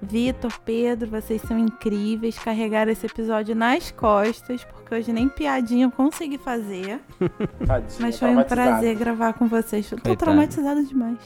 Vitor, 0.00 0.52
Pedro, 0.64 1.10
vocês 1.10 1.40
são 1.42 1.58
incríveis. 1.58 2.38
Carregaram 2.38 2.92
esse 2.92 3.06
episódio 3.06 3.54
nas 3.54 3.90
costas, 3.90 4.62
porque 4.64 4.94
hoje 4.94 5.12
nem 5.12 5.28
piadinha 5.28 5.86
eu 5.86 5.90
consegui 5.90 6.38
fazer. 6.38 7.00
Tadinha, 7.66 7.98
Mas 8.00 8.18
foi 8.18 8.36
um 8.36 8.42
prazer 8.42 8.94
gravar 8.94 9.32
com 9.32 9.48
vocês. 9.48 9.90
Eu 9.90 9.98
tô 9.98 10.04
Coitado. 10.04 10.30
traumatizada 10.32 10.84
demais. 10.84 11.18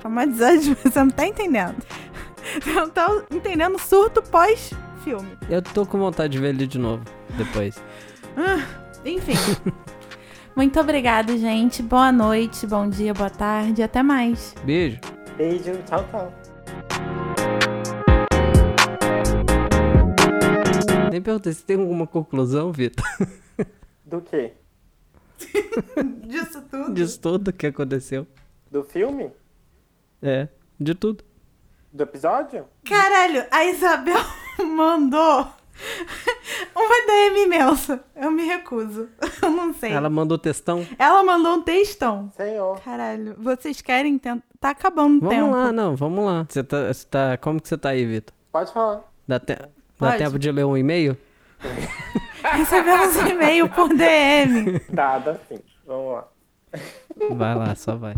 Traumatizada 0.00 0.58
demais, 0.58 0.78
você 0.82 0.98
não 0.98 1.10
tá 1.10 1.26
entendendo. 1.26 1.76
Você 2.62 2.72
não 2.74 2.90
tá 2.90 3.08
entendendo 3.30 3.78
surto 3.78 4.22
pós-filme. 4.22 5.30
Eu 5.48 5.62
tô 5.62 5.86
com 5.86 5.98
vontade 5.98 6.34
de 6.34 6.38
ver 6.38 6.50
ele 6.50 6.66
de 6.66 6.78
novo 6.78 7.02
depois. 7.38 7.82
Enfim. 9.02 9.32
Muito 10.56 10.78
obrigada, 10.80 11.36
gente. 11.36 11.82
Boa 11.82 12.12
noite, 12.12 12.66
bom 12.66 12.88
dia, 12.88 13.12
boa 13.12 13.30
tarde. 13.30 13.82
Até 13.82 14.02
mais. 14.02 14.54
Beijo. 14.64 15.00
Beijo, 15.36 15.72
tchau, 15.84 16.04
tchau. 16.10 16.32
Nem 21.10 21.20
perguntei 21.22 21.52
se 21.52 21.64
tem 21.64 21.76
alguma 21.80 22.06
conclusão, 22.06 22.72
Vitor, 22.72 23.04
Do 24.04 24.20
quê? 24.20 24.52
Disso 26.26 26.62
tudo. 26.70 26.92
disso 26.94 27.20
tudo 27.20 27.52
que 27.52 27.66
aconteceu. 27.66 28.26
Do 28.70 28.84
filme? 28.84 29.30
É, 30.22 30.48
de 30.78 30.94
tudo. 30.94 31.24
Do 31.92 32.02
episódio? 32.02 32.66
Caralho, 32.84 33.44
a 33.50 33.64
Isabel 33.64 34.16
mandou 34.64 35.46
uma 36.74 37.06
DM 37.06 37.44
imensa. 37.44 38.04
Eu 38.14 38.30
me 38.30 38.44
recuso. 38.44 39.08
Eu 39.42 39.50
não 39.50 39.74
sei. 39.74 39.92
Ela 39.92 40.08
mandou 40.10 40.38
textão. 40.38 40.86
Ela 40.98 41.22
mandou 41.22 41.54
um 41.56 41.62
textão. 41.62 42.30
Senhor. 42.36 42.80
Caralho, 42.80 43.34
vocês 43.38 43.80
querem 43.80 44.18
tentar. 44.18 44.42
Tá 44.60 44.70
acabando 44.70 45.18
o 45.18 45.20
Vamos 45.20 45.34
tempo. 45.36 45.50
lá, 45.50 45.72
não, 45.72 45.94
vamos 45.94 46.24
lá. 46.24 46.46
Você 46.48 46.64
tá, 46.64 46.86
você 46.92 47.06
tá, 47.06 47.36
como 47.36 47.60
que 47.60 47.68
você 47.68 47.76
tá 47.76 47.90
aí, 47.90 48.06
Vitor? 48.06 48.34
Pode 48.50 48.72
falar. 48.72 49.02
Dá, 49.28 49.38
te- 49.38 49.58
dá 50.00 50.16
tempo 50.16 50.38
de 50.38 50.50
ler 50.50 50.64
um 50.64 50.76
e-mail? 50.76 51.16
Recebemos 52.42 53.16
e-mail 53.30 53.68
por 53.68 53.88
DM. 53.94 54.80
Dada, 54.90 55.40
sim. 55.48 55.58
Vamos 55.86 56.12
lá. 56.14 56.28
Vai 57.32 57.54
lá, 57.54 57.74
só 57.74 57.94
vai. 57.96 58.14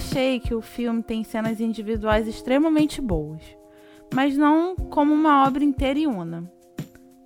Achei 0.00 0.40
que 0.40 0.54
o 0.54 0.62
filme 0.62 1.02
tem 1.02 1.22
cenas 1.22 1.60
individuais 1.60 2.26
extremamente 2.26 3.02
boas, 3.02 3.42
mas 4.14 4.34
não 4.34 4.74
como 4.74 5.12
uma 5.12 5.46
obra 5.46 5.62
inteira 5.62 5.98
e 5.98 6.06
una. 6.06 6.50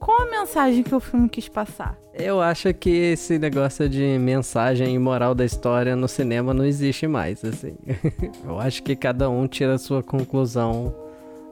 Qual 0.01 0.23
a 0.23 0.31
mensagem 0.31 0.83
que 0.83 0.93
o 0.93 0.99
filme 0.99 1.29
quis 1.29 1.49
passar? 1.49 1.97
Eu 2.13 2.41
acho 2.41 2.75
que 2.75 2.91
esse 2.91 3.39
negócio 3.39 3.89
de 3.89 4.19
mensagem 4.19 4.93
e 4.93 4.99
moral 4.99 5.37
da 5.37 5.45
história 5.45 5.95
no 5.95 6.09
cinema 6.09 6.53
não 6.53 6.65
existe 6.65 7.07
mais, 7.07 7.45
assim. 7.45 7.77
Eu 8.45 8.59
acho 8.59 8.83
que 8.83 8.97
cada 8.97 9.31
um 9.31 9.47
tira 9.47 9.75
a 9.75 9.79
sua 9.79 10.03
conclusão 10.03 10.93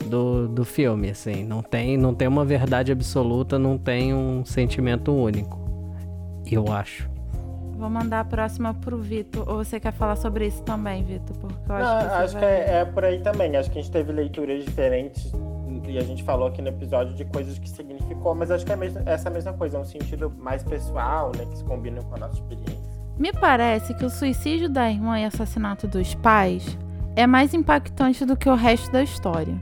do, 0.05 0.49
do 0.49 0.65
filme, 0.65 1.09
assim. 1.09 1.45
Não 1.45 1.63
tem, 1.63 1.97
não 1.97 2.15
tem 2.15 2.27
uma 2.27 2.45
verdade 2.45 2.91
absoluta, 2.91 3.61
não 3.61 3.79
tem 3.79 4.13
um 4.13 4.45
sentimento 4.45 5.15
único. 5.15 5.59
Eu 6.51 6.71
acho. 6.71 7.12
Vou 7.83 7.91
mandar 7.91 8.21
a 8.21 8.25
próxima 8.25 8.73
pro 8.73 8.97
Vitor. 8.97 9.45
Ou 9.49 9.57
você 9.57 9.81
quer 9.81 9.93
falar 9.93 10.15
sobre 10.15 10.47
isso 10.47 10.63
também, 10.63 11.03
Vitor? 11.03 11.37
Porque 11.37 11.69
eu 11.69 11.75
acho 11.75 11.85
Não, 11.85 11.99
que 11.99 12.15
acho 12.15 12.35
que 12.35 12.41
vai... 12.41 12.53
é, 12.53 12.75
é 12.75 12.85
por 12.85 13.05
aí 13.05 13.19
também. 13.19 13.57
Acho 13.57 13.73
que 13.73 13.81
a 13.81 13.83
gente 13.83 13.91
teve 13.91 14.13
leituras 14.13 14.65
diferentes 14.65 15.33
e 15.89 15.99
a 15.99 16.03
gente 16.03 16.23
falou 16.23 16.47
aqui 16.47 16.63
no 16.63 16.69
episódio 16.69 17.13
de 17.13 17.25
coisas 17.25 17.59
que 17.59 17.69
significou, 17.69 18.37
mas 18.37 18.53
acho 18.53 18.65
que 18.65 18.71
é 18.71 18.77
essa 19.07 19.29
mesma 19.31 19.53
coisa, 19.55 19.79
é 19.79 19.81
um 19.81 19.85
sentido 19.85 20.33
mais 20.39 20.63
pessoal, 20.63 21.33
né, 21.37 21.45
que 21.45 21.59
se 21.59 21.65
combina 21.65 22.01
com 22.05 22.15
a 22.15 22.19
nossa 22.19 22.35
experiência. 22.35 22.79
Me 23.19 23.33
parece 23.33 23.93
que 23.95 24.05
o 24.05 24.11
suicídio 24.11 24.69
da 24.69 24.89
irmã 24.89 25.19
e 25.19 25.25
assassinato 25.25 25.89
dos 25.89 26.15
pais 26.15 26.79
é 27.17 27.27
mais 27.27 27.53
impactante 27.53 28.25
do 28.25 28.37
que 28.37 28.49
o 28.49 28.55
resto 28.55 28.93
da 28.93 29.03
história. 29.03 29.61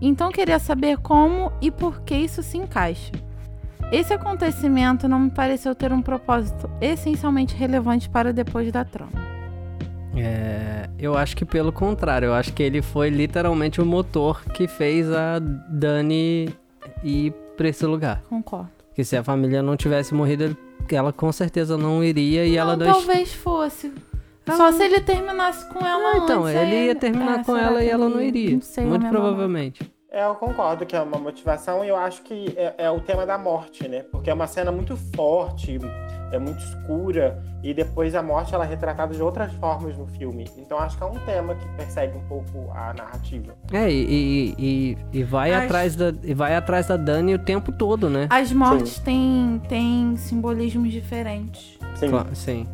Então 0.00 0.32
queria 0.32 0.58
saber 0.58 0.98
como 0.98 1.52
e 1.60 1.70
por 1.70 2.00
que 2.00 2.16
isso 2.16 2.42
se 2.42 2.58
encaixa. 2.58 3.12
Esse 3.92 4.14
acontecimento 4.14 5.06
não 5.06 5.18
me 5.20 5.30
pareceu 5.30 5.74
ter 5.74 5.92
um 5.92 6.00
propósito 6.00 6.68
essencialmente 6.80 7.54
relevante 7.54 8.08
para 8.08 8.32
depois 8.32 8.72
da 8.72 8.84
trama. 8.84 9.12
É, 10.16 10.88
eu 10.98 11.16
acho 11.16 11.36
que 11.36 11.44
pelo 11.44 11.70
contrário, 11.72 12.26
eu 12.26 12.34
acho 12.34 12.52
que 12.52 12.62
ele 12.62 12.80
foi 12.82 13.10
literalmente 13.10 13.80
o 13.80 13.86
motor 13.86 14.42
que 14.46 14.66
fez 14.66 15.10
a 15.10 15.38
Dani 15.38 16.48
ir 17.04 17.32
pra 17.56 17.68
esse 17.68 17.84
lugar. 17.84 18.22
Concordo. 18.28 18.70
Porque 18.88 19.04
se 19.04 19.16
a 19.16 19.22
família 19.22 19.62
não 19.62 19.76
tivesse 19.76 20.14
morrido, 20.14 20.44
ele- 20.44 20.56
ela 20.90 21.12
com 21.12 21.30
certeza 21.32 21.76
não 21.78 22.02
iria 22.04 22.44
e 22.46 22.56
ela 22.56 22.76
não, 22.76 22.86
não 22.86 22.92
talvez 22.94 23.32
fosse. 23.34 23.92
Só 24.56 24.72
se 24.72 24.82
ele 24.82 25.00
terminasse 25.00 25.66
com 25.68 25.78
ela 25.86 26.12
Ah, 26.14 26.18
então, 26.24 26.44
antes. 26.44 26.60
ele 26.60 26.74
aí- 26.76 26.86
ia 26.86 26.94
terminar 26.94 27.40
É, 27.40 27.44
com 27.44 27.56
ela 27.56 27.78
que 27.78 27.86
e 27.86 27.88
ela 27.90 28.06
ele- 28.06 28.14
não 28.14 28.20
iria. 28.22 28.60
Sei, 28.60 28.84
muito 28.84 29.06
provavelmente. 29.06 29.90
Eu 30.12 30.34
concordo 30.34 30.84
que 30.84 30.94
é 30.94 31.00
uma 31.00 31.18
motivação 31.18 31.84
e 31.84 31.88
eu 31.88 31.96
acho 31.96 32.22
que 32.22 32.52
é, 32.56 32.74
é 32.84 32.90
o 32.90 33.00
tema 33.00 33.24
da 33.24 33.38
morte, 33.38 33.88
né? 33.88 34.04
Porque 34.10 34.28
é 34.30 34.34
uma 34.34 34.46
cena 34.46 34.70
muito 34.70 34.96
forte, 35.14 35.78
é 36.30 36.38
muito 36.38 36.58
escura 36.62 37.42
e 37.62 37.72
depois 37.72 38.14
a 38.14 38.22
morte 38.22 38.54
ela 38.54 38.64
é 38.64 38.68
retratada 38.68 39.14
de 39.14 39.22
outras 39.22 39.52
formas 39.54 39.96
no 39.96 40.06
filme. 40.06 40.46
Então 40.58 40.78
acho 40.78 40.96
que 40.98 41.02
é 41.02 41.06
um 41.06 41.18
tema 41.20 41.54
que 41.54 41.66
persegue 41.76 42.16
um 42.16 42.22
pouco 42.28 42.70
a 42.74 42.92
narrativa. 42.92 43.54
É, 43.72 43.90
e, 43.90 44.04
e, 44.04 44.54
e, 44.58 44.98
e 45.20 45.22
vai 45.24 45.52
As- 45.54 45.64
atrás 45.64 45.96
da 45.96 46.12
e 46.22 46.34
vai 46.34 46.54
atrás 46.56 46.86
da 46.88 46.96
Dani 46.96 47.34
o 47.34 47.38
tempo 47.38 47.72
todo, 47.72 48.10
né? 48.10 48.26
As 48.30 48.52
mortes 48.52 48.98
têm, 48.98 49.62
têm 49.68 50.14
simbolismos 50.16 50.92
diferentes, 50.92 51.78
Sim, 51.94 52.10
Cla- 52.10 52.26
Sim. 52.34 52.66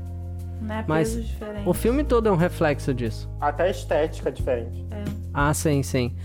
né? 0.60 0.84
Mas. 0.88 1.16
O 1.64 1.72
filme 1.72 2.02
todo 2.02 2.28
é 2.28 2.32
um 2.32 2.36
reflexo 2.36 2.92
disso. 2.92 3.28
até 3.40 3.64
a 3.64 3.70
estética 3.70 4.28
é 4.28 4.32
diferente. 4.32 4.84
Ah, 5.32 5.54
sim, 5.54 5.82
sim. 5.84 6.16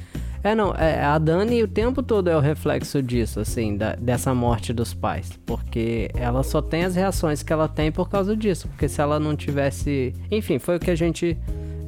É, 0.43 0.53
não, 0.53 0.73
é, 0.75 1.01
a 1.03 1.17
Dani 1.17 1.63
o 1.63 1.67
tempo 1.67 2.03
todo 2.03 2.29
é 2.29 2.35
o 2.35 2.39
reflexo 2.41 3.01
disso, 3.01 3.39
assim, 3.39 3.77
da- 3.77 3.95
dessa 3.95 4.33
morte 4.35 4.73
dos 4.73 4.93
pais. 4.93 5.31
Porque 5.45 6.09
ela 6.15 6.43
só 6.43 6.61
tem 6.61 6.83
as 6.83 6.95
reações 6.95 7.41
que 7.41 7.53
ela 7.53 7.67
tem 7.69 7.91
por 7.91 8.09
causa 8.09 8.35
disso. 8.35 8.67
Porque 8.67 8.89
se 8.89 8.99
ela 9.01 9.19
não 9.19 9.35
tivesse. 9.37 10.13
Enfim, 10.29 10.59
foi 10.59 10.75
o 10.75 10.79
que 10.79 10.91
a 10.91 10.95
gente 10.95 11.37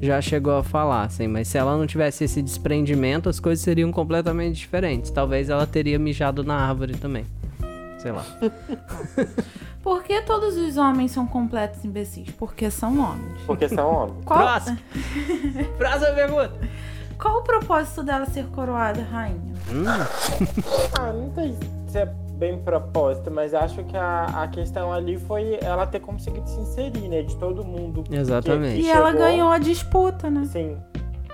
já 0.01 0.22
chegou 0.22 0.58
a 0.58 0.64
falar, 0.64 1.03
assim, 1.03 1.28
mas 1.28 1.47
se 1.47 1.58
ela 1.58 1.76
não 1.78 1.86
tivesse 1.86 2.24
esse 2.24 2.41
desprendimento, 2.41 3.28
as 3.28 3.39
coisas 3.39 3.64
seriam 3.64 3.91
completamente 3.91 4.56
diferentes. 4.56 5.12
Talvez 5.12 5.49
ela 5.49 5.66
teria 5.68 5.99
mijado 5.99 6.43
na 6.43 6.56
árvore 6.56 6.93
também. 6.95 7.26
Sei 7.97 8.12
lá. 8.12 8.24
Por 9.82 10.03
que 10.03 10.22
todos 10.22 10.56
os 10.58 10.78
homens 10.78 11.12
são 11.12 11.28
completos 11.28 11.84
imbecis? 11.86 12.30
Porque 12.32 12.72
são 12.72 12.99
homens. 12.99 13.41
Porque 13.45 13.68
são 13.70 13.88
homens. 13.93 14.26
Qual, 14.26 14.39
Próximo! 14.39 14.78
Próxima 15.78 16.12
pergunta! 16.12 16.53
Qual 17.20 17.39
o 17.39 17.43
propósito 17.43 18.03
dela 18.03 18.26
ser 18.26 18.45
coroada 18.47 19.01
rainha? 19.01 19.53
Hum, 19.72 19.86
Ah, 20.99 21.11
não 21.11 21.32
sei 21.34 21.57
se 21.88 21.97
é 21.99 22.05
bem 22.34 22.57
propósito, 22.59 23.32
mas 23.32 23.53
acho 23.53 23.84
que 23.86 23.95
a, 23.95 24.26
a 24.43 24.47
questão 24.47 24.91
ali 24.91 25.18
foi 25.18 25.57
ela 25.61 25.86
ter 25.88 25.99
conseguido 26.01 26.47
se 26.49 26.59
inserir, 26.59 27.07
né? 27.07 27.22
De 27.22 27.36
todo 27.38 27.63
mundo. 27.63 28.03
que- 28.03 28.16
Exatamente. 28.16 28.82
E 28.82 28.89
ela 28.91 29.11
ganhou 29.13 29.49
a 29.49 29.57
disputa, 29.57 30.30
né? 30.30 30.43
Sim. 30.45 30.78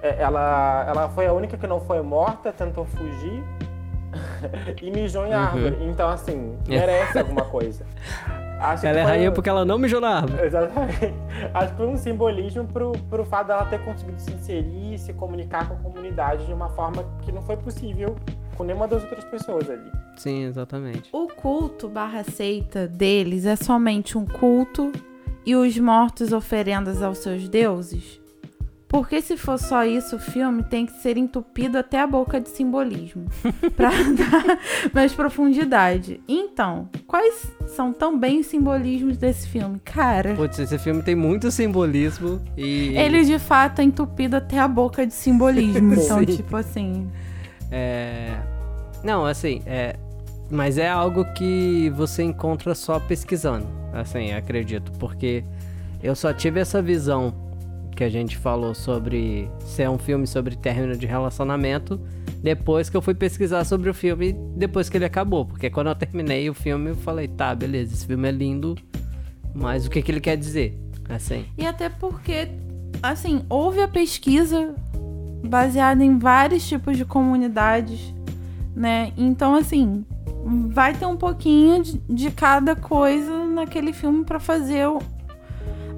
É, 0.01 0.21
Ela, 0.21 0.85
ela 0.87 1.09
foi 1.09 1.27
a 1.27 1.33
única 1.33 1.57
que 1.57 1.67
não 1.67 1.79
foi 1.79 2.01
morta, 2.01 2.51
tentou 2.51 2.85
fugir 2.85 3.43
e 4.81 4.91
mijou 4.91 5.25
em 5.25 5.29
Uhum. 5.31 5.37
árvore. 5.37 5.77
Então, 5.81 6.09
assim, 6.09 6.57
merece 6.67 7.17
alguma 7.19 7.45
coisa. 7.45 7.85
Acho 8.61 8.85
ela 8.85 8.95
que 8.95 8.99
é 9.01 9.03
rainha 9.03 9.29
um- 9.31 9.33
porque 9.33 9.49
ela 9.49 9.65
não 9.65 9.77
mijou 9.77 9.99
na 9.99 10.17
árvore. 10.17 10.45
Exatamente. 10.45 11.13
Acho 11.53 11.71
que 11.71 11.77
foi 11.77 11.87
um 11.87 11.97
simbolismo 11.97 12.65
pro, 12.67 12.91
pro 13.09 13.25
fato 13.25 13.47
dela 13.47 13.65
ter 13.65 13.79
conseguido 13.83 14.19
se 14.21 14.31
inserir 14.31 14.93
e 14.93 14.97
se 14.99 15.11
comunicar 15.13 15.67
com 15.67 15.73
a 15.73 15.77
comunidade 15.77 16.45
de 16.45 16.53
uma 16.53 16.69
forma 16.69 17.03
que 17.23 17.31
não 17.31 17.41
foi 17.41 17.57
possível 17.57 18.15
com 18.55 18.63
nenhuma 18.63 18.87
das 18.87 19.01
outras 19.03 19.23
pessoas 19.25 19.69
ali. 19.69 19.91
Sim, 20.17 20.43
exatamente. 20.45 21.09
O 21.11 21.27
culto 21.27 21.89
barra 21.89 22.23
seita 22.23 22.87
deles 22.87 23.45
é 23.45 23.55
somente 23.55 24.17
um 24.17 24.25
culto 24.25 24.91
e 25.43 25.55
os 25.55 25.75
mortos 25.79 26.31
oferendas 26.31 27.01
aos 27.01 27.17
seus 27.17 27.49
deuses? 27.49 28.20
Porque 28.91 29.21
se 29.21 29.37
for 29.37 29.57
só 29.57 29.85
isso, 29.85 30.17
o 30.17 30.19
filme 30.19 30.63
tem 30.63 30.85
que 30.85 30.91
ser 30.91 31.15
entupido 31.15 31.77
até 31.77 32.01
a 32.01 32.05
boca 32.05 32.41
de 32.41 32.49
simbolismo. 32.49 33.23
pra 33.73 33.89
dar 33.89 34.59
mais 34.93 35.13
profundidade. 35.13 36.19
Então, 36.27 36.89
quais 37.07 37.49
são 37.67 37.93
também 37.93 38.41
os 38.41 38.47
simbolismos 38.47 39.15
desse 39.15 39.47
filme? 39.47 39.79
Cara, 39.79 40.35
Putz, 40.35 40.59
esse 40.59 40.77
filme 40.77 41.01
tem 41.01 41.15
muito 41.15 41.49
simbolismo 41.51 42.41
e. 42.57 42.97
ele 42.97 43.23
de 43.23 43.39
fato 43.39 43.79
é 43.79 43.85
entupido 43.85 44.35
até 44.35 44.59
a 44.59 44.67
boca 44.67 45.07
de 45.07 45.13
simbolismo. 45.13 45.93
Então, 46.01 46.25
tipo 46.25 46.57
assim. 46.57 47.09
É. 47.71 48.35
Não, 49.03 49.25
assim, 49.25 49.61
é. 49.65 49.95
Mas 50.49 50.77
é 50.77 50.89
algo 50.89 51.23
que 51.33 51.89
você 51.91 52.23
encontra 52.23 52.75
só 52.75 52.99
pesquisando. 52.99 53.67
Assim, 53.93 54.33
acredito. 54.33 54.91
Porque 54.93 55.45
eu 56.03 56.13
só 56.13 56.33
tive 56.33 56.59
essa 56.59 56.81
visão 56.81 57.33
que 58.01 58.05
a 58.05 58.09
gente 58.09 58.35
falou 58.35 58.73
sobre 58.73 59.47
ser 59.59 59.87
um 59.87 59.99
filme 59.99 60.25
sobre 60.25 60.55
término 60.55 60.97
de 60.97 61.05
relacionamento 61.05 62.01
depois 62.41 62.89
que 62.89 62.97
eu 62.97 63.01
fui 63.01 63.13
pesquisar 63.13 63.63
sobre 63.63 63.91
o 63.91 63.93
filme, 63.93 64.33
depois 64.55 64.89
que 64.89 64.97
ele 64.97 65.05
acabou. 65.05 65.45
Porque 65.45 65.69
quando 65.69 65.85
eu 65.85 65.93
terminei 65.93 66.49
o 66.49 66.53
filme, 66.55 66.89
eu 66.89 66.95
falei, 66.95 67.27
tá, 67.27 67.53
beleza, 67.53 67.93
esse 67.93 68.07
filme 68.07 68.27
é 68.27 68.31
lindo, 68.31 68.75
mas 69.53 69.85
o 69.85 69.89
que, 69.91 70.01
que 70.01 70.11
ele 70.11 70.19
quer 70.19 70.35
dizer? 70.35 70.75
Assim. 71.07 71.45
E 71.55 71.63
até 71.63 71.89
porque, 71.89 72.47
assim, 73.03 73.43
houve 73.47 73.79
a 73.81 73.87
pesquisa 73.87 74.73
baseada 75.45 76.03
em 76.03 76.17
vários 76.17 76.67
tipos 76.67 76.97
de 76.97 77.05
comunidades, 77.05 78.15
né? 78.75 79.13
Então, 79.15 79.53
assim, 79.53 80.03
vai 80.69 80.95
ter 80.95 81.05
um 81.05 81.17
pouquinho 81.17 81.83
de, 81.83 82.01
de 82.09 82.31
cada 82.31 82.75
coisa 82.75 83.45
naquele 83.45 83.93
filme 83.93 84.25
para 84.25 84.39
fazer 84.39 84.87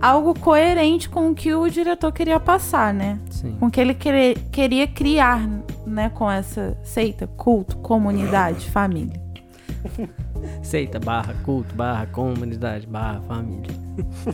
algo 0.03 0.37
coerente 0.37 1.09
com 1.09 1.29
o 1.29 1.35
que 1.35 1.53
o 1.53 1.67
diretor 1.69 2.11
queria 2.11 2.39
passar, 2.39 2.93
né? 2.93 3.17
Sim. 3.29 3.55
Com 3.59 3.67
o 3.67 3.71
que 3.71 3.79
ele 3.79 3.93
querer, 3.93 4.37
queria 4.51 4.87
criar, 4.87 5.39
né? 5.87 6.09
Com 6.09 6.29
essa 6.29 6.77
seita, 6.83 7.25
culto, 7.27 7.77
comunidade, 7.77 8.69
família. 8.69 9.21
Seita, 10.61 10.99
barra, 10.99 11.33
culto, 11.43 11.73
barra, 11.75 12.05
comunidade, 12.07 12.85
barra, 12.87 13.21
família. 13.21 13.71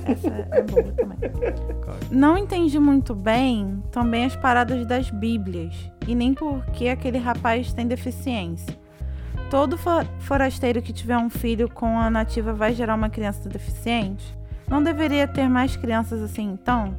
Essa 0.06 0.28
é 0.52 0.62
boa 0.64 0.84
também. 0.94 1.18
Não 2.12 2.38
entendi 2.38 2.80
muito 2.80 3.14
bem 3.16 3.82
também 3.92 4.26
as 4.26 4.36
paradas 4.36 4.86
das 4.88 5.10
Bíblias. 5.10 5.74
E 6.08 6.16
nem 6.16 6.34
porque 6.34 6.88
aquele 6.88 7.18
rapaz 7.18 7.74
tem 7.74 7.88
deficiência. 7.88 8.78
Todo 9.50 9.78
fo- 9.78 10.06
forasteiro 10.20 10.82
que 10.82 10.94
tiver 10.94 11.18
um 11.18 11.30
filho 11.30 11.70
com 11.70 11.98
a 12.00 12.10
nativa 12.10 12.54
vai 12.54 12.74
gerar 12.74 12.96
uma 12.96 13.10
criança 13.10 13.50
deficiente? 13.50 14.38
Não 14.70 14.82
deveria 14.84 15.28
ter 15.28 15.48
mais 15.50 15.76
crianças 15.76 16.22
assim 16.22 16.44
então? 16.52 16.96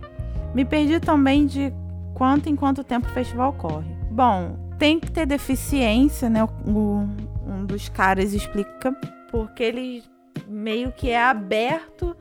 Me 0.55 0.65
perdi 0.65 0.99
também 0.99 1.47
de 1.47 1.73
quanto 2.15 2.49
em 2.49 2.57
quanto 2.57 2.83
tempo 2.83 3.07
o 3.07 3.13
festival 3.13 3.53
corre. 3.53 3.95
Bom, 4.11 4.57
tem 4.79 4.99
que 4.99 5.11
ter 5.11 5.27
deficiência, 5.27 6.29
né? 6.29 6.43
O- 6.67 7.07
um 7.47 7.65
dos 7.65 7.89
caras 7.89 8.33
explica, 8.33 8.93
porque 9.31 9.63
ele 9.63 10.03
meio 10.49 10.91
que 10.93 11.11
é 11.11 11.23
aberto 11.23 12.17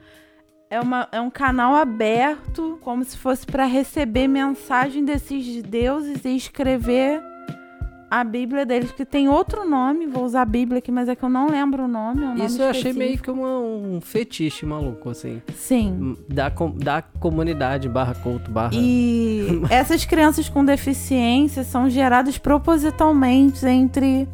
é, 0.70 0.80
uma, 0.80 1.08
é 1.12 1.20
um 1.20 1.32
canal 1.32 1.74
aberto, 1.74 2.78
como 2.84 3.04
se 3.04 3.18
fosse 3.18 3.44
para 3.44 3.66
receber 3.66 4.28
mensagem 4.28 5.04
desses 5.04 5.64
deuses 5.64 6.24
e 6.24 6.36
escrever 6.36 7.24
a 8.12 8.24
Bíblia 8.24 8.66
deles, 8.66 8.92
que 8.92 9.06
tem 9.06 9.30
outro 9.30 9.70
nome, 9.70 10.08
vou 10.08 10.26
usar 10.26 10.42
a 10.42 10.46
Bíblia 10.46 10.80
aqui, 10.80 10.92
mas 10.92 11.08
é 11.08 11.16
que 11.16 11.24
eu 11.24 11.30
não 11.30 11.48
lembro 11.50 11.84
o 11.84 11.88
nome. 11.88 12.22
é 12.24 12.26
um 12.26 12.30
nome 12.30 12.46
Isso 12.46 12.62
eu 12.62 12.70
achei 12.70 12.92
meio 12.94 13.18
que 13.20 13.30
uma- 13.30 13.60
um 13.60 14.00
fetiche 14.02 14.66
maluco, 14.66 15.10
assim. 15.10 15.42
Sim. 15.56 16.18
Da, 16.28 16.50
com- 16.50 16.72
da 16.72 17.02
comunidade, 17.02 17.88
barra, 17.88 18.16
culto, 18.16 18.50
barra. 18.50 18.72
E 18.74 19.62
essas 19.70 20.06
crianças 20.06 20.50
com 20.50 20.66
deficiência 20.66 21.64
são 21.64 21.90
geradas 21.90 22.38
propositalmente 22.38 23.66
entre 23.66 24.28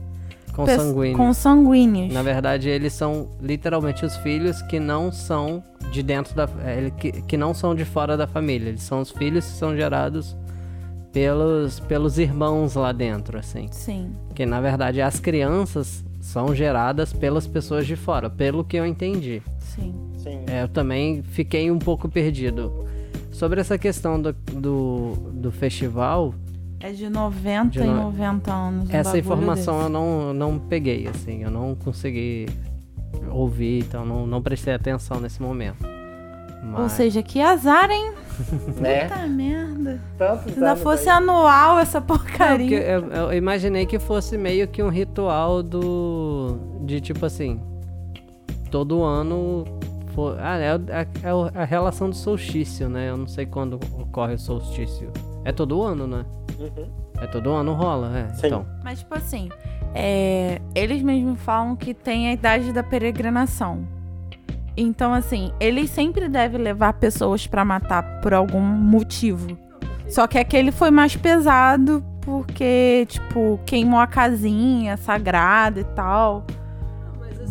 consanguíneos. 0.53 1.17
consanguíneos. 1.17 2.13
Na 2.13 2.21
verdade, 2.23 2.69
eles 2.69 2.93
são 2.93 3.27
literalmente 3.41 4.05
os 4.05 4.15
filhos 4.17 4.61
que 4.63 4.79
não 4.79 5.11
são 5.11 5.63
de 5.91 6.01
dentro 6.01 6.33
da. 6.33 6.47
é, 6.63 6.89
que, 6.91 7.11
que 7.23 7.35
não 7.37 7.53
são 7.53 7.75
de 7.75 7.83
fora 7.85 8.15
da 8.15 8.25
família. 8.27 8.69
Eles 8.69 8.83
são 8.83 9.01
os 9.01 9.11
filhos 9.11 9.45
que 9.45 9.51
são 9.57 9.75
gerados 9.75 10.35
pelos, 11.15 11.79
pelos 11.79 12.19
irmãos 12.19 12.75
lá 12.75 12.91
dentro, 12.91 13.39
assim. 13.39 13.69
Sim. 13.71 14.11
Que 14.35 14.45
na 14.45 14.59
verdade 14.59 15.01
as 15.01 15.17
crianças 15.17 16.03
são 16.19 16.53
geradas 16.53 17.13
pelas 17.13 17.47
pessoas 17.47 17.87
de 17.87 17.95
fora, 17.95 18.29
pelo 18.29 18.65
que 18.65 18.75
eu 18.75 18.85
entendi. 18.85 19.41
Sim. 19.59 19.95
Sim. 20.17 20.41
É, 20.47 20.63
eu 20.63 20.67
também 20.67 21.23
fiquei 21.23 21.71
um 21.71 21.79
pouco 21.79 22.09
perdido. 22.09 22.85
Sobre 23.31 23.61
essa 23.61 23.77
questão 23.77 24.21
do, 24.21 24.33
do, 24.33 25.13
do 25.31 25.51
festival, 25.53 26.33
É 26.81 26.91
de 26.91 27.09
90 27.09 27.69
De 27.69 27.79
em 27.79 27.87
no- 27.87 27.95
90 28.11 28.51
anos. 28.51 28.89
um 28.89 28.93
essa 28.93 29.17
informação 29.17 29.75
desse. 29.75 29.85
eu 29.85 29.89
não, 29.89 30.33
não 30.33 30.59
peguei, 30.59 31.07
assim, 31.07 31.43
eu 31.43 31.49
não 31.51 31.75
consegui 31.75 32.45
ouvir, 33.31 33.79
então 33.85 34.05
não, 34.05 34.27
não 34.27 34.41
prestei 34.41 34.73
atenção 34.73 35.21
nesse 35.21 35.41
momento. 35.41 35.77
Mas, 36.65 36.81
Ou 36.81 36.89
seja, 36.89 37.21
que 37.23 37.39
azar, 37.41 37.89
hein? 37.91 38.13
Né? 38.81 39.05
Puta 39.07 39.27
merda. 39.27 40.01
Tantos 40.17 40.43
Se 40.53 40.59
ainda 40.59 40.75
fosse 40.75 41.09
aí. 41.09 41.15
anual 41.15 41.79
essa 41.79 41.99
Não, 42.01 42.07
porcaria. 42.07 42.81
eu, 42.81 43.07
eu 43.09 43.33
imaginei 43.33 43.85
que 43.85 43.97
fosse 43.97 44.37
meio 44.37 44.67
que 44.67 44.83
um 44.83 44.89
ritual 44.89 45.63
do. 45.63 46.57
De 46.81 46.99
tipo 46.99 47.25
assim. 47.25 47.61
Todo 48.69 49.03
ano. 49.03 49.63
For, 50.13 50.37
ah, 50.39 50.57
é, 50.57 50.75
o- 50.75 50.81
é- 50.89 51.07
é 51.57 51.61
a 51.61 51.65
relação 51.65 52.09
do 52.09 52.15
solstício, 52.15 52.87
né? 52.89 53.09
Eu 53.09 53.17
não 53.17 53.27
sei 53.27 53.45
quando 53.45 53.75
ocorre 53.99 54.33
o 54.35 54.39
solstício. 54.39 55.11
É 55.43 55.51
todo 55.51 55.81
ano, 55.81 56.07
né? 56.07 56.25
Uhum. 56.59 56.89
É 57.21 57.27
todo 57.27 57.51
ano 57.51 57.73
rola, 57.73 58.17
é. 58.17 58.33
Sim. 58.35 58.47
Então. 58.47 58.65
Mas, 58.83 58.99
tipo 58.99 59.13
assim, 59.15 59.49
é, 59.93 60.61
eles 60.73 61.01
mesmos 61.01 61.39
falam 61.41 61.75
que 61.75 61.93
tem 61.93 62.29
a 62.29 62.33
idade 62.33 62.71
da 62.73 62.81
peregrinação. 62.83 63.85
Então, 64.77 65.13
assim, 65.13 65.51
eles 65.59 65.89
sempre 65.89 66.27
devem 66.27 66.61
levar 66.61 66.93
pessoas 66.93 67.47
pra 67.47 67.63
matar 67.63 68.21
por 68.21 68.33
algum 68.33 68.59
motivo. 68.59 69.57
Só 70.09 70.27
que 70.27 70.37
aquele 70.37 70.71
foi 70.71 70.91
mais 70.91 71.15
pesado 71.15 72.03
porque, 72.21 73.05
tipo, 73.07 73.59
queimou 73.65 73.99
a 73.99 74.07
casinha 74.07 74.97
sagrada 74.97 75.79
e 75.79 75.83
tal. 75.83 76.45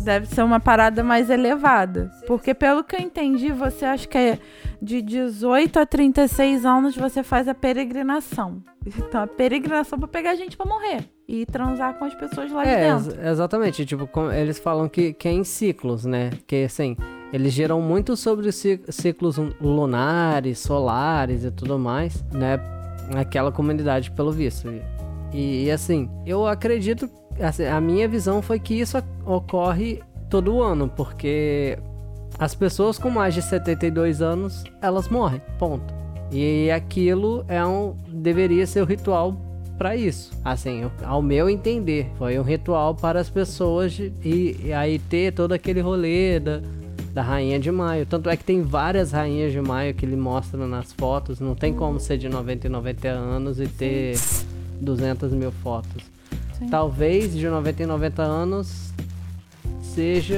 Deve 0.05 0.27
ser 0.27 0.43
uma 0.43 0.59
parada 0.59 1.03
mais 1.03 1.29
elevada. 1.29 2.11
Porque, 2.27 2.53
pelo 2.53 2.83
que 2.83 2.95
eu 2.95 2.99
entendi, 2.99 3.51
você 3.51 3.83
acha 3.85 4.07
que 4.07 4.17
é 4.17 4.39
de 4.81 5.01
18 5.01 5.79
a 5.79 5.85
36 5.85 6.63
anos 6.65 6.95
você 6.95 7.23
faz 7.23 7.47
a 7.47 7.53
peregrinação. 7.55 8.61
Então, 8.85 9.23
a 9.23 9.27
peregrinação 9.27 9.97
pra 9.97 10.07
pegar 10.07 10.35
gente 10.35 10.55
pra 10.55 10.65
morrer. 10.65 11.09
E 11.27 11.43
transar 11.47 11.95
com 11.97 12.05
as 12.05 12.13
pessoas 12.13 12.51
lá 12.51 12.63
de 12.63 12.69
É, 12.69 12.93
dentro. 12.93 13.11
ex- 13.19 13.27
exatamente. 13.31 13.83
Tipo, 13.83 14.05
com- 14.05 14.31
eles 14.31 14.59
falam 14.59 14.87
que, 14.87 15.11
que 15.11 15.27
é 15.27 15.31
em 15.31 15.43
ciclos, 15.43 16.05
né? 16.05 16.29
Que 16.45 16.65
assim, 16.65 16.95
eles 17.33 17.51
geram 17.51 17.81
muito 17.81 18.15
sobre 18.15 18.47
os 18.47 18.55
ci- 18.55 18.79
ciclos 18.89 19.37
lunares, 19.59 20.59
solares 20.59 21.43
e 21.43 21.49
tudo 21.49 21.79
mais, 21.79 22.23
né? 22.31 22.59
Naquela 23.11 23.51
comunidade, 23.51 24.11
pelo 24.11 24.31
visto. 24.31 24.67
E, 25.33 25.65
e, 25.65 25.71
assim, 25.71 26.07
eu 26.25 26.45
acredito. 26.45 27.09
Assim, 27.39 27.65
a 27.65 27.79
minha 27.81 28.07
visão 28.07 28.41
foi 28.41 28.59
que 28.59 28.73
isso 28.73 28.97
ocorre 29.25 30.01
todo 30.29 30.61
ano, 30.61 30.87
porque 30.87 31.77
as 32.37 32.53
pessoas 32.55 32.97
com 32.97 33.09
mais 33.09 33.33
de 33.33 33.41
72 33.41 34.21
anos, 34.21 34.63
elas 34.81 35.07
morrem. 35.09 35.41
Ponto. 35.57 35.93
E 36.31 36.69
aquilo 36.71 37.45
é 37.47 37.65
um. 37.65 37.95
deveria 38.09 38.65
ser 38.65 38.81
o 38.81 38.85
ritual 38.85 39.35
para 39.77 39.95
isso. 39.95 40.31
Assim, 40.43 40.89
ao 41.03 41.21
meu 41.21 41.49
entender, 41.49 42.09
foi 42.17 42.39
um 42.39 42.43
ritual 42.43 42.95
para 42.95 43.19
as 43.19 43.29
pessoas 43.29 43.93
de- 43.93 44.11
e, 44.23 44.57
e 44.65 44.73
aí 44.73 44.97
ter 44.99 45.33
todo 45.33 45.51
aquele 45.53 45.81
rolê 45.81 46.39
da, 46.39 46.61
da 47.13 47.21
rainha 47.21 47.59
de 47.59 47.71
maio. 47.71 48.05
Tanto 48.05 48.29
é 48.29 48.35
que 48.35 48.43
tem 48.43 48.61
várias 48.63 49.11
rainhas 49.11 49.51
de 49.51 49.61
maio 49.61 49.93
que 49.93 50.05
ele 50.05 50.15
mostra 50.15 50.65
nas 50.65 50.91
fotos. 50.93 51.39
Não 51.39 51.55
tem 51.55 51.73
como 51.73 51.99
ser 51.99 52.17
de 52.17 52.27
90 52.27 52.67
em 52.67 52.69
90 52.71 53.07
anos 53.07 53.59
e 53.59 53.67
ter 53.67 54.17
200 54.81 55.31
mil 55.33 55.51
fotos. 55.51 56.03
Sim. 56.57 56.67
Talvez 56.67 57.33
de 57.35 57.47
90 57.47 57.83
em 57.83 57.85
90 57.85 58.21
anos 58.23 58.91
seja 59.81 60.35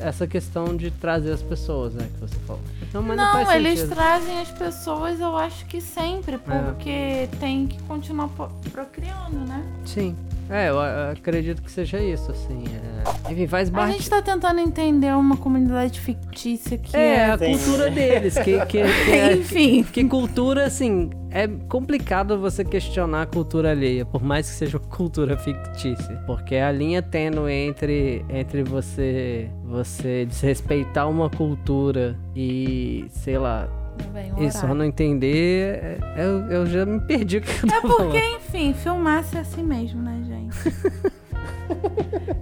essa 0.00 0.26
questão 0.26 0.74
de 0.74 0.90
trazer 0.90 1.32
as 1.32 1.42
pessoas, 1.42 1.92
né? 1.94 2.08
Que 2.14 2.20
você 2.20 2.36
falou. 2.46 2.62
Então, 2.82 3.02
mas 3.02 3.16
não, 3.16 3.44
Não, 3.44 3.52
eles 3.52 3.80
sentido. 3.80 3.94
trazem 3.94 4.40
as 4.40 4.50
pessoas, 4.50 5.20
eu 5.20 5.36
acho 5.36 5.66
que 5.66 5.80
sempre, 5.82 6.38
porque 6.38 7.28
tem 7.38 7.66
que 7.66 7.78
continuar 7.82 8.30
procriando, 8.72 9.38
né? 9.40 9.62
Sim. 9.84 10.16
É, 10.48 10.68
eu, 10.70 10.74
eu 10.74 11.10
acredito 11.12 11.60
que 11.62 11.70
seja 11.70 12.00
isso, 12.00 12.30
assim. 12.30 12.64
é. 12.66 13.32
Enfim, 13.32 13.46
faz 13.48 13.68
A 13.68 13.72
parte. 13.72 13.92
gente 13.94 14.08
tá 14.10 14.22
tentando 14.22 14.60
entender 14.60 15.12
uma 15.16 15.36
comunidade 15.36 15.98
fictícia 16.00 16.78
que 16.78 16.96
É, 16.96 17.16
é. 17.16 17.24
a 17.32 17.38
Sim. 17.38 17.52
cultura 17.58 17.90
deles. 17.90 18.34
Que, 18.38 18.64
que, 18.66 18.82
que, 19.04 19.10
é- 19.10 19.32
Enfim. 19.34 19.82
que 19.82 20.04
cultura, 20.04 20.64
assim, 20.66 21.10
é 21.30 21.48
complicado 21.68 22.38
você 22.38 22.64
questionar 22.64 23.22
a 23.22 23.26
cultura 23.26 23.72
alheia, 23.72 24.04
por 24.04 24.22
mais 24.22 24.48
que 24.48 24.54
seja 24.54 24.78
uma 24.78 24.86
cultura 24.86 25.36
fictícia. 25.36 26.22
Porque 26.26 26.54
a 26.56 26.70
linha 26.70 27.02
tênue 27.02 27.52
entre, 27.52 28.24
entre 28.28 28.62
você, 28.62 29.50
você 29.64 30.24
desrespeitar 30.26 31.08
uma 31.10 31.28
cultura 31.28 32.16
e, 32.34 33.06
sei 33.10 33.38
lá, 33.38 33.68
Bem, 34.12 34.30
o 34.34 34.42
e 34.42 34.50
só 34.52 34.74
não 34.74 34.84
entender, 34.84 35.78
é- 35.82 35.98
eu, 36.18 36.40
eu 36.50 36.66
já 36.66 36.84
me 36.84 37.00
perdi 37.00 37.38
o 37.38 37.40
que 37.40 37.48
eu 37.50 37.70
É 37.70 37.80
tô 37.80 37.88
porque, 37.88 37.96
falando. 38.20 38.36
enfim, 38.36 38.74
filmasse 38.74 39.38
assim 39.38 39.62
mesmo, 39.62 40.02
né, 40.02 40.20
gente? 40.52 41.16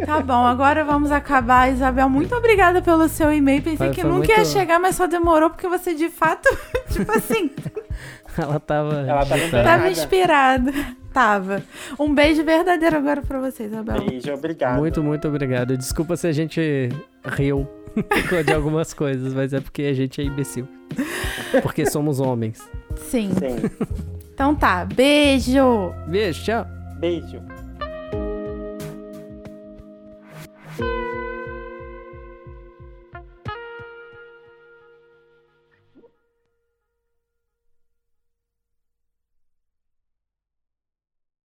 tá 0.07 0.20
bom, 0.20 0.44
agora 0.46 0.84
vamos 0.84 1.11
acabar. 1.11 1.72
Isabel, 1.72 2.09
muito 2.09 2.34
obrigada 2.34 2.80
pelo 2.82 3.09
seu 3.09 3.32
e-mail. 3.32 3.62
Pensei 3.62 3.76
Foi- 3.88 3.90
que 3.90 4.00
foi 4.02 4.11
nunca 4.11 4.30
ia 4.30 4.36
muito- 4.38 4.50
chegar, 4.50 4.78
mas 4.78 4.96
só 4.96 5.07
demorou 5.07 5.50
porque 5.50 5.68
você 5.68 5.94
de 5.94 6.09
fato, 6.09 6.48
tipo 6.90 7.11
assim, 7.12 7.50
Ela 8.36 8.59
tava. 8.61 8.94
Ela 9.00 9.24
tava 9.26 9.62
tava 9.62 9.90
inspirada. 9.90 10.72
Tava. 11.12 11.62
Um 11.98 12.12
beijo 12.12 12.42
verdadeiro 12.42 12.96
agora 12.96 13.22
pra 13.22 13.38
você, 13.38 13.64
Isabel. 13.66 14.05
Beijo, 14.05 14.32
obrigado. 14.34 14.78
Muito, 14.78 15.00
muito 15.02 15.28
obrigado. 15.28 15.76
Desculpa 15.76 16.16
se 16.16 16.26
a 16.26 16.32
gente 16.32 16.88
riu 17.24 17.68
de 18.44 18.52
algumas 18.52 18.92
coisas, 18.92 19.32
mas 19.32 19.52
é 19.52 19.61
porque 19.61 19.82
a 19.82 19.94
gente 19.94 20.20
é 20.20 20.24
imbecil. 20.24 20.66
Porque 21.62 21.88
somos 21.88 22.18
homens. 22.18 22.59
Sim. 22.96 23.30
Sim. 23.38 23.70
Então 24.34 24.57
tá, 24.57 24.84
beijo! 24.84 25.92
Beijo, 26.09 26.42
tchau. 26.44 26.66
Beijo. 26.98 27.40